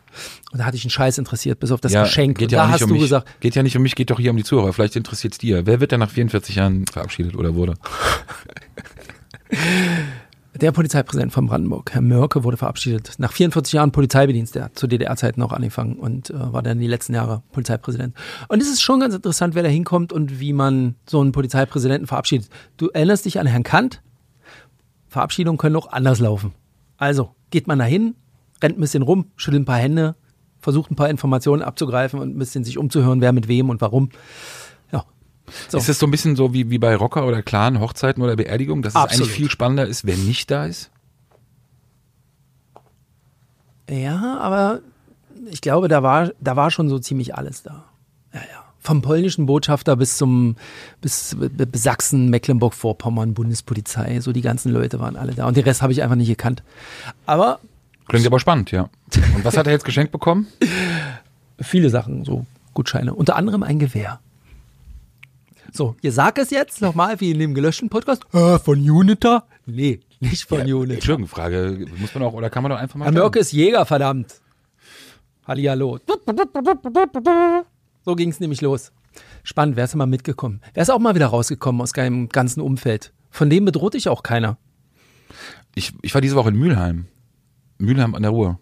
Und 0.51 0.59
da 0.59 0.65
hatte 0.65 0.77
ich 0.77 0.83
einen 0.83 0.91
Scheiß 0.91 1.17
interessiert, 1.17 1.59
bis 1.59 1.71
auf 1.71 1.81
das 1.81 1.93
ja, 1.93 2.03
Geschenk. 2.03 2.37
Geht 2.37 2.51
ja 2.51 2.65
da 2.65 2.69
hast 2.69 2.83
um 2.83 2.89
du 2.89 2.93
mich. 2.93 3.03
gesagt. 3.03 3.27
Geht 3.39 3.55
ja 3.55 3.63
nicht 3.63 3.75
um 3.75 3.81
mich, 3.81 3.95
geht 3.95 4.11
doch 4.11 4.19
hier 4.19 4.29
um 4.29 4.37
die 4.37 4.43
Zuhörer. 4.43 4.71
Vielleicht 4.71 4.95
interessiert 4.95 5.33
es 5.33 5.39
dir. 5.39 5.65
Wer 5.65 5.79
wird 5.79 5.91
denn 5.91 5.99
nach 5.99 6.11
44 6.11 6.55
Jahren 6.55 6.85
verabschiedet 6.85 7.35
oder 7.35 7.55
wurde? 7.55 7.73
Der 10.55 10.71
Polizeipräsident 10.71 11.33
von 11.33 11.47
Brandenburg, 11.47 11.91
Herr 11.93 12.01
Mörke, 12.01 12.43
wurde 12.43 12.57
verabschiedet. 12.57 13.13
Nach 13.17 13.31
44 13.31 13.73
Jahren 13.73 13.91
Polizeibedienst, 13.91 14.53
der 14.53 14.65
hat 14.65 14.77
zu 14.77 14.85
DDR-Zeiten 14.85 15.41
auch 15.41 15.51
angefangen 15.51 15.95
und 15.95 16.29
äh, 16.29 16.53
war 16.53 16.61
dann 16.61 16.77
die 16.77 16.85
letzten 16.85 17.15
Jahre 17.15 17.41
Polizeipräsident. 17.53 18.15
Und 18.49 18.61
es 18.61 18.67
ist 18.67 18.81
schon 18.81 18.99
ganz 18.99 19.15
interessant, 19.15 19.55
wer 19.55 19.63
da 19.63 19.69
hinkommt 19.69 20.13
und 20.13 20.39
wie 20.39 20.53
man 20.53 20.93
so 21.07 21.21
einen 21.21 21.31
Polizeipräsidenten 21.31 22.05
verabschiedet. 22.05 22.49
Du 22.77 22.89
erinnerst 22.89 23.25
dich 23.25 23.39
an 23.39 23.47
Herrn 23.47 23.63
Kant? 23.63 24.03
Verabschiedungen 25.07 25.57
können 25.57 25.75
auch 25.75 25.91
anders 25.91 26.19
laufen. 26.19 26.53
Also, 26.97 27.31
geht 27.49 27.65
man 27.65 27.79
dahin, 27.79 28.15
rennt 28.61 28.77
ein 28.77 28.81
bisschen 28.81 29.03
rum, 29.03 29.31
schüttelt 29.35 29.63
ein 29.63 29.65
paar 29.65 29.77
Hände, 29.77 30.15
versucht 30.59 30.91
ein 30.91 30.95
paar 30.95 31.09
Informationen 31.09 31.63
abzugreifen 31.63 32.19
und 32.19 32.35
ein 32.35 32.37
bisschen 32.37 32.63
sich 32.63 32.77
umzuhören, 32.77 33.21
wer 33.21 33.33
mit 33.33 33.47
wem 33.47 33.71
und 33.71 33.81
warum. 33.81 34.09
So. 35.67 35.77
Ist 35.77 35.89
es 35.89 35.99
so 35.99 36.07
ein 36.07 36.11
bisschen 36.11 36.35
so 36.35 36.53
wie, 36.53 36.69
wie 36.69 36.77
bei 36.77 36.95
Rocker 36.95 37.25
oder 37.25 37.41
Clan, 37.41 37.79
Hochzeiten 37.79 38.23
oder 38.23 38.35
Beerdigung, 38.35 38.81
dass 38.81 38.93
es 38.93 38.95
Absolut. 38.95 39.27
eigentlich 39.27 39.35
viel 39.35 39.49
spannender 39.49 39.85
ist, 39.87 40.05
wer 40.05 40.17
nicht 40.17 40.49
da 40.49 40.65
ist? 40.65 40.89
Ja, 43.89 44.37
aber 44.39 44.79
ich 45.49 45.61
glaube, 45.61 45.87
da 45.87 46.03
war, 46.03 46.31
da 46.39 46.55
war 46.55 46.71
schon 46.71 46.89
so 46.89 46.99
ziemlich 46.99 47.35
alles 47.35 47.63
da. 47.63 47.85
Ja, 48.33 48.39
ja. 48.39 48.63
Vom 48.79 49.01
polnischen 49.01 49.45
Botschafter 49.45 49.95
bis 49.95 50.17
zum 50.17 50.55
bis, 50.99 51.37
bis 51.39 51.83
Sachsen, 51.83 52.29
Mecklenburg-Vorpommern, 52.29 53.33
Bundespolizei, 53.33 54.19
so 54.19 54.33
die 54.33 54.41
ganzen 54.41 54.71
Leute 54.71 54.99
waren 54.99 55.15
alle 55.15 55.33
da. 55.33 55.47
Und 55.47 55.55
den 55.55 55.63
Rest 55.63 55.81
habe 55.81 55.93
ich 55.93 56.03
einfach 56.03 56.15
nicht 56.15 56.27
gekannt. 56.27 56.63
Aber 57.25 57.59
Klingt 58.07 58.25
aber 58.25 58.39
spannend, 58.39 58.71
ja. 58.71 58.89
Und 59.35 59.45
was 59.45 59.55
hat 59.55 59.67
er 59.67 59.73
jetzt 59.73 59.85
geschenkt 59.85 60.11
bekommen? 60.11 60.47
viele 61.61 61.89
Sachen, 61.89 62.25
so 62.25 62.45
Gutscheine. 62.73 63.13
Unter 63.13 63.35
anderem 63.35 63.63
ein 63.63 63.79
Gewehr. 63.79 64.19
So, 65.71 65.95
ihr 66.01 66.11
sagt 66.11 66.37
es 66.37 66.49
jetzt 66.49 66.81
nochmal, 66.81 67.19
wie 67.19 67.31
in 67.31 67.39
dem 67.39 67.53
gelöschten 67.53 67.89
Podcast. 67.89 68.23
Äh, 68.33 68.59
von 68.59 68.89
Unita? 68.89 69.45
Nee, 69.65 70.01
nicht 70.19 70.43
von 70.43 70.61
Unita. 70.61 70.95
Entschuldigung, 70.95 71.27
Frage, 71.27 71.85
muss 71.97 72.13
man 72.13 72.23
auch, 72.23 72.33
oder 72.33 72.49
kann 72.49 72.63
man 72.63 72.71
doch 72.71 72.77
einfach 72.77 72.95
mal. 72.95 73.05
Herr 73.05 73.11
Mörke 73.11 73.39
ist 73.39 73.51
Jäger, 73.51 73.85
verdammt. 73.85 74.41
Hallihallo. 75.47 75.99
So 78.05 78.15
ging 78.15 78.29
es 78.29 78.39
nämlich 78.39 78.61
los. 78.61 78.91
Spannend, 79.43 79.75
wer 79.75 79.85
ist 79.85 79.95
mal 79.95 80.05
mitgekommen? 80.05 80.61
Wer 80.73 80.83
ist 80.83 80.89
auch 80.89 80.99
mal 80.99 81.15
wieder 81.15 81.27
rausgekommen 81.27 81.81
aus 81.81 81.91
seinem 81.91 82.29
ganzen 82.29 82.61
Umfeld? 82.61 83.13
Von 83.29 83.49
dem 83.49 83.65
bedroht 83.65 83.93
dich 83.93 84.09
auch 84.09 84.23
keiner. 84.23 84.57
Ich, 85.75 85.93
ich 86.01 86.13
war 86.13 86.21
diese 86.21 86.35
Woche 86.35 86.49
in 86.49 86.55
Mülheim. 86.55 87.07
Mülheim 87.77 88.15
an 88.15 88.21
der 88.21 88.31
Ruhr. 88.31 88.59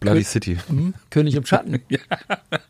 Bloody 0.00 0.24
City. 0.24 0.56
Hm? 0.68 0.94
König 1.10 1.34
im 1.34 1.44
Schatten. 1.44 1.80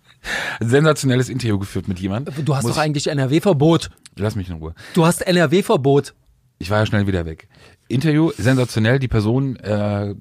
Ein 0.61 0.69
sensationelles 0.69 1.29
Interview 1.29 1.59
geführt 1.59 1.89
mit 1.89 1.99
jemandem. 1.99 2.35
Du 2.45 2.55
hast 2.55 2.65
Muss- 2.65 2.75
doch 2.75 2.81
eigentlich 2.81 3.07
NRW-Verbot. 3.09 3.91
Lass 4.17 4.37
mich 4.37 4.49
in 4.51 4.57
Ruhe. 4.57 4.75
Du 4.95 5.05
hast 5.07 5.23
NRW-Verbot. 5.23 6.15
Ich 6.59 6.71
war 6.71 6.79
ja 6.81 6.87
schnell 6.87 7.07
wieder 7.07 7.25
weg. 7.25 7.49
Interview, 7.89 8.31
sensationell, 8.37 8.99
die 8.99 9.09
Person 9.09 9.57
äh, 9.57 10.15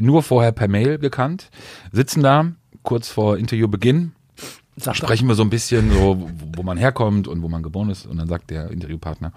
nur 0.00 0.22
vorher 0.22 0.52
per 0.52 0.68
Mail 0.68 0.98
gekannt, 0.98 1.50
sitzen 1.92 2.22
da, 2.22 2.52
kurz 2.82 3.08
vor 3.08 3.36
Interviewbeginn, 3.36 4.12
Sag 4.76 4.96
sprechen 4.96 5.28
wir 5.28 5.34
so 5.34 5.42
ein 5.42 5.50
bisschen 5.50 5.90
so, 5.92 6.30
wo 6.56 6.62
man 6.62 6.78
herkommt 6.78 7.28
und 7.28 7.42
wo 7.42 7.48
man 7.48 7.62
geboren 7.62 7.90
ist 7.90 8.06
und 8.06 8.16
dann 8.16 8.26
sagt 8.28 8.50
der 8.50 8.70
Interviewpartner, 8.70 9.32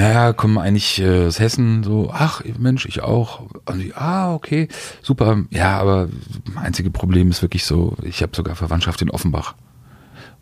ja, 0.00 0.32
kommen 0.32 0.58
eigentlich 0.58 1.00
äh, 1.00 1.26
aus 1.26 1.38
Hessen, 1.38 1.82
so, 1.82 2.10
ach 2.12 2.42
Mensch, 2.58 2.86
ich 2.86 3.02
auch. 3.02 3.40
Und 3.64 3.78
die, 3.78 3.94
ah, 3.94 4.34
okay, 4.34 4.68
super. 5.02 5.44
Ja, 5.50 5.78
aber 5.78 6.08
mein 6.52 6.66
einzige 6.66 6.90
Problem 6.90 7.30
ist 7.30 7.42
wirklich 7.42 7.64
so, 7.64 7.96
ich 8.02 8.22
habe 8.22 8.34
sogar 8.34 8.56
Verwandtschaft 8.56 9.00
in 9.02 9.10
Offenbach. 9.10 9.54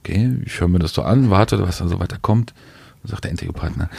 Okay, 0.00 0.38
ich 0.44 0.60
höre 0.60 0.68
mir 0.68 0.78
das 0.78 0.92
so 0.92 1.02
an, 1.02 1.30
warte, 1.30 1.62
was 1.62 1.78
da 1.78 1.88
so 1.88 2.00
weiter 2.00 2.18
kommt. 2.20 2.54
Dann 3.02 3.10
sagt 3.10 3.24
der 3.24 3.30
Interviewpartner, 3.30 3.90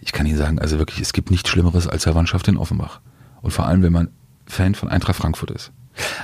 ich 0.00 0.12
kann 0.12 0.26
Ihnen 0.26 0.38
sagen, 0.38 0.58
also 0.58 0.78
wirklich, 0.78 1.00
es 1.00 1.12
gibt 1.12 1.30
nichts 1.30 1.48
Schlimmeres 1.48 1.86
als 1.86 2.04
Verwandtschaft 2.04 2.48
in 2.48 2.56
Offenbach. 2.56 3.00
Und 3.40 3.52
vor 3.52 3.66
allem, 3.66 3.82
wenn 3.82 3.92
man 3.92 4.08
Fan 4.46 4.74
von 4.74 4.88
Eintracht 4.88 5.16
Frankfurt 5.16 5.50
ist. 5.50 5.72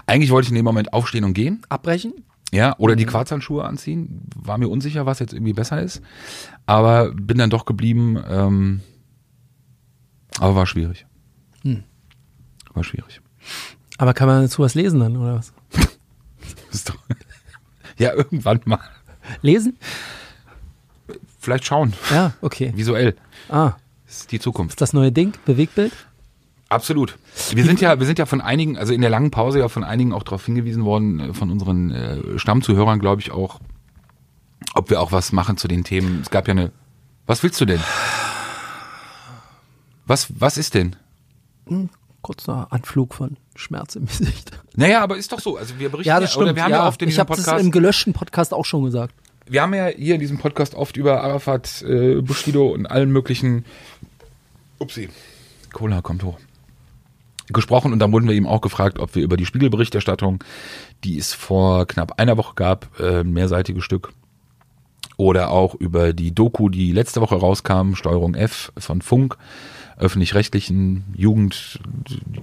Eigentlich 0.07 0.31
wollte 0.31 0.47
ich 0.47 0.51
in 0.51 0.57
dem 0.57 0.65
Moment 0.65 0.93
aufstehen 0.93 1.25
und 1.25 1.35
gehen. 1.35 1.63
Abbrechen? 1.69 2.13
Ja, 2.51 2.75
oder 2.79 2.97
die 2.97 3.05
Quarzhandschuhe 3.05 3.65
anziehen. 3.65 4.23
War 4.35 4.57
mir 4.57 4.69
unsicher, 4.69 5.05
was 5.05 5.19
jetzt 5.19 5.35
irgendwie 5.35 5.53
besser 5.53 5.83
ist. 5.83 6.01
Aber 6.65 7.13
bin 7.13 7.37
dann 7.37 7.51
doch 7.51 7.67
geblieben. 7.67 8.19
Ähm, 8.29 8.81
aber 10.39 10.55
war 10.57 10.67
schwierig. 10.67 11.07
War 12.79 12.85
schwierig. 12.85 13.21
Aber 13.99 14.15
kann 14.15 14.29
man 14.29 14.43
dazu 14.43 14.63
was 14.63 14.75
lesen 14.75 15.01
dann, 15.01 15.17
oder 15.17 15.35
was? 15.35 15.53
Ist 16.71 16.89
doch 16.89 16.97
ja, 17.99 18.15
irgendwann 18.15 18.61
mal. 18.65 18.79
Lesen? 19.43 19.77
Vielleicht 21.41 21.67
schauen. 21.67 21.93
Ja, 22.11 22.35
okay. 22.41 22.73
Visuell. 22.75 23.17
Ah, 23.49 23.73
ist 24.07 24.31
die 24.31 24.39
Zukunft. 24.39 24.75
ist 24.75 24.81
das 24.81 24.93
neue 24.93 25.11
Ding? 25.13 25.33
Bewegtbild? 25.45 25.93
Absolut. 26.69 27.19
Wir 27.51 27.65
sind 27.65 27.81
ja, 27.81 27.99
wir 27.99 28.07
sind 28.07 28.19
ja 28.19 28.27
von 28.27 28.41
einigen, 28.41 28.77
also 28.77 28.93
in 28.93 29.01
der 29.01 29.11
langen 29.11 29.31
Pause 29.31 29.59
ja 29.59 29.69
von 29.69 29.85
einigen 29.85 30.13
auch 30.13 30.23
darauf 30.23 30.45
hingewiesen 30.45 30.85
worden, 30.85 31.21
äh, 31.21 31.35
von 31.35 31.51
unseren 31.51 31.91
äh, 31.91 32.39
Stammzuhörern, 32.39 32.99
glaube 32.99 33.23
ich 33.23 33.31
auch, 33.31 33.61
ob 34.75 34.91
wir 34.91 35.01
auch 35.01 35.13
was 35.13 35.33
machen 35.33 35.57
zu 35.57 35.67
den 35.67 35.85
Themen. 35.85 36.21
Es 36.23 36.31
gab 36.31 36.47
ja 36.47 36.53
eine. 36.53 36.73
Was 37.27 37.43
willst 37.43 37.61
du 37.61 37.65
denn? 37.65 37.81
Was, 40.07 40.29
was 40.41 40.57
ist 40.57 40.75
denn? 40.75 40.97
Kurzer 42.23 42.69
Anflug 42.71 43.15
von 43.15 43.37
Schmerz 43.55 43.97
im 43.97 44.07
Gesicht. 44.07 44.51
Naja, 44.77 45.03
aber 45.03 45.17
ist 45.17 45.33
doch 45.33 45.41
so. 45.41 45.57
Also 45.57 45.79
wir 45.79 45.89
berichten 45.91 46.09
Ja, 46.09 46.21
das 46.21 46.37
oder 46.37 46.47
stimmt. 46.47 46.57
wir 46.57 46.65
haben 46.65 46.71
ja, 46.71 46.79
ja, 46.79 46.89
oft 46.89 47.01
in 47.03 47.09
ich 47.09 47.19
habe 47.19 47.35
das 47.35 47.47
im 47.61 47.71
gelöschten 47.71 48.13
Podcast 48.13 48.55
auch 48.55 48.65
schon 48.65 48.85
gesagt. 48.85 49.15
wir 49.47 49.63
haben 49.63 49.75
ja 49.75 49.87
hier 49.87 50.15
in 50.15 50.21
diesem 50.21 50.39
Podcast 50.39 50.75
oft 50.75 50.97
über 50.97 51.23
Arafat, 51.23 51.83
äh, 51.83 52.21
Bushido 52.23 52.69
und 52.69 52.87
allen 52.87 53.11
möglichen, 53.11 53.65
upsie, 54.79 55.09
Cola 55.73 56.01
kommt 56.01 56.23
hoch, 56.25 56.39
gesprochen 57.53 57.93
und 57.93 57.99
dann 57.99 58.13
wurden 58.13 58.29
wir 58.29 58.35
ihm 58.35 58.47
auch 58.47 58.61
gefragt, 58.61 58.99
ob 58.99 59.15
wir 59.15 59.23
über 59.23 59.37
die 59.37 59.47
Spiegelberichterstattung, 59.47 60.43
die 61.05 61.19
es 61.19 61.33
vor 61.33 61.87
knapp 61.87 62.19
einer 62.21 62.37
Woche 62.37 62.55
gab, 62.55 62.99
äh, 63.01 63.21
ein 63.21 63.31
mehrseitiges 63.33 63.85
Stück, 63.85 64.13
oder 65.17 65.51
auch 65.51 65.75
über 65.75 66.13
die 66.13 66.33
Doku, 66.35 66.69
die 66.69 66.93
letzte 66.93 67.21
Woche 67.21 67.35
rauskam, 67.37 67.95
Steuerung 67.95 68.35
F 68.35 68.73
von 68.79 69.03
Funk, 69.03 69.37
öffentlich-rechtlichen 69.97 71.05
Jugend, 71.17 71.81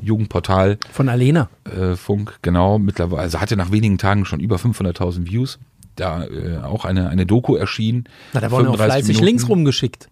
Jugendportal, 0.02 0.78
Von 0.92 1.08
Alena. 1.10 1.50
äh, 1.64 1.96
Funk, 1.96 2.38
genau, 2.42 2.78
mittlerweile, 2.80 3.22
also 3.22 3.40
hatte 3.40 3.56
nach 3.56 3.72
wenigen 3.72 3.98
Tagen 3.98 4.26
schon 4.26 4.40
über 4.40 4.58
500.000 4.58 5.26
Views. 5.26 5.60
Da 5.96 6.26
äh, 6.26 6.58
auch 6.58 6.84
eine, 6.84 7.08
eine 7.10 7.26
Doku 7.26 7.56
erschienen. 7.56 8.06
Na, 8.34 8.42
da 8.42 8.52
wurden 8.52 8.68
auch 8.68 8.72
35 8.76 8.86
fleißig 8.94 9.08
Minuten. 9.16 9.26
Links 9.26 9.48
rumgeschickt 9.50 10.10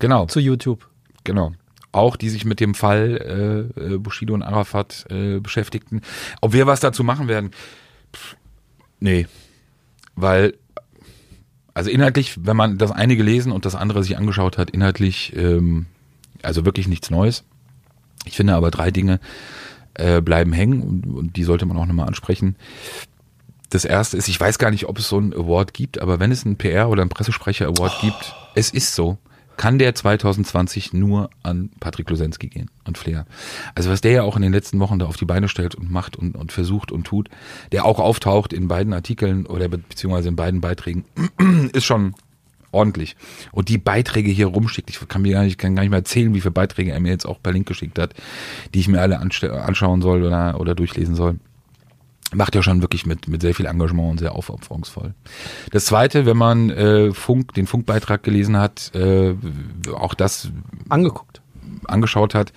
Genau, 0.00 0.26
zu 0.26 0.40
YouTube. 0.40 0.88
genau. 1.22 1.52
Auch 1.96 2.16
die 2.16 2.28
sich 2.28 2.44
mit 2.44 2.60
dem 2.60 2.74
Fall 2.74 3.72
äh, 3.78 3.94
äh, 3.94 3.98
Bushido 3.98 4.34
und 4.34 4.42
Arafat 4.42 5.06
äh, 5.08 5.40
beschäftigten. 5.40 6.02
Ob 6.42 6.52
wir 6.52 6.66
was 6.66 6.80
dazu 6.80 7.02
machen 7.02 7.26
werden? 7.26 7.52
Pff, 8.14 8.36
nee. 9.00 9.26
Weil, 10.14 10.58
also 11.72 11.88
inhaltlich, 11.88 12.44
wenn 12.44 12.56
man 12.56 12.76
das 12.76 12.90
eine 12.90 13.16
gelesen 13.16 13.50
und 13.50 13.64
das 13.64 13.74
andere 13.74 14.02
sich 14.02 14.18
angeschaut 14.18 14.58
hat, 14.58 14.68
inhaltlich, 14.70 15.34
ähm, 15.34 15.86
also 16.42 16.66
wirklich 16.66 16.86
nichts 16.86 17.08
Neues. 17.08 17.44
Ich 18.26 18.36
finde 18.36 18.54
aber 18.56 18.70
drei 18.70 18.90
Dinge 18.90 19.18
äh, 19.94 20.20
bleiben 20.20 20.52
hängen 20.52 20.82
und, 20.82 21.06
und 21.06 21.36
die 21.36 21.44
sollte 21.44 21.64
man 21.64 21.78
auch 21.78 21.86
nochmal 21.86 22.08
ansprechen. 22.08 22.56
Das 23.70 23.86
erste 23.86 24.18
ist, 24.18 24.28
ich 24.28 24.38
weiß 24.38 24.58
gar 24.58 24.70
nicht, 24.70 24.86
ob 24.86 24.98
es 24.98 25.08
so 25.08 25.16
einen 25.16 25.32
Award 25.32 25.72
gibt, 25.72 25.98
aber 25.98 26.20
wenn 26.20 26.30
es 26.30 26.44
einen 26.44 26.58
PR- 26.58 26.88
oder 26.88 27.00
einen 27.00 27.08
Pressesprecher-Award 27.08 28.02
gibt, 28.02 28.34
es 28.54 28.70
ist 28.70 28.94
so, 28.94 29.16
kann 29.56 29.78
der 29.78 29.94
2020 29.94 30.92
nur 30.92 31.30
an 31.42 31.70
Patrick 31.80 32.08
Losensky 32.10 32.48
gehen 32.48 32.70
und 32.84 32.98
Flair. 32.98 33.26
Also 33.74 33.90
was 33.90 34.00
der 34.00 34.12
ja 34.12 34.22
auch 34.22 34.36
in 34.36 34.42
den 34.42 34.52
letzten 34.52 34.78
Wochen 34.80 34.98
da 34.98 35.06
auf 35.06 35.16
die 35.16 35.24
Beine 35.24 35.48
stellt 35.48 35.74
und 35.74 35.90
macht 35.90 36.16
und, 36.16 36.36
und 36.36 36.52
versucht 36.52 36.92
und 36.92 37.04
tut, 37.04 37.28
der 37.72 37.84
auch 37.84 37.98
auftaucht 37.98 38.52
in 38.52 38.68
beiden 38.68 38.92
Artikeln 38.92 39.46
oder 39.46 39.68
be 39.68 39.78
beziehungsweise 39.78 40.28
in 40.28 40.36
beiden 40.36 40.60
Beiträgen, 40.60 41.04
ist 41.72 41.84
schon 41.84 42.14
ordentlich. 42.72 43.16
Und 43.52 43.68
die 43.68 43.78
Beiträge 43.78 44.30
hier 44.30 44.46
rumschickt, 44.46 44.90
ich 44.90 45.08
kann 45.08 45.22
mir 45.22 45.32
gar 45.32 45.44
nicht, 45.44 45.58
kann 45.58 45.74
gar 45.74 45.82
nicht 45.82 45.90
mehr 45.90 46.00
erzählen, 46.00 46.34
wie 46.34 46.40
viele 46.40 46.52
Beiträge 46.52 46.92
er 46.92 47.00
mir 47.00 47.10
jetzt 47.10 47.26
auch 47.26 47.42
per 47.42 47.52
Link 47.52 47.66
geschickt 47.66 47.98
hat, 47.98 48.14
die 48.74 48.80
ich 48.80 48.88
mir 48.88 49.00
alle 49.00 49.18
anschauen 49.18 50.02
soll 50.02 50.24
oder, 50.24 50.60
oder 50.60 50.74
durchlesen 50.74 51.14
soll 51.14 51.38
macht 52.34 52.54
ja 52.54 52.62
schon 52.62 52.82
wirklich 52.82 53.06
mit, 53.06 53.28
mit 53.28 53.42
sehr 53.42 53.54
viel 53.54 53.66
Engagement 53.66 54.10
und 54.12 54.18
sehr 54.18 54.34
aufopferungsvoll. 54.34 55.14
Das 55.70 55.86
zweite, 55.86 56.26
wenn 56.26 56.36
man 56.36 56.70
äh, 56.70 57.12
Funk, 57.12 57.54
den 57.54 57.66
Funkbeitrag 57.66 58.22
gelesen 58.22 58.56
hat, 58.56 58.94
äh, 58.94 59.34
auch 59.94 60.14
das 60.14 60.50
Angeguckt. 60.88 61.40
angeschaut 61.86 62.34
hat, 62.34 62.52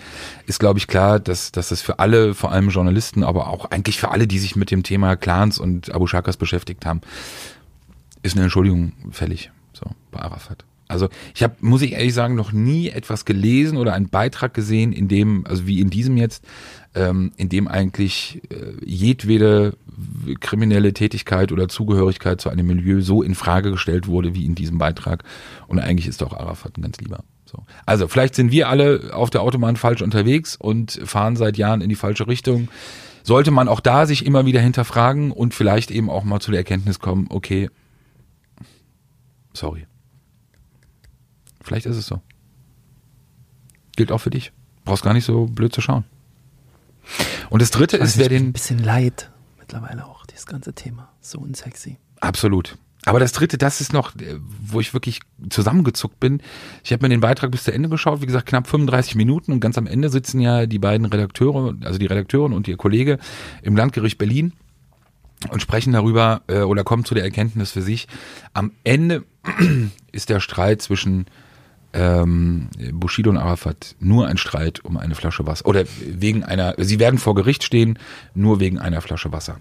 ist, 0.47 0.59
glaube 0.59 0.79
ich, 0.79 0.87
klar, 0.87 1.19
dass, 1.19 1.51
dass 1.51 1.71
es 1.71 1.81
für 1.81 1.99
alle, 1.99 2.33
vor 2.33 2.51
allem 2.51 2.69
Journalisten, 2.69 3.23
aber 3.23 3.47
auch 3.47 3.65
eigentlich 3.65 3.99
für 3.99 4.11
alle, 4.11 4.27
die 4.27 4.39
sich 4.39 4.55
mit 4.55 4.71
dem 4.71 4.83
Thema 4.83 5.15
Clans 5.15 5.59
und 5.59 5.93
Abu 5.93 6.07
Shakas 6.07 6.37
beschäftigt 6.37 6.85
haben, 6.85 7.01
ist 8.23 8.35
eine 8.35 8.43
Entschuldigung 8.43 8.93
fällig, 9.11 9.51
so 9.73 9.85
bei 10.11 10.19
Arafat. 10.19 10.65
Also 10.89 11.07
ich 11.35 11.43
habe, 11.43 11.55
muss 11.61 11.83
ich 11.83 11.93
ehrlich 11.93 12.15
sagen, 12.15 12.33
noch 12.33 12.51
nie 12.51 12.89
etwas 12.89 13.23
gelesen 13.23 13.77
oder 13.77 13.93
einen 13.93 14.09
Beitrag 14.09 14.55
gesehen, 14.55 14.91
in 14.91 15.07
dem, 15.07 15.45
also 15.45 15.67
wie 15.67 15.79
in 15.79 15.91
diesem 15.91 16.17
jetzt, 16.17 16.43
ähm, 16.95 17.31
in 17.37 17.47
dem 17.47 17.67
eigentlich 17.67 18.41
äh, 18.49 18.73
jedwede 18.83 19.77
kriminelle 20.39 20.91
Tätigkeit 20.93 21.51
oder 21.51 21.69
Zugehörigkeit 21.69 22.41
zu 22.41 22.49
einem 22.49 22.65
Milieu 22.65 23.01
so 23.01 23.21
in 23.21 23.35
Frage 23.35 23.69
gestellt 23.69 24.07
wurde 24.07 24.33
wie 24.33 24.45
in 24.45 24.55
diesem 24.55 24.79
Beitrag. 24.79 25.23
Und 25.67 25.79
eigentlich 25.79 26.07
ist 26.07 26.21
doch 26.21 26.33
Arafat 26.33 26.75
ein 26.77 26.81
ganz 26.81 26.97
lieber. 26.97 27.23
So. 27.45 27.63
Also 27.85 28.07
vielleicht 28.07 28.33
sind 28.33 28.51
wir 28.51 28.67
alle 28.67 29.11
auf 29.13 29.29
der 29.29 29.43
Autobahn 29.43 29.75
falsch 29.75 30.01
unterwegs 30.01 30.55
und 30.55 30.99
fahren 31.05 31.35
seit 31.35 31.57
Jahren 31.57 31.81
in 31.81 31.89
die 31.89 31.95
falsche 31.95 32.27
Richtung. 32.27 32.67
Sollte 33.21 33.51
man 33.51 33.67
auch 33.67 33.79
da 33.79 34.07
sich 34.07 34.25
immer 34.25 34.47
wieder 34.47 34.59
hinterfragen 34.59 35.31
und 35.31 35.53
vielleicht 35.53 35.91
eben 35.91 36.09
auch 36.09 36.23
mal 36.23 36.39
zu 36.39 36.49
der 36.49 36.61
Erkenntnis 36.61 36.99
kommen, 36.99 37.27
okay, 37.29 37.69
sorry. 39.53 39.85
Vielleicht 41.69 41.85
ist 41.85 41.97
es 41.97 42.07
so. 42.07 42.19
Gilt 43.95 44.11
auch 44.11 44.17
für 44.17 44.31
dich. 44.31 44.51
Brauchst 44.85 45.03
gar 45.03 45.13
nicht 45.13 45.23
so 45.23 45.45
blöd 45.45 45.71
zu 45.71 45.81
schauen. 45.81 46.03
Und 47.51 47.61
das 47.61 47.69
dritte 47.69 47.95
ist, 47.97 48.17
wer 48.17 48.25
ein 48.25 48.29
den, 48.31 48.53
bisschen 48.53 48.79
leid 48.79 49.29
mittlerweile 49.59 50.03
auch, 50.07 50.25
dieses 50.25 50.47
ganze 50.47 50.73
Thema. 50.73 51.09
So 51.21 51.37
unsexy. 51.37 51.97
Absolut. 52.21 52.75
Aber 53.05 53.19
das 53.19 53.33
dritte, 53.33 53.59
das 53.59 53.81
ist 53.81 53.93
noch, 53.93 54.15
äh, 54.15 54.39
wo 54.39 54.79
ich 54.79 54.95
wirklich 54.95 55.19
zusammengezuckt 55.51 56.19
bin. 56.19 56.41
Ich 56.83 56.91
habe 56.91 57.05
mir 57.05 57.09
den 57.09 57.19
Beitrag 57.19 57.51
bis 57.51 57.65
zu 57.65 57.71
Ende 57.71 57.87
geschaut, 57.87 58.23
wie 58.23 58.25
gesagt, 58.25 58.47
knapp 58.47 58.65
35 58.65 59.13
Minuten 59.13 59.51
und 59.51 59.59
ganz 59.59 59.77
am 59.77 59.85
Ende 59.85 60.09
sitzen 60.09 60.39
ja 60.39 60.65
die 60.65 60.79
beiden 60.79 61.05
Redakteure, 61.05 61.75
also 61.83 61.99
die 61.99 62.07
Redakteurin 62.07 62.51
und 62.51 62.67
ihr 62.67 62.77
Kollege 62.77 63.19
im 63.61 63.75
Landgericht 63.75 64.17
Berlin 64.17 64.53
und 65.51 65.61
sprechen 65.61 65.93
darüber 65.93 66.41
äh, 66.47 66.61
oder 66.61 66.83
kommen 66.83 67.05
zu 67.05 67.13
der 67.13 67.23
Erkenntnis 67.23 67.73
für 67.73 67.83
sich. 67.83 68.07
Am 68.53 68.71
Ende 68.83 69.23
ist 70.11 70.29
der 70.29 70.39
Streit 70.39 70.81
zwischen 70.81 71.27
ähm, 71.93 72.69
Bushido 72.93 73.29
und 73.29 73.37
Arafat 73.37 73.95
nur 73.99 74.27
ein 74.27 74.37
Streit 74.37 74.83
um 74.85 74.97
eine 74.97 75.15
Flasche 75.15 75.45
Wasser 75.47 75.65
oder 75.65 75.85
wegen 75.99 76.43
einer, 76.43 76.75
sie 76.77 76.99
werden 76.99 77.19
vor 77.19 77.35
Gericht 77.35 77.63
stehen, 77.63 77.97
nur 78.33 78.59
wegen 78.59 78.77
einer 78.77 79.01
Flasche 79.01 79.31
Wasser. 79.31 79.57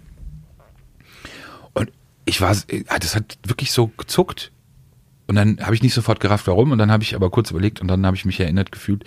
Und 1.73 1.91
ich 2.25 2.41
war, 2.41 2.55
äh, 2.69 2.85
das 3.01 3.17
hat 3.17 3.39
wirklich 3.45 3.73
so 3.73 3.89
gezuckt. 3.97 4.53
Und 5.27 5.35
dann 5.35 5.59
habe 5.61 5.75
ich 5.75 5.83
nicht 5.83 5.93
sofort 5.93 6.21
gerafft, 6.21 6.47
warum. 6.47 6.73
Und 6.73 6.79
dann 6.79 6.91
habe 6.91 7.03
ich 7.03 7.15
aber 7.15 7.29
kurz 7.29 7.51
überlegt 7.51 7.83
und 7.83 7.89
dann 7.89 8.05
habe 8.07 8.17
ich 8.17 8.25
mich 8.25 8.41
erinnert 8.41 8.73
gefühlt 8.73 9.05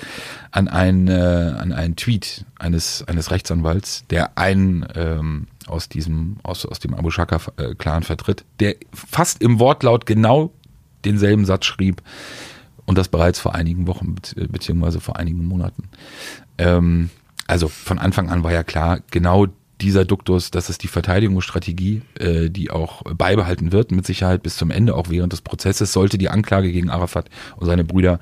an 0.51 0.67
einen, 0.67 1.07
äh, 1.07 1.55
an 1.57 1.73
einen 1.73 1.95
Tweet 1.95 2.45
eines, 2.59 3.03
eines 3.07 3.31
Rechtsanwalts, 3.31 4.05
der 4.11 4.37
einen 4.37 4.85
ähm, 4.93 5.47
aus 5.65 5.89
diesem, 5.89 6.37
aus, 6.43 6.67
aus 6.67 6.79
dem 6.79 6.93
Abu 6.93 7.09
Shaka-Clan 7.09 8.03
vertritt, 8.03 8.45
der 8.59 8.75
fast 8.93 9.41
im 9.41 9.59
Wortlaut 9.59 10.05
genau 10.05 10.53
denselben 11.05 11.45
Satz 11.45 11.65
schrieb 11.65 12.03
und 12.91 12.97
das 12.97 13.07
bereits 13.07 13.39
vor 13.39 13.55
einigen 13.55 13.87
Wochen 13.87 14.15
beziehungsweise 14.49 14.99
vor 14.99 15.15
einigen 15.15 15.45
Monaten. 15.45 15.83
Ähm, 16.57 17.09
also 17.47 17.69
von 17.69 17.99
Anfang 17.99 18.29
an 18.29 18.43
war 18.43 18.51
ja 18.51 18.63
klar, 18.63 18.99
genau 19.11 19.47
dieser 19.79 20.03
Duktus, 20.03 20.51
das 20.51 20.69
ist 20.69 20.83
die 20.83 20.89
Verteidigungsstrategie, 20.89 22.01
äh, 22.19 22.49
die 22.49 22.69
auch 22.69 23.03
beibehalten 23.03 23.71
wird, 23.71 23.93
mit 23.93 24.05
Sicherheit 24.05 24.43
bis 24.43 24.57
zum 24.57 24.71
Ende, 24.71 24.93
auch 24.93 25.09
während 25.09 25.31
des 25.31 25.39
Prozesses, 25.39 25.93
sollte 25.93 26.17
die 26.17 26.27
Anklage 26.27 26.69
gegen 26.69 26.89
Arafat 26.89 27.29
und 27.55 27.65
seine 27.65 27.85
Brüder 27.85 28.19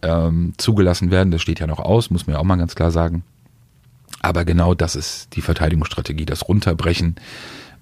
ähm, 0.00 0.54
zugelassen 0.56 1.10
werden. 1.10 1.30
Das 1.30 1.42
steht 1.42 1.60
ja 1.60 1.66
noch 1.66 1.78
aus, 1.78 2.08
muss 2.08 2.26
man 2.26 2.32
ja 2.32 2.40
auch 2.40 2.44
mal 2.44 2.56
ganz 2.56 2.74
klar 2.74 2.90
sagen. 2.90 3.24
Aber 4.22 4.46
genau 4.46 4.72
das 4.72 4.96
ist 4.96 5.36
die 5.36 5.42
Verteidigungsstrategie, 5.42 6.24
das 6.24 6.48
Runterbrechen 6.48 7.16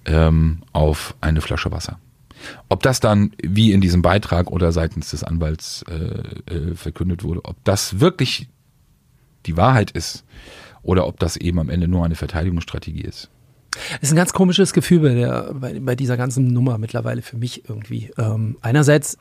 ähm, 0.03 0.63
auf 0.73 1.15
eine 1.21 1.39
Flasche 1.39 1.71
Wasser. 1.71 1.99
Ob 2.69 2.83
das 2.83 2.99
dann, 2.99 3.31
wie 3.41 3.71
in 3.71 3.81
diesem 3.81 4.01
Beitrag 4.01 4.51
oder 4.51 4.71
seitens 4.71 5.11
des 5.11 5.23
Anwalts 5.23 5.83
äh, 5.89 6.53
äh, 6.53 6.75
verkündet 6.75 7.23
wurde, 7.23 7.43
ob 7.45 7.63
das 7.63 7.99
wirklich 7.99 8.49
die 9.45 9.57
Wahrheit 9.57 9.91
ist 9.91 10.23
oder 10.83 11.07
ob 11.07 11.19
das 11.19 11.37
eben 11.37 11.59
am 11.59 11.69
Ende 11.69 11.87
nur 11.87 12.05
eine 12.05 12.15
Verteidigungsstrategie 12.15 13.01
ist. 13.01 13.29
Es 14.01 14.09
ist 14.09 14.13
ein 14.13 14.17
ganz 14.17 14.33
komisches 14.33 14.73
Gefühl 14.73 14.99
bei, 14.99 15.13
der, 15.13 15.53
bei, 15.53 15.79
bei 15.79 15.95
dieser 15.95 16.17
ganzen 16.17 16.47
Nummer 16.47 16.77
mittlerweile 16.77 17.21
für 17.21 17.37
mich 17.37 17.69
irgendwie. 17.69 18.11
Ähm, 18.17 18.57
einerseits 18.61 19.17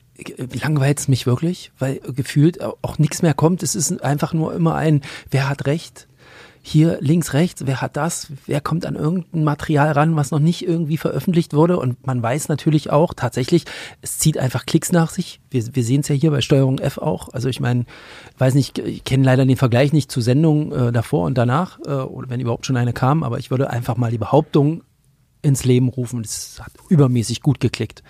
langweilt 0.63 0.99
es 0.99 1.09
mich 1.09 1.27
wirklich, 1.27 1.73
weil 1.79 2.01
gefühlt 2.15 2.63
auch 2.63 2.99
nichts 2.99 3.23
mehr 3.23 3.35
kommt. 3.35 3.63
Es 3.63 3.75
ist 3.75 4.03
einfach 4.03 4.33
nur 4.33 4.55
immer 4.55 4.75
ein, 4.75 5.03
wer 5.31 5.49
hat 5.49 5.67
recht? 5.67 6.09
Hier 6.69 6.99
links, 7.01 7.33
rechts, 7.33 7.65
wer 7.65 7.81
hat 7.81 7.97
das, 7.97 8.33
wer 8.47 8.61
kommt 8.61 8.87
an 8.87 8.97
irgendein 8.97 9.45
Material 9.45 9.93
ran, 9.93 10.17
was 10.17 10.33
noch 10.33 10.41
nicht 10.41 10.67
irgendwie 10.67 10.97
veröffentlicht 10.97 11.55
wurde. 11.55 11.79
Und 11.79 12.05
man 12.09 12.21
weiß 12.21 12.49
natürlich 12.49 12.91
auch 12.91 13.15
tatsächlich, 13.15 13.67
es 14.03 14.19
zieht 14.19 14.37
einfach 14.37 14.67
Klicks 14.67 14.91
nach 14.91 15.11
sich. 15.11 15.41
Wir, 15.49 15.65
wir 15.77 15.85
sehen 15.85 16.01
es 16.01 16.09
ja 16.09 16.17
hier 16.17 16.33
bei 16.33 16.41
Steuerung 16.41 16.81
F 16.81 16.99
auch. 16.99 17.29
Also 17.29 17.49
ich 17.49 17.61
meine, 17.61 17.87
weiß 18.39 18.55
nicht, 18.55 18.81
ich 18.81 19.05
kenne 19.05 19.25
leider 19.25 19.47
den 19.47 19.57
Vergleich 19.57 19.93
nicht 19.93 20.11
zu 20.11 20.21
Sendungen 20.21 20.73
äh, 20.73 20.91
davor 20.91 21.27
und 21.27 21.39
danach, 21.39 21.79
äh, 21.87 21.93
oder 21.93 22.31
wenn 22.31 22.41
überhaupt 22.41 22.67
schon 22.67 22.77
eine 22.77 22.93
kam, 22.93 23.23
aber 23.23 23.39
ich 23.39 23.53
würde 23.53 23.71
einfach 23.71 23.97
mal 23.97 24.11
die 24.11 24.19
Behauptung 24.19 24.83
ins 25.43 25.65
Leben 25.65 25.89
rufen. 25.89 26.25
Das 26.25 26.59
hat 26.61 26.73
übermäßig 26.89 27.43
gut 27.43 27.61
geklickt, 27.61 28.03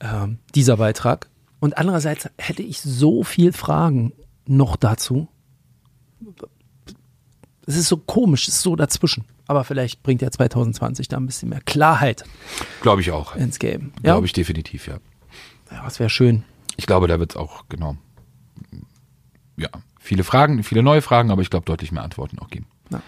ähm, 0.00 0.38
dieser 0.54 0.78
Beitrag. 0.78 1.28
Und 1.60 1.76
andererseits 1.76 2.30
hätte 2.38 2.62
ich 2.62 2.80
so 2.80 3.24
viel 3.24 3.52
Fragen 3.52 4.14
noch 4.46 4.76
dazu 4.76 5.28
es 7.66 7.76
ist 7.76 7.88
so 7.88 7.96
komisch, 7.96 8.48
es 8.48 8.56
ist 8.56 8.62
so 8.62 8.76
dazwischen. 8.76 9.24
Aber 9.46 9.64
vielleicht 9.64 10.02
bringt 10.02 10.22
ja 10.22 10.30
2020 10.30 11.08
da 11.08 11.16
ein 11.16 11.26
bisschen 11.26 11.48
mehr 11.48 11.60
Klarheit. 11.60 12.24
Glaube 12.82 13.00
ich 13.00 13.10
auch. 13.10 13.36
Ins 13.36 13.58
Game. 13.58 13.92
Ja? 13.96 14.12
Glaube 14.12 14.26
ich 14.26 14.32
definitiv, 14.32 14.86
ja. 14.86 14.98
Ja, 15.70 15.84
das 15.84 15.98
wäre 15.98 16.10
schön. 16.10 16.44
Ich 16.76 16.86
glaube, 16.86 17.08
da 17.08 17.18
wird 17.18 17.32
es 17.32 17.36
auch, 17.36 17.64
genau. 17.68 17.96
Ja, 19.56 19.68
viele 20.00 20.24
Fragen, 20.24 20.62
viele 20.62 20.82
neue 20.82 21.02
Fragen, 21.02 21.30
aber 21.30 21.42
ich 21.42 21.50
glaube, 21.50 21.66
deutlich 21.66 21.92
mehr 21.92 22.02
Antworten 22.02 22.38
auch 22.38 22.48
geben. 22.48 22.66
Ja. 22.90 23.02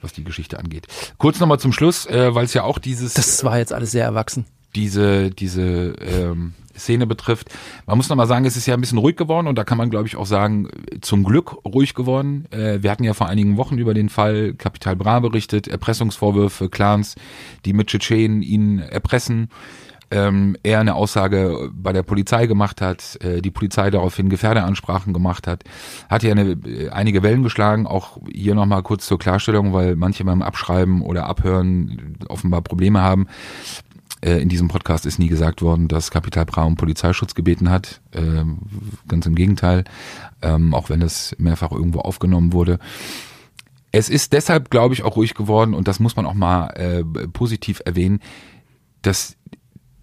Was 0.00 0.12
die 0.12 0.24
Geschichte 0.24 0.58
angeht. 0.58 0.86
Kurz 1.18 1.40
nochmal 1.40 1.58
zum 1.58 1.72
Schluss, 1.72 2.06
äh, 2.06 2.34
weil 2.34 2.44
es 2.44 2.54
ja 2.54 2.62
auch 2.62 2.78
dieses. 2.78 3.14
Das 3.14 3.42
war 3.42 3.58
jetzt 3.58 3.72
alles 3.72 3.90
sehr 3.90 4.04
erwachsen. 4.04 4.46
Diese, 4.74 5.30
diese 5.30 5.94
ähm, 6.00 6.54
Szene 6.78 7.06
betrifft. 7.06 7.48
Man 7.86 7.96
muss 7.96 8.08
noch 8.08 8.16
mal 8.16 8.26
sagen, 8.26 8.44
es 8.44 8.56
ist 8.56 8.66
ja 8.66 8.74
ein 8.74 8.80
bisschen 8.80 8.98
ruhig 8.98 9.16
geworden 9.16 9.46
und 9.46 9.56
da 9.56 9.64
kann 9.64 9.78
man, 9.78 9.90
glaube 9.90 10.06
ich, 10.06 10.16
auch 10.16 10.26
sagen, 10.26 10.68
zum 11.00 11.24
Glück 11.24 11.56
ruhig 11.64 11.94
geworden. 11.94 12.46
Äh, 12.50 12.82
wir 12.82 12.90
hatten 12.90 13.04
ja 13.04 13.14
vor 13.14 13.28
einigen 13.28 13.56
Wochen 13.56 13.78
über 13.78 13.94
den 13.94 14.08
Fall 14.08 14.54
Kapital 14.54 14.96
Bra 14.96 15.20
berichtet, 15.20 15.68
Erpressungsvorwürfe, 15.68 16.68
Clans, 16.68 17.14
die 17.64 17.72
mit 17.72 17.88
Tschetschenen 17.88 18.42
ihn 18.42 18.78
erpressen. 18.78 19.48
Ähm, 20.10 20.56
er 20.62 20.80
eine 20.80 20.94
Aussage 20.94 21.70
bei 21.72 21.92
der 21.92 22.02
Polizei 22.02 22.46
gemacht 22.46 22.80
hat, 22.80 23.18
äh, 23.22 23.42
die 23.42 23.50
Polizei 23.50 23.90
daraufhin 23.90 24.30
Gefährderansprachen 24.30 25.12
gemacht 25.12 25.46
hat, 25.46 25.64
hat 26.08 26.22
ja 26.22 26.30
eine, 26.30 26.52
äh, 26.52 26.88
einige 26.88 27.22
Wellen 27.22 27.42
geschlagen, 27.42 27.86
auch 27.86 28.18
hier 28.32 28.54
nochmal 28.54 28.82
kurz 28.82 29.06
zur 29.06 29.18
Klarstellung, 29.18 29.74
weil 29.74 29.96
manche 29.96 30.24
beim 30.24 30.40
Abschreiben 30.40 31.02
oder 31.02 31.26
Abhören 31.26 32.16
offenbar 32.28 32.62
Probleme 32.62 33.02
haben. 33.02 33.26
Äh, 34.20 34.40
in 34.40 34.48
diesem 34.48 34.68
Podcast 34.68 35.06
ist 35.06 35.18
nie 35.18 35.28
gesagt 35.28 35.62
worden, 35.62 35.88
dass 35.88 36.10
Kapital 36.10 36.44
Bra 36.44 36.64
um 36.64 36.76
Polizeischutz 36.76 37.34
gebeten 37.34 37.70
hat. 37.70 38.00
Ähm, 38.12 38.58
ganz 39.06 39.26
im 39.26 39.34
Gegenteil, 39.34 39.84
ähm, 40.42 40.74
auch 40.74 40.90
wenn 40.90 41.00
das 41.00 41.34
mehrfach 41.38 41.72
irgendwo 41.72 42.00
aufgenommen 42.00 42.52
wurde. 42.52 42.78
Es 43.92 44.08
ist 44.08 44.32
deshalb, 44.32 44.70
glaube 44.70 44.94
ich, 44.94 45.02
auch 45.02 45.16
ruhig 45.16 45.34
geworden 45.34 45.74
und 45.74 45.88
das 45.88 46.00
muss 46.00 46.16
man 46.16 46.26
auch 46.26 46.34
mal 46.34 46.68
äh, 46.70 47.02
positiv 47.28 47.80
erwähnen, 47.84 48.20
dass 49.02 49.36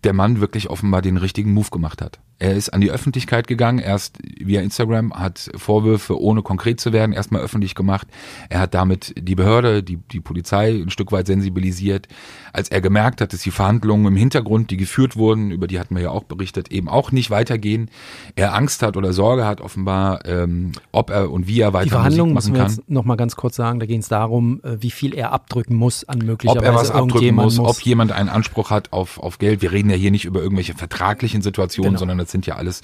der 0.03 0.13
Mann 0.13 0.39
wirklich 0.39 0.70
offenbar 0.70 1.01
den 1.01 1.18
richtigen 1.18 1.53
Move 1.53 1.70
gemacht 1.70 2.01
hat. 2.01 2.20
Er 2.38 2.53
ist 2.53 2.69
an 2.69 2.81
die 2.81 2.91
Öffentlichkeit 2.91 3.47
gegangen, 3.47 3.79
erst 3.79 4.17
via 4.21 4.61
Instagram, 4.61 5.13
hat 5.13 5.49
Vorwürfe, 5.55 6.19
ohne 6.19 6.41
konkret 6.41 6.81
zu 6.81 6.91
werden, 6.91 7.13
erstmal 7.13 7.41
öffentlich 7.41 7.75
gemacht. 7.75 8.07
Er 8.49 8.59
hat 8.59 8.73
damit 8.73 9.13
die 9.17 9.36
Behörde, 9.36 9.83
die, 9.83 9.97
die 9.97 10.19
Polizei 10.19 10.71
ein 10.71 10.89
Stück 10.89 11.13
weit 11.13 11.27
sensibilisiert. 11.27 12.07
Als 12.51 12.69
er 12.69 12.81
gemerkt 12.81 13.21
hat, 13.21 13.31
dass 13.31 13.41
die 13.41 13.51
Verhandlungen 13.51 14.07
im 14.07 14.15
Hintergrund, 14.17 14.69
die 14.69 14.77
geführt 14.77 15.15
wurden, 15.15 15.51
über 15.51 15.67
die 15.67 15.79
hatten 15.79 15.95
wir 15.95 16.03
ja 16.03 16.09
auch 16.09 16.23
berichtet, 16.23 16.71
eben 16.71 16.89
auch 16.89 17.11
nicht 17.11 17.29
weitergehen, 17.29 17.89
er 18.36 18.53
Angst 18.53 18.81
hat 18.81 18.97
oder 18.97 19.13
Sorge 19.13 19.45
hat 19.45 19.61
offenbar, 19.61 20.25
ähm, 20.25 20.73
ob 20.91 21.11
er 21.11 21.31
und 21.31 21.47
wie 21.47 21.61
er 21.61 21.71
weiter 21.71 21.86
die 21.86 21.89
Verhandlungen 21.91 22.33
Musik 22.33 22.53
machen 22.53 22.63
müssen 22.63 22.77
wir 22.77 22.83
jetzt 22.83 22.89
noch 22.89 23.05
mal 23.05 23.15
ganz 23.15 23.36
kurz 23.36 23.55
sagen, 23.55 23.79
da 23.79 23.86
ging 23.86 23.99
es 24.01 24.09
darum, 24.09 24.61
äh, 24.63 24.81
wie 24.81 24.91
viel 24.91 25.13
er 25.13 25.31
abdrücken 25.31 25.75
muss 25.75 26.03
an 26.03 26.19
möglicherweise 26.19 26.59
ob 26.59 26.65
er 26.65 26.75
was 26.75 26.91
abdrücken 26.91 27.36
muss, 27.36 27.57
muss, 27.57 27.77
ob 27.77 27.81
jemand 27.81 28.11
einen 28.11 28.29
Anspruch 28.29 28.71
hat 28.71 28.91
auf, 28.91 29.19
auf 29.19 29.38
Geld. 29.38 29.61
Wir 29.61 29.71
reden 29.71 29.89
ja 29.89 29.95
hier 29.95 30.11
nicht 30.11 30.25
über 30.25 30.41
irgendwelche 30.41 30.73
vertraglichen 30.73 31.41
Situationen, 31.41 31.91
genau. 31.91 31.99
sondern 31.99 32.24
das 32.26 32.32
sind 32.32 32.45
ja 32.45 32.55
alles 32.55 32.82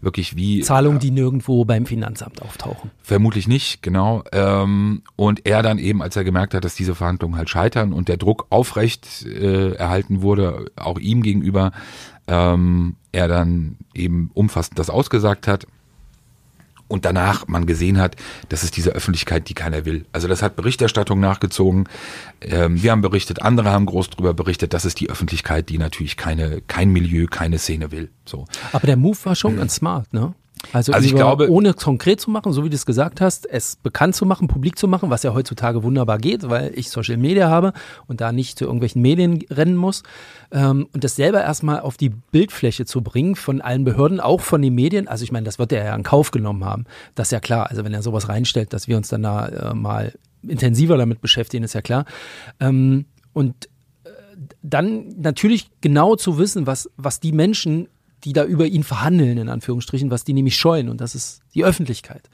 wirklich 0.00 0.36
wie 0.36 0.60
Zahlungen, 0.60 0.98
die 0.98 1.10
nirgendwo 1.10 1.64
beim 1.64 1.86
Finanzamt 1.86 2.40
auftauchen. 2.42 2.90
Vermutlich 3.02 3.48
nicht, 3.48 3.82
genau. 3.82 4.22
Ähm, 4.32 5.02
und 5.16 5.46
er 5.46 5.62
dann 5.62 5.78
eben, 5.78 6.02
als 6.02 6.16
er 6.16 6.24
gemerkt 6.24 6.54
hat, 6.54 6.64
dass 6.64 6.74
diese 6.74 6.94
Verhandlungen 6.94 7.36
halt 7.36 7.50
scheitern 7.50 7.92
und 7.92 8.08
der 8.08 8.16
Druck 8.16 8.46
aufrecht 8.50 9.26
äh, 9.26 9.72
erhalten 9.74 10.22
wurde, 10.22 10.70
auch 10.76 10.98
ihm 10.98 11.22
gegenüber, 11.22 11.72
ähm, 12.26 12.96
er 13.12 13.28
dann 13.28 13.76
eben 13.94 14.30
umfassend 14.32 14.78
das 14.78 14.90
ausgesagt 14.90 15.46
hat 15.46 15.66
und 16.88 17.04
danach 17.04 17.48
man 17.48 17.66
gesehen 17.66 17.98
hat, 17.98 18.16
das 18.48 18.62
ist 18.62 18.76
diese 18.76 18.90
Öffentlichkeit, 18.90 19.48
die 19.48 19.54
keiner 19.54 19.84
will. 19.84 20.06
Also 20.12 20.28
das 20.28 20.42
hat 20.42 20.56
Berichterstattung 20.56 21.20
nachgezogen. 21.20 21.88
Ähm, 22.40 22.82
wir 22.82 22.90
haben 22.90 23.00
berichtet, 23.00 23.42
andere 23.42 23.70
haben 23.70 23.86
groß 23.86 24.10
drüber 24.10 24.34
berichtet. 24.34 24.74
Das 24.74 24.84
ist 24.84 25.00
die 25.00 25.10
Öffentlichkeit, 25.10 25.68
die 25.68 25.78
natürlich 25.78 26.16
keine, 26.16 26.60
kein 26.62 26.90
Milieu, 26.90 27.26
keine 27.26 27.58
Szene 27.58 27.90
will. 27.90 28.10
So. 28.26 28.46
Aber 28.72 28.86
der 28.86 28.96
Move 28.96 29.18
war 29.24 29.34
schon 29.34 29.56
ganz 29.56 29.76
smart, 29.76 30.12
ne? 30.12 30.34
Also, 30.72 30.92
Also 30.92 31.04
ich 31.06 31.12
über, 31.12 31.20
glaube- 31.20 31.50
ohne 31.50 31.74
konkret 31.74 32.20
zu 32.20 32.30
machen, 32.30 32.52
so 32.52 32.64
wie 32.64 32.70
du 32.70 32.74
es 32.74 32.86
gesagt 32.86 33.20
hast, 33.20 33.48
es 33.48 33.76
bekannt 33.76 34.14
zu 34.14 34.26
machen, 34.26 34.48
publik 34.48 34.78
zu 34.78 34.88
machen, 34.88 35.10
was 35.10 35.22
ja 35.22 35.34
heutzutage 35.34 35.82
wunderbar 35.82 36.18
geht, 36.18 36.48
weil 36.48 36.72
ich 36.74 36.90
Social 36.90 37.16
Media 37.16 37.48
habe 37.48 37.72
und 38.06 38.20
da 38.20 38.32
nicht 38.32 38.58
zu 38.58 38.64
irgendwelchen 38.64 39.02
Medien 39.02 39.44
rennen 39.50 39.76
muss. 39.76 40.02
Ähm, 40.50 40.88
und 40.92 41.04
das 41.04 41.16
selber 41.16 41.42
erstmal 41.42 41.80
auf 41.80 41.96
die 41.96 42.08
Bildfläche 42.10 42.84
zu 42.84 43.02
bringen 43.02 43.36
von 43.36 43.60
allen 43.60 43.84
Behörden, 43.84 44.20
auch 44.20 44.40
von 44.40 44.62
den 44.62 44.74
Medien. 44.74 45.08
Also 45.08 45.24
ich 45.24 45.32
meine, 45.32 45.44
das 45.44 45.58
wird 45.58 45.72
er 45.72 45.84
ja 45.84 45.94
in 45.94 46.02
Kauf 46.02 46.30
genommen 46.30 46.64
haben. 46.64 46.84
Das 47.14 47.28
ist 47.28 47.32
ja 47.32 47.40
klar. 47.40 47.70
Also 47.70 47.84
wenn 47.84 47.94
er 47.94 48.02
sowas 48.02 48.28
reinstellt, 48.28 48.72
dass 48.72 48.88
wir 48.88 48.96
uns 48.96 49.08
dann 49.08 49.22
da 49.22 49.46
äh, 49.48 49.74
mal 49.74 50.12
intensiver 50.42 50.96
damit 50.96 51.20
beschäftigen, 51.20 51.64
ist 51.64 51.72
ja 51.74 51.82
klar. 51.82 52.04
Ähm, 52.60 53.06
und 53.32 53.66
äh, 54.04 54.10
dann 54.62 55.14
natürlich 55.18 55.70
genau 55.80 56.16
zu 56.16 56.38
wissen, 56.38 56.66
was, 56.66 56.90
was 56.96 57.20
die 57.20 57.32
Menschen 57.32 57.88
die 58.24 58.32
da 58.32 58.44
über 58.44 58.66
ihn 58.66 58.82
verhandeln, 58.82 59.38
in 59.38 59.48
Anführungsstrichen, 59.48 60.10
was 60.10 60.24
die 60.24 60.32
nämlich 60.32 60.56
scheuen. 60.56 60.88
Und 60.88 61.00
das 61.00 61.14
ist 61.14 61.42
die 61.54 61.64
Öffentlichkeit. 61.64 62.30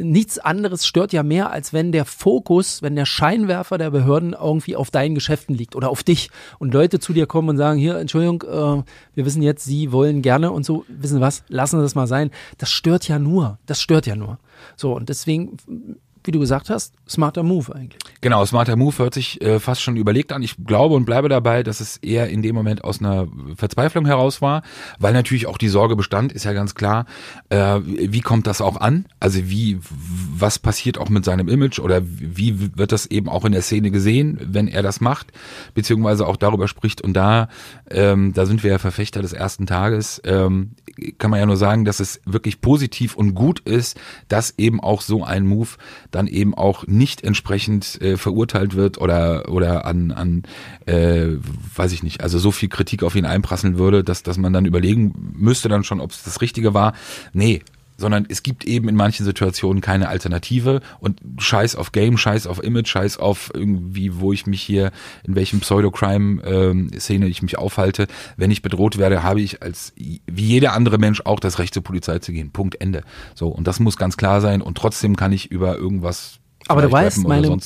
Nichts 0.00 0.38
anderes 0.38 0.86
stört 0.86 1.12
ja 1.12 1.22
mehr, 1.22 1.50
als 1.50 1.72
wenn 1.72 1.92
der 1.92 2.04
Fokus, 2.04 2.82
wenn 2.82 2.96
der 2.96 3.06
Scheinwerfer 3.06 3.76
der 3.76 3.90
Behörden 3.90 4.34
irgendwie 4.34 4.76
auf 4.76 4.90
deinen 4.90 5.14
Geschäften 5.14 5.54
liegt 5.54 5.74
oder 5.74 5.90
auf 5.90 6.02
dich 6.02 6.30
und 6.58 6.72
Leute 6.72 7.00
zu 7.00 7.12
dir 7.12 7.26
kommen 7.26 7.48
und 7.48 7.56
sagen, 7.56 7.78
hier, 7.78 7.96
Entschuldigung, 7.96 8.42
äh, 8.42 8.82
wir 9.14 9.24
wissen 9.24 9.42
jetzt, 9.42 9.64
Sie 9.64 9.92
wollen 9.92 10.22
gerne 10.22 10.52
und 10.52 10.64
so, 10.64 10.84
wissen 10.88 11.20
was, 11.20 11.42
lassen 11.48 11.78
Sie 11.78 11.82
das 11.82 11.94
mal 11.94 12.06
sein. 12.06 12.30
Das 12.58 12.70
stört 12.70 13.08
ja 13.08 13.18
nur, 13.18 13.58
das 13.66 13.80
stört 13.80 14.06
ja 14.06 14.16
nur. 14.16 14.38
So, 14.76 14.94
und 14.94 15.08
deswegen 15.08 15.58
wie 16.26 16.32
du 16.32 16.38
gesagt 16.38 16.70
hast, 16.70 16.94
smarter 17.08 17.42
Move 17.42 17.74
eigentlich. 17.74 18.00
Genau, 18.20 18.44
smarter 18.44 18.76
Move 18.76 18.98
hört 18.98 19.14
sich 19.14 19.40
äh, 19.40 19.60
fast 19.60 19.82
schon 19.82 19.96
überlegt 19.96 20.32
an. 20.32 20.42
Ich 20.42 20.56
glaube 20.66 20.94
und 20.94 21.04
bleibe 21.04 21.28
dabei, 21.28 21.62
dass 21.62 21.80
es 21.80 21.96
eher 21.98 22.28
in 22.28 22.42
dem 22.42 22.54
Moment 22.54 22.84
aus 22.84 23.00
einer 23.00 23.28
Verzweiflung 23.56 24.06
heraus 24.06 24.42
war, 24.42 24.62
weil 24.98 25.12
natürlich 25.12 25.46
auch 25.46 25.58
die 25.58 25.68
Sorge 25.68 25.96
bestand, 25.96 26.32
ist 26.32 26.44
ja 26.44 26.52
ganz 26.52 26.74
klar, 26.74 27.06
äh, 27.48 27.78
wie 27.84 28.20
kommt 28.20 28.46
das 28.46 28.60
auch 28.60 28.80
an? 28.80 29.06
Also 29.20 29.48
wie, 29.48 29.78
was 29.80 30.58
passiert 30.58 30.98
auch 30.98 31.08
mit 31.08 31.24
seinem 31.24 31.48
Image 31.48 31.78
oder 31.78 32.02
wie 32.04 32.76
wird 32.76 32.92
das 32.92 33.06
eben 33.06 33.28
auch 33.28 33.44
in 33.44 33.52
der 33.52 33.62
Szene 33.62 33.90
gesehen, 33.90 34.38
wenn 34.42 34.68
er 34.68 34.82
das 34.82 35.00
macht, 35.00 35.32
beziehungsweise 35.74 36.26
auch 36.26 36.36
darüber 36.36 36.68
spricht 36.68 37.00
und 37.00 37.14
da, 37.14 37.48
ähm, 37.90 38.32
da 38.32 38.46
sind 38.46 38.62
wir 38.62 38.72
ja 38.72 38.78
Verfechter 38.78 39.22
des 39.22 39.32
ersten 39.32 39.66
Tages, 39.66 40.20
ähm, 40.24 40.72
kann 41.18 41.30
man 41.30 41.40
ja 41.40 41.46
nur 41.46 41.56
sagen, 41.56 41.84
dass 41.84 42.00
es 42.00 42.20
wirklich 42.24 42.60
positiv 42.60 43.14
und 43.14 43.34
gut 43.34 43.60
ist, 43.60 43.98
dass 44.28 44.54
eben 44.58 44.80
auch 44.80 45.02
so 45.02 45.24
ein 45.24 45.46
Move 45.46 45.68
dann 46.16 46.26
eben 46.26 46.54
auch 46.54 46.86
nicht 46.86 47.22
entsprechend 47.22 48.00
äh, 48.00 48.16
verurteilt 48.16 48.74
wird 48.74 48.98
oder 48.98 49.48
oder 49.50 49.84
an 49.84 50.12
an 50.12 50.42
äh, 50.86 51.36
weiß 51.76 51.92
ich 51.92 52.02
nicht, 52.02 52.22
also 52.22 52.38
so 52.38 52.50
viel 52.50 52.70
Kritik 52.70 53.02
auf 53.02 53.14
ihn 53.14 53.26
einprasseln 53.26 53.78
würde, 53.78 54.02
dass 54.02 54.22
dass 54.22 54.38
man 54.38 54.52
dann 54.52 54.64
überlegen 54.64 55.34
müsste 55.36 55.68
dann 55.68 55.84
schon, 55.84 56.00
ob 56.00 56.10
es 56.10 56.24
das 56.24 56.40
Richtige 56.40 56.72
war. 56.72 56.94
Nee, 57.32 57.62
sondern 57.96 58.26
es 58.28 58.42
gibt 58.42 58.64
eben 58.64 58.88
in 58.88 58.94
manchen 58.94 59.24
Situationen 59.24 59.80
keine 59.80 60.08
Alternative 60.08 60.80
und 61.00 61.20
scheiß 61.38 61.76
auf 61.76 61.92
Game, 61.92 62.18
scheiß 62.18 62.46
auf 62.46 62.62
Image, 62.62 62.88
scheiß 62.88 63.18
auf 63.18 63.50
irgendwie, 63.54 64.20
wo 64.20 64.32
ich 64.32 64.46
mich 64.46 64.62
hier, 64.62 64.92
in 65.24 65.34
welchem 65.34 65.60
Pseudo-Crime-Szene 65.60 67.26
ich 67.26 67.42
mich 67.42 67.58
aufhalte. 67.58 68.06
Wenn 68.36 68.50
ich 68.50 68.62
bedroht 68.62 68.98
werde, 68.98 69.22
habe 69.22 69.40
ich 69.40 69.62
als, 69.62 69.92
wie 69.96 70.44
jeder 70.44 70.72
andere 70.72 70.98
Mensch 70.98 71.22
auch 71.24 71.40
das 71.40 71.58
Recht 71.58 71.74
zur 71.74 71.82
Polizei 71.82 72.18
zu 72.18 72.32
gehen. 72.32 72.50
Punkt, 72.50 72.80
Ende. 72.80 73.02
So, 73.34 73.48
und 73.48 73.66
das 73.66 73.80
muss 73.80 73.96
ganz 73.96 74.16
klar 74.16 74.40
sein 74.40 74.62
und 74.62 74.76
trotzdem 74.76 75.16
kann 75.16 75.32
ich 75.32 75.50
über 75.50 75.76
irgendwas 75.76 76.38
aber 76.68 76.82
du 76.82 76.90
weißt, 76.90 77.26
meine 77.26 77.58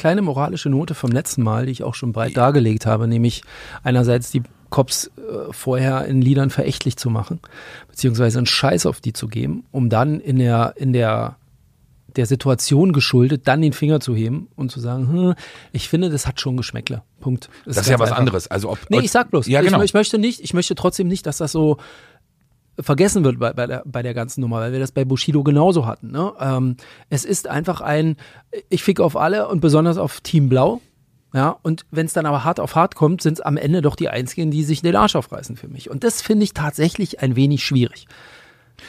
kleine 0.00 0.22
moralische 0.22 0.70
Note 0.70 0.94
vom 0.94 1.12
letzten 1.12 1.42
Mal, 1.42 1.66
die 1.66 1.72
ich 1.72 1.82
auch 1.82 1.94
schon 1.94 2.12
breit 2.12 2.34
dargelegt 2.34 2.86
habe, 2.86 3.06
nämlich 3.06 3.42
einerseits 3.82 4.30
die 4.30 4.42
Cops 4.70 5.08
äh, 5.18 5.52
vorher 5.52 6.06
in 6.06 6.22
Liedern 6.22 6.48
verächtlich 6.48 6.96
zu 6.96 7.10
machen, 7.10 7.40
beziehungsweise 7.86 8.38
einen 8.38 8.46
Scheiß 8.46 8.86
auf 8.86 9.02
die 9.02 9.12
zu 9.12 9.28
geben, 9.28 9.64
um 9.72 9.90
dann 9.90 10.18
in 10.18 10.38
der, 10.38 10.72
in 10.76 10.94
der, 10.94 11.36
der 12.16 12.24
Situation 12.24 12.94
geschuldet, 12.94 13.42
dann 13.44 13.60
den 13.60 13.74
Finger 13.74 14.00
zu 14.00 14.14
heben 14.14 14.48
und 14.56 14.72
zu 14.72 14.80
sagen, 14.80 15.12
hm, 15.12 15.34
ich 15.72 15.90
finde, 15.90 16.08
das 16.08 16.26
hat 16.26 16.40
schon 16.40 16.56
Geschmäckle. 16.56 17.02
Punkt. 17.20 17.50
Das, 17.66 17.76
das 17.76 17.84
ist 17.84 17.90
ja 17.90 17.98
was 17.98 18.08
einfach. 18.08 18.20
anderes. 18.20 18.46
Also 18.46 18.70
ob, 18.70 18.78
nee, 18.88 19.00
ich 19.00 19.10
sag 19.10 19.30
bloß, 19.30 19.48
ja, 19.48 19.60
genau. 19.60 19.80
ich, 19.80 19.90
ich 19.90 19.94
möchte 19.94 20.18
nicht, 20.18 20.40
ich 20.40 20.54
möchte 20.54 20.74
trotzdem 20.76 21.08
nicht, 21.08 21.26
dass 21.26 21.36
das 21.36 21.52
so 21.52 21.76
vergessen 22.82 23.24
wird 23.24 23.38
bei, 23.38 23.52
bei, 23.52 23.66
der, 23.66 23.82
bei 23.84 24.02
der 24.02 24.14
ganzen 24.14 24.40
Nummer, 24.40 24.60
weil 24.60 24.72
wir 24.72 24.80
das 24.80 24.92
bei 24.92 25.04
Bushido 25.04 25.42
genauso 25.42 25.86
hatten. 25.86 26.10
Ne? 26.10 26.32
Ähm, 26.40 26.76
es 27.08 27.24
ist 27.24 27.48
einfach 27.48 27.80
ein, 27.80 28.16
ich 28.68 28.82
fick 28.82 29.00
auf 29.00 29.16
alle 29.16 29.48
und 29.48 29.60
besonders 29.60 29.98
auf 29.98 30.20
Team 30.20 30.48
Blau. 30.48 30.80
Ja, 31.32 31.56
und 31.62 31.86
wenn 31.92 32.06
es 32.06 32.12
dann 32.12 32.26
aber 32.26 32.42
hart 32.42 32.58
auf 32.58 32.74
hart 32.74 32.96
kommt, 32.96 33.22
sind 33.22 33.34
es 33.34 33.40
am 33.40 33.56
Ende 33.56 33.82
doch 33.82 33.94
die 33.94 34.08
Einzigen, 34.08 34.50
die 34.50 34.64
sich 34.64 34.82
den 34.82 34.96
Arsch 34.96 35.14
aufreißen 35.14 35.56
für 35.56 35.68
mich. 35.68 35.88
Und 35.88 36.02
das 36.02 36.22
finde 36.22 36.42
ich 36.42 36.54
tatsächlich 36.54 37.20
ein 37.20 37.36
wenig 37.36 37.64
schwierig. 37.64 38.06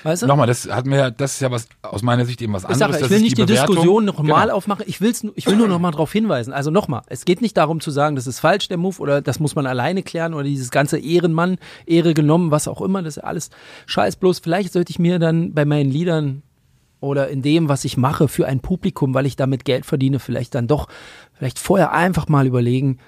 Weißt 0.04 0.22
du? 0.22 0.28
Nochmal, 0.28 0.48
das 0.48 0.70
hat 0.70 0.86
mir, 0.86 1.12
das 1.12 1.34
ist 1.34 1.42
ja 1.42 1.52
was 1.52 1.68
aus 1.82 2.02
meiner 2.02 2.26
Sicht 2.26 2.42
eben 2.42 2.54
was 2.54 2.66
anderes. 2.66 2.96
Ich, 2.96 3.00
sag, 3.00 3.06
ich 3.06 3.10
will 3.10 3.22
nicht 3.22 3.38
die, 3.38 3.46
die 3.46 3.54
Diskussion 3.54 4.06
nochmal 4.06 4.44
genau. 4.46 4.56
aufmachen. 4.56 4.86
Ich 4.88 5.02
will's, 5.02 5.26
ich 5.36 5.48
will 5.48 5.56
nur 5.56 5.68
nochmal 5.68 5.92
darauf 5.92 6.12
hinweisen. 6.12 6.54
Also 6.54 6.72
nochmal, 6.72 7.02
es 7.08 7.26
geht 7.26 7.42
nicht 7.42 7.58
darum 7.58 7.80
zu 7.80 7.92
sagen, 7.92 8.16
das 8.16 8.28
ist 8.28 8.39
falsch 8.39 8.68
der 8.68 8.78
Move 8.78 9.00
oder 9.00 9.22
das 9.22 9.39
muss 9.39 9.56
man 9.56 9.66
alleine 9.66 10.04
klären 10.04 10.34
oder 10.34 10.44
dieses 10.44 10.72
ganze 10.72 10.98
Ehrenmann, 10.98 11.58
Ehre 11.86 12.14
genommen, 12.14 12.52
was 12.52 12.68
auch 12.68 12.82
immer. 12.82 13.02
Das 13.02 13.18
ist 13.18 13.24
alles 13.24 13.50
Scheiß. 13.86 14.16
Bloß 14.16 14.39
vielleicht 14.39 14.74
sollte 14.74 14.92
ich 14.92 15.00
mir 15.00 15.20
dann 15.20 15.54
bei 15.54 15.66
meinen 15.66 15.92
Liedern 15.92 16.44
oder 17.02 17.30
in 17.30 17.42
dem, 17.42 17.68
was 17.68 17.84
ich 17.84 17.98
mache 17.98 18.28
für 18.28 18.48
ein 18.48 18.60
Publikum, 18.62 19.14
weil 19.14 19.26
ich 19.26 19.36
damit 19.36 19.66
Geld 19.66 19.86
verdiene, 19.86 20.20
vielleicht 20.20 20.56
dann 20.56 20.68
doch, 20.68 20.88
vielleicht 21.34 21.60
vorher 21.60 21.92
einfach 21.92 22.28
mal 22.28 22.46
überlegen, 22.46 23.00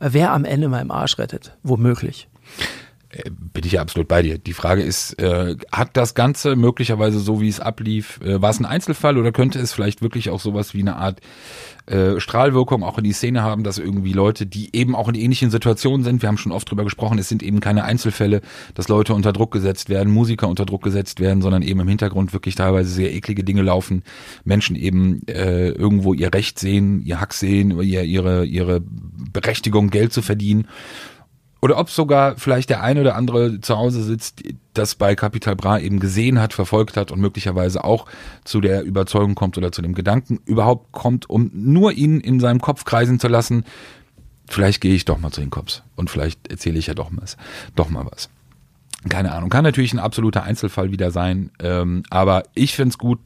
wer 0.00 0.32
am 0.32 0.44
Ende 0.44 0.68
meinem 0.68 0.90
Arsch 0.90 1.18
rettet, 1.18 1.56
womöglich. 1.62 2.28
Äh, 3.10 3.30
bin 3.30 3.64
ich 3.64 3.72
ja 3.72 3.80
absolut 3.80 4.06
bei 4.06 4.20
dir. 4.20 4.38
Die 4.38 4.52
Frage 4.52 4.82
ist, 4.82 5.18
äh, 5.18 5.56
hat 5.72 5.96
das 5.96 6.14
Ganze 6.14 6.56
möglicherweise 6.56 7.20
so, 7.20 7.40
wie 7.40 7.48
es 7.48 7.58
ablief, 7.58 8.20
äh, 8.22 8.42
war 8.42 8.50
es 8.50 8.60
ein 8.60 8.66
Einzelfall 8.66 9.16
oder 9.16 9.32
könnte 9.32 9.58
es 9.58 9.72
vielleicht 9.72 10.02
wirklich 10.02 10.28
auch 10.28 10.40
sowas 10.40 10.74
wie 10.74 10.82
eine 10.82 10.96
Art 10.96 11.20
äh, 11.86 12.20
Strahlwirkung 12.20 12.82
auch 12.82 12.98
in 12.98 13.04
die 13.04 13.14
Szene 13.14 13.42
haben, 13.42 13.64
dass 13.64 13.78
irgendwie 13.78 14.12
Leute, 14.12 14.44
die 14.44 14.76
eben 14.76 14.94
auch 14.94 15.08
in 15.08 15.14
ähnlichen 15.14 15.50
Situationen 15.50 16.04
sind, 16.04 16.20
wir 16.20 16.28
haben 16.28 16.36
schon 16.36 16.52
oft 16.52 16.70
drüber 16.70 16.84
gesprochen, 16.84 17.18
es 17.18 17.30
sind 17.30 17.42
eben 17.42 17.60
keine 17.60 17.84
Einzelfälle, 17.84 18.42
dass 18.74 18.88
Leute 18.88 19.14
unter 19.14 19.32
Druck 19.32 19.52
gesetzt 19.52 19.88
werden, 19.88 20.12
Musiker 20.12 20.46
unter 20.46 20.66
Druck 20.66 20.82
gesetzt 20.82 21.18
werden, 21.18 21.40
sondern 21.40 21.62
eben 21.62 21.80
im 21.80 21.88
Hintergrund 21.88 22.34
wirklich 22.34 22.56
teilweise 22.56 22.90
sehr 22.90 23.14
eklige 23.14 23.42
Dinge 23.42 23.62
laufen, 23.62 24.02
Menschen 24.44 24.76
eben 24.76 25.26
äh, 25.28 25.70
irgendwo 25.70 26.12
ihr 26.12 26.34
Recht 26.34 26.58
sehen, 26.58 27.00
ihr 27.00 27.22
Hack 27.22 27.32
sehen, 27.32 27.80
ihr, 27.80 28.02
ihre, 28.02 28.44
ihre 28.44 28.82
Berechtigung, 28.82 29.88
Geld 29.88 30.12
zu 30.12 30.20
verdienen 30.20 30.68
oder 31.60 31.76
ob 31.78 31.90
sogar 31.90 32.36
vielleicht 32.36 32.70
der 32.70 32.82
eine 32.82 33.00
oder 33.00 33.16
andere 33.16 33.60
zu 33.60 33.76
Hause 33.76 34.02
sitzt, 34.02 34.42
das 34.74 34.94
bei 34.94 35.14
Capital 35.14 35.56
Bra 35.56 35.78
eben 35.78 35.98
gesehen 35.98 36.40
hat, 36.40 36.52
verfolgt 36.52 36.96
hat 36.96 37.10
und 37.10 37.20
möglicherweise 37.20 37.84
auch 37.84 38.06
zu 38.44 38.60
der 38.60 38.84
Überzeugung 38.84 39.34
kommt 39.34 39.58
oder 39.58 39.72
zu 39.72 39.82
dem 39.82 39.94
Gedanken 39.94 40.40
überhaupt 40.44 40.92
kommt, 40.92 41.28
um 41.28 41.50
nur 41.52 41.92
ihn 41.92 42.20
in 42.20 42.38
seinem 42.38 42.60
Kopf 42.60 42.84
kreisen 42.84 43.18
zu 43.18 43.28
lassen. 43.28 43.64
Vielleicht 44.48 44.80
gehe 44.80 44.94
ich 44.94 45.04
doch 45.04 45.18
mal 45.18 45.30
zu 45.30 45.40
den 45.40 45.50
Cops 45.50 45.82
und 45.96 46.10
vielleicht 46.10 46.48
erzähle 46.48 46.78
ich 46.78 46.86
ja 46.86 46.94
doch 46.94 47.10
mal, 47.10 47.24
doch 47.74 47.90
mal 47.90 48.06
was. 48.10 48.30
Keine 49.08 49.32
Ahnung. 49.32 49.48
Kann 49.50 49.64
natürlich 49.64 49.92
ein 49.92 49.98
absoluter 49.98 50.42
Einzelfall 50.42 50.90
wieder 50.90 51.10
sein, 51.10 51.50
ähm, 51.60 52.02
aber 52.10 52.44
ich 52.54 52.74
finde 52.74 52.90
es 52.90 52.98
gut, 52.98 53.20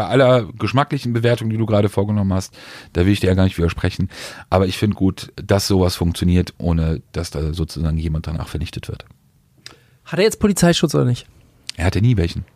bei 0.00 0.06
aller 0.06 0.50
geschmacklichen 0.54 1.12
Bewertung, 1.12 1.50
die 1.50 1.58
du 1.58 1.66
gerade 1.66 1.90
vorgenommen 1.90 2.32
hast, 2.32 2.56
da 2.94 3.04
will 3.04 3.12
ich 3.12 3.20
dir 3.20 3.26
ja 3.26 3.34
gar 3.34 3.44
nicht 3.44 3.58
widersprechen. 3.58 4.08
Aber 4.48 4.66
ich 4.66 4.78
finde 4.78 4.96
gut, 4.96 5.30
dass 5.36 5.66
sowas 5.66 5.94
funktioniert, 5.94 6.54
ohne 6.56 7.02
dass 7.12 7.28
da 7.28 7.52
sozusagen 7.52 7.98
jemand 7.98 8.26
danach 8.26 8.48
vernichtet 8.48 8.88
wird. 8.88 9.04
Hat 10.06 10.18
er 10.18 10.24
jetzt 10.24 10.40
Polizeischutz 10.40 10.94
oder 10.94 11.04
nicht? 11.04 11.26
Er 11.76 11.84
hatte 11.84 12.00
nie 12.00 12.16
welchen. 12.16 12.46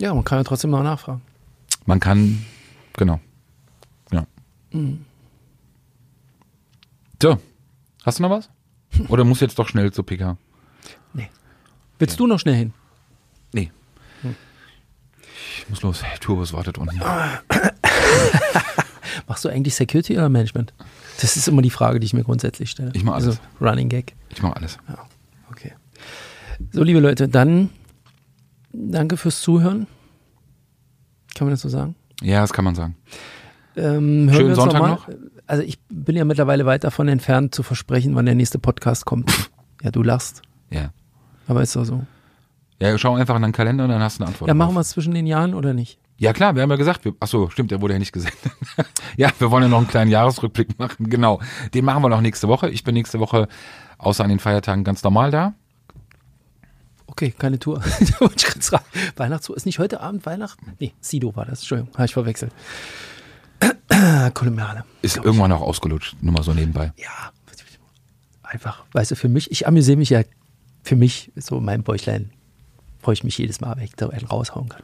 Ja, 0.00 0.12
man 0.12 0.24
kann 0.24 0.38
ja 0.38 0.42
trotzdem 0.42 0.72
noch 0.72 0.82
nachfragen. 0.82 1.22
Man 1.86 2.00
kann, 2.00 2.44
genau. 2.96 3.20
Ja. 4.10 4.26
Mhm. 4.72 5.04
So, 7.22 7.38
hast 8.04 8.18
du 8.18 8.24
noch 8.24 8.30
was? 8.30 8.50
Oder 9.08 9.22
muss 9.22 9.38
jetzt 9.38 9.56
doch 9.60 9.68
schnell 9.68 9.92
zu 9.92 10.02
PK? 10.02 10.36
Nee. 11.12 11.30
Willst 12.00 12.14
ja. 12.14 12.18
du 12.18 12.26
noch 12.26 12.40
schnell 12.40 12.56
hin? 12.56 12.72
Ich 15.64 15.70
muss 15.70 15.82
los. 15.82 16.02
Turbus 16.20 16.52
wartet 16.52 16.78
unten. 16.78 16.98
Machst 19.28 19.44
du 19.44 19.48
eigentlich 19.48 19.74
Security 19.74 20.16
oder 20.16 20.28
Management? 20.28 20.72
Das 21.20 21.36
ist 21.36 21.48
immer 21.48 21.62
die 21.62 21.70
Frage, 21.70 22.00
die 22.00 22.06
ich 22.06 22.14
mir 22.14 22.24
grundsätzlich 22.24 22.70
stelle. 22.70 22.90
Ich 22.94 23.04
mache 23.04 23.16
alles. 23.16 23.26
Also, 23.26 23.38
Running 23.60 23.88
Gag. 23.88 24.14
Ich 24.30 24.42
mache 24.42 24.56
alles. 24.56 24.78
Ja, 24.88 24.98
okay. 25.50 25.72
So, 26.72 26.82
liebe 26.82 27.00
Leute, 27.00 27.28
dann 27.28 27.70
danke 28.72 29.16
fürs 29.16 29.40
Zuhören. 29.40 29.86
Kann 31.34 31.46
man 31.46 31.52
das 31.52 31.62
so 31.62 31.68
sagen? 31.68 31.94
Ja, 32.22 32.40
das 32.42 32.52
kann 32.52 32.64
man 32.64 32.74
sagen. 32.74 32.96
Ähm, 33.76 34.30
Schönen 34.32 34.54
Sonntag 34.54 34.80
noch, 34.80 35.08
noch. 35.08 35.14
Also 35.46 35.62
ich 35.62 35.78
bin 35.88 36.16
ja 36.16 36.24
mittlerweile 36.24 36.64
weit 36.66 36.84
davon 36.84 37.08
entfernt 37.08 37.54
zu 37.54 37.62
versprechen, 37.62 38.14
wann 38.14 38.26
der 38.26 38.34
nächste 38.34 38.58
Podcast 38.58 39.04
kommt. 39.04 39.30
ja, 39.82 39.90
du 39.90 40.02
lachst. 40.02 40.42
Ja. 40.70 40.90
Aber 41.46 41.62
ist 41.62 41.76
doch 41.76 41.84
so. 41.84 42.04
Ja, 42.80 42.96
schau 42.98 43.14
einfach 43.14 43.36
in 43.36 43.42
deinen 43.42 43.52
Kalender 43.52 43.84
und 43.84 43.90
dann 43.90 44.02
hast 44.02 44.18
du 44.18 44.24
eine 44.24 44.32
Antwort. 44.32 44.48
Ja, 44.48 44.54
machen 44.54 44.74
wir 44.74 44.80
es 44.80 44.90
zwischen 44.90 45.14
den 45.14 45.26
Jahren 45.26 45.54
oder 45.54 45.74
nicht? 45.74 45.98
Ja 46.16 46.32
klar, 46.32 46.54
wir 46.54 46.62
haben 46.62 46.70
ja 46.70 46.76
gesagt, 46.76 47.04
wir, 47.04 47.14
ach 47.20 47.26
so, 47.26 47.48
stimmt, 47.50 47.70
der 47.70 47.80
wurde 47.80 47.94
ja 47.94 47.98
nicht 47.98 48.12
gesendet. 48.12 48.38
ja, 49.16 49.30
wir 49.38 49.50
wollen 49.50 49.64
ja 49.64 49.68
noch 49.68 49.78
einen 49.78 49.88
kleinen 49.88 50.10
Jahresrückblick 50.10 50.78
machen, 50.78 51.10
genau. 51.10 51.40
Den 51.72 51.84
machen 51.84 52.02
wir 52.02 52.08
noch 52.08 52.20
nächste 52.20 52.48
Woche. 52.48 52.70
Ich 52.70 52.84
bin 52.84 52.94
nächste 52.94 53.20
Woche 53.20 53.48
außer 53.98 54.22
an 54.22 54.30
den 54.30 54.38
Feiertagen 54.38 54.84
ganz 54.84 55.02
normal 55.02 55.30
da. 55.30 55.54
Okay, 57.06 57.32
keine 57.36 57.58
Tour. 57.58 57.80
Weihnachtstour 59.16 59.56
ist 59.56 59.66
nicht 59.66 59.78
heute 59.78 60.00
Abend 60.00 60.26
Weihnachten? 60.26 60.72
Nee, 60.78 60.94
Sido 61.00 61.34
war 61.36 61.44
das. 61.44 61.60
Entschuldigung, 61.60 61.94
habe 61.94 62.06
ich 62.06 62.12
verwechselt. 62.14 62.52
Kolumbiane. 64.34 64.84
Ist 65.02 65.16
irgendwann 65.16 65.52
auch 65.52 65.60
ausgelutscht, 65.60 66.16
nur 66.20 66.32
mal 66.32 66.42
so 66.42 66.52
nebenbei. 66.52 66.92
Ja, 66.96 67.32
einfach, 68.42 68.84
weißt 68.92 69.12
du, 69.12 69.16
für 69.16 69.28
mich, 69.28 69.50
ich 69.50 69.66
amüsiere 69.66 69.96
mich 69.96 70.10
ja 70.10 70.22
für 70.82 70.96
mich, 70.96 71.32
so 71.36 71.60
mein 71.60 71.82
Bäuchlein 71.82 72.30
freue 73.04 73.12
ich 73.12 73.24
mich 73.24 73.36
jedes 73.36 73.60
Mal, 73.60 73.76
wenn 73.76 73.84
ich 73.84 73.94
da 73.94 74.08
einen 74.08 74.26
raushauen 74.26 74.70
kann. 74.70 74.82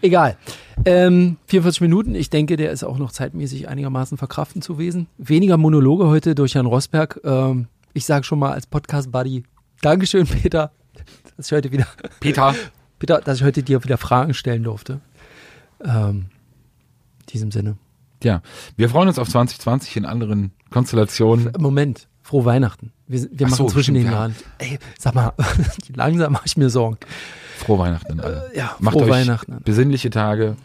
Egal. 0.00 0.36
Ähm, 0.84 1.36
44 1.46 1.82
Minuten. 1.82 2.14
Ich 2.14 2.30
denke, 2.30 2.56
der 2.56 2.72
ist 2.72 2.82
auch 2.82 2.98
noch 2.98 3.12
zeitmäßig 3.12 3.68
einigermaßen 3.68 4.16
verkraften 4.16 4.62
zu 4.62 4.78
wesen. 4.78 5.06
Weniger 5.18 5.58
Monologe 5.58 6.06
heute 6.06 6.34
durch 6.34 6.54
Herrn 6.54 6.66
Rosberg. 6.66 7.20
Ähm, 7.24 7.66
ich 7.92 8.06
sage 8.06 8.24
schon 8.24 8.38
mal 8.38 8.52
als 8.52 8.66
Podcast-Buddy 8.66 9.44
Dankeschön, 9.82 10.26
Peter. 10.26 10.70
dass 11.36 11.46
ich 11.46 11.52
heute 11.52 11.70
wieder, 11.70 11.86
Peter. 12.20 12.54
Peter, 12.98 13.20
dass 13.20 13.38
ich 13.38 13.44
heute 13.44 13.62
dir 13.62 13.82
wieder 13.82 13.98
Fragen 13.98 14.32
stellen 14.32 14.62
durfte. 14.62 15.00
Ähm, 15.84 16.26
in 17.20 17.26
diesem 17.32 17.50
Sinne. 17.50 17.76
Ja, 18.22 18.42
wir 18.76 18.88
freuen 18.88 19.08
uns 19.08 19.18
auf 19.18 19.28
2020 19.28 19.96
in 19.96 20.06
anderen 20.06 20.52
Konstellationen. 20.70 21.52
Moment, 21.58 22.08
frohe 22.22 22.44
Weihnachten. 22.44 22.92
Wir, 23.08 23.22
wir 23.32 23.46
Ach 23.46 23.50
machen 23.50 23.68
so, 23.68 23.74
zwischen 23.74 23.96
stimmt, 23.96 23.98
den 23.98 24.06
ja. 24.06 24.12
Jahren. 24.12 24.36
Ey, 24.58 24.78
sag 24.98 25.14
mal, 25.16 25.32
langsam 25.94 26.32
mache 26.32 26.46
ich 26.46 26.56
mir 26.56 26.70
Sorgen. 26.70 26.98
Frohe 27.64 27.78
Weihnachten 27.78 28.12
an 28.12 28.20
alle. 28.20 28.50
Äh, 28.52 28.58
ja, 28.58 28.76
Macht 28.78 28.94
frohe 28.94 29.04
euch 29.04 29.10
Weihnachten. 29.10 29.60
besinnliche 29.64 30.10
Tage. 30.10 30.56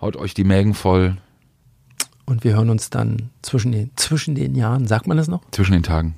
Haut 0.00 0.16
euch 0.16 0.34
die 0.34 0.44
Mägen 0.44 0.74
voll 0.74 1.16
Und 2.26 2.44
wir 2.44 2.54
hören 2.54 2.70
uns 2.70 2.90
dann 2.90 3.30
zwischen 3.42 3.72
den, 3.72 3.90
zwischen 3.96 4.34
den 4.34 4.54
Jahren. 4.54 4.86
Sagt 4.86 5.06
man 5.06 5.16
das 5.16 5.28
noch? 5.28 5.40
zwischen 5.50 5.72
den 5.72 5.82
Tagen. 5.82 6.14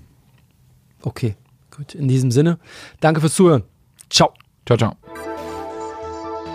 Okay, 1.03 1.37
gut. 1.75 1.95
In 1.95 2.09
diesem 2.09 2.31
Sinne, 2.31 2.59
danke 3.01 3.21
fürs 3.21 3.35
Zuhören. 3.35 3.63
Ciao. 4.11 4.33
Ciao, 4.67 4.77
ciao. 4.77 4.97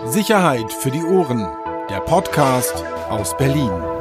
Sicherheit 0.06 0.72
für 0.72 0.90
die 0.90 1.02
Ohren. 1.02 1.44
Der 1.90 2.00
Podcast 2.00 2.84
aus 3.08 3.36
Berlin. 3.36 3.95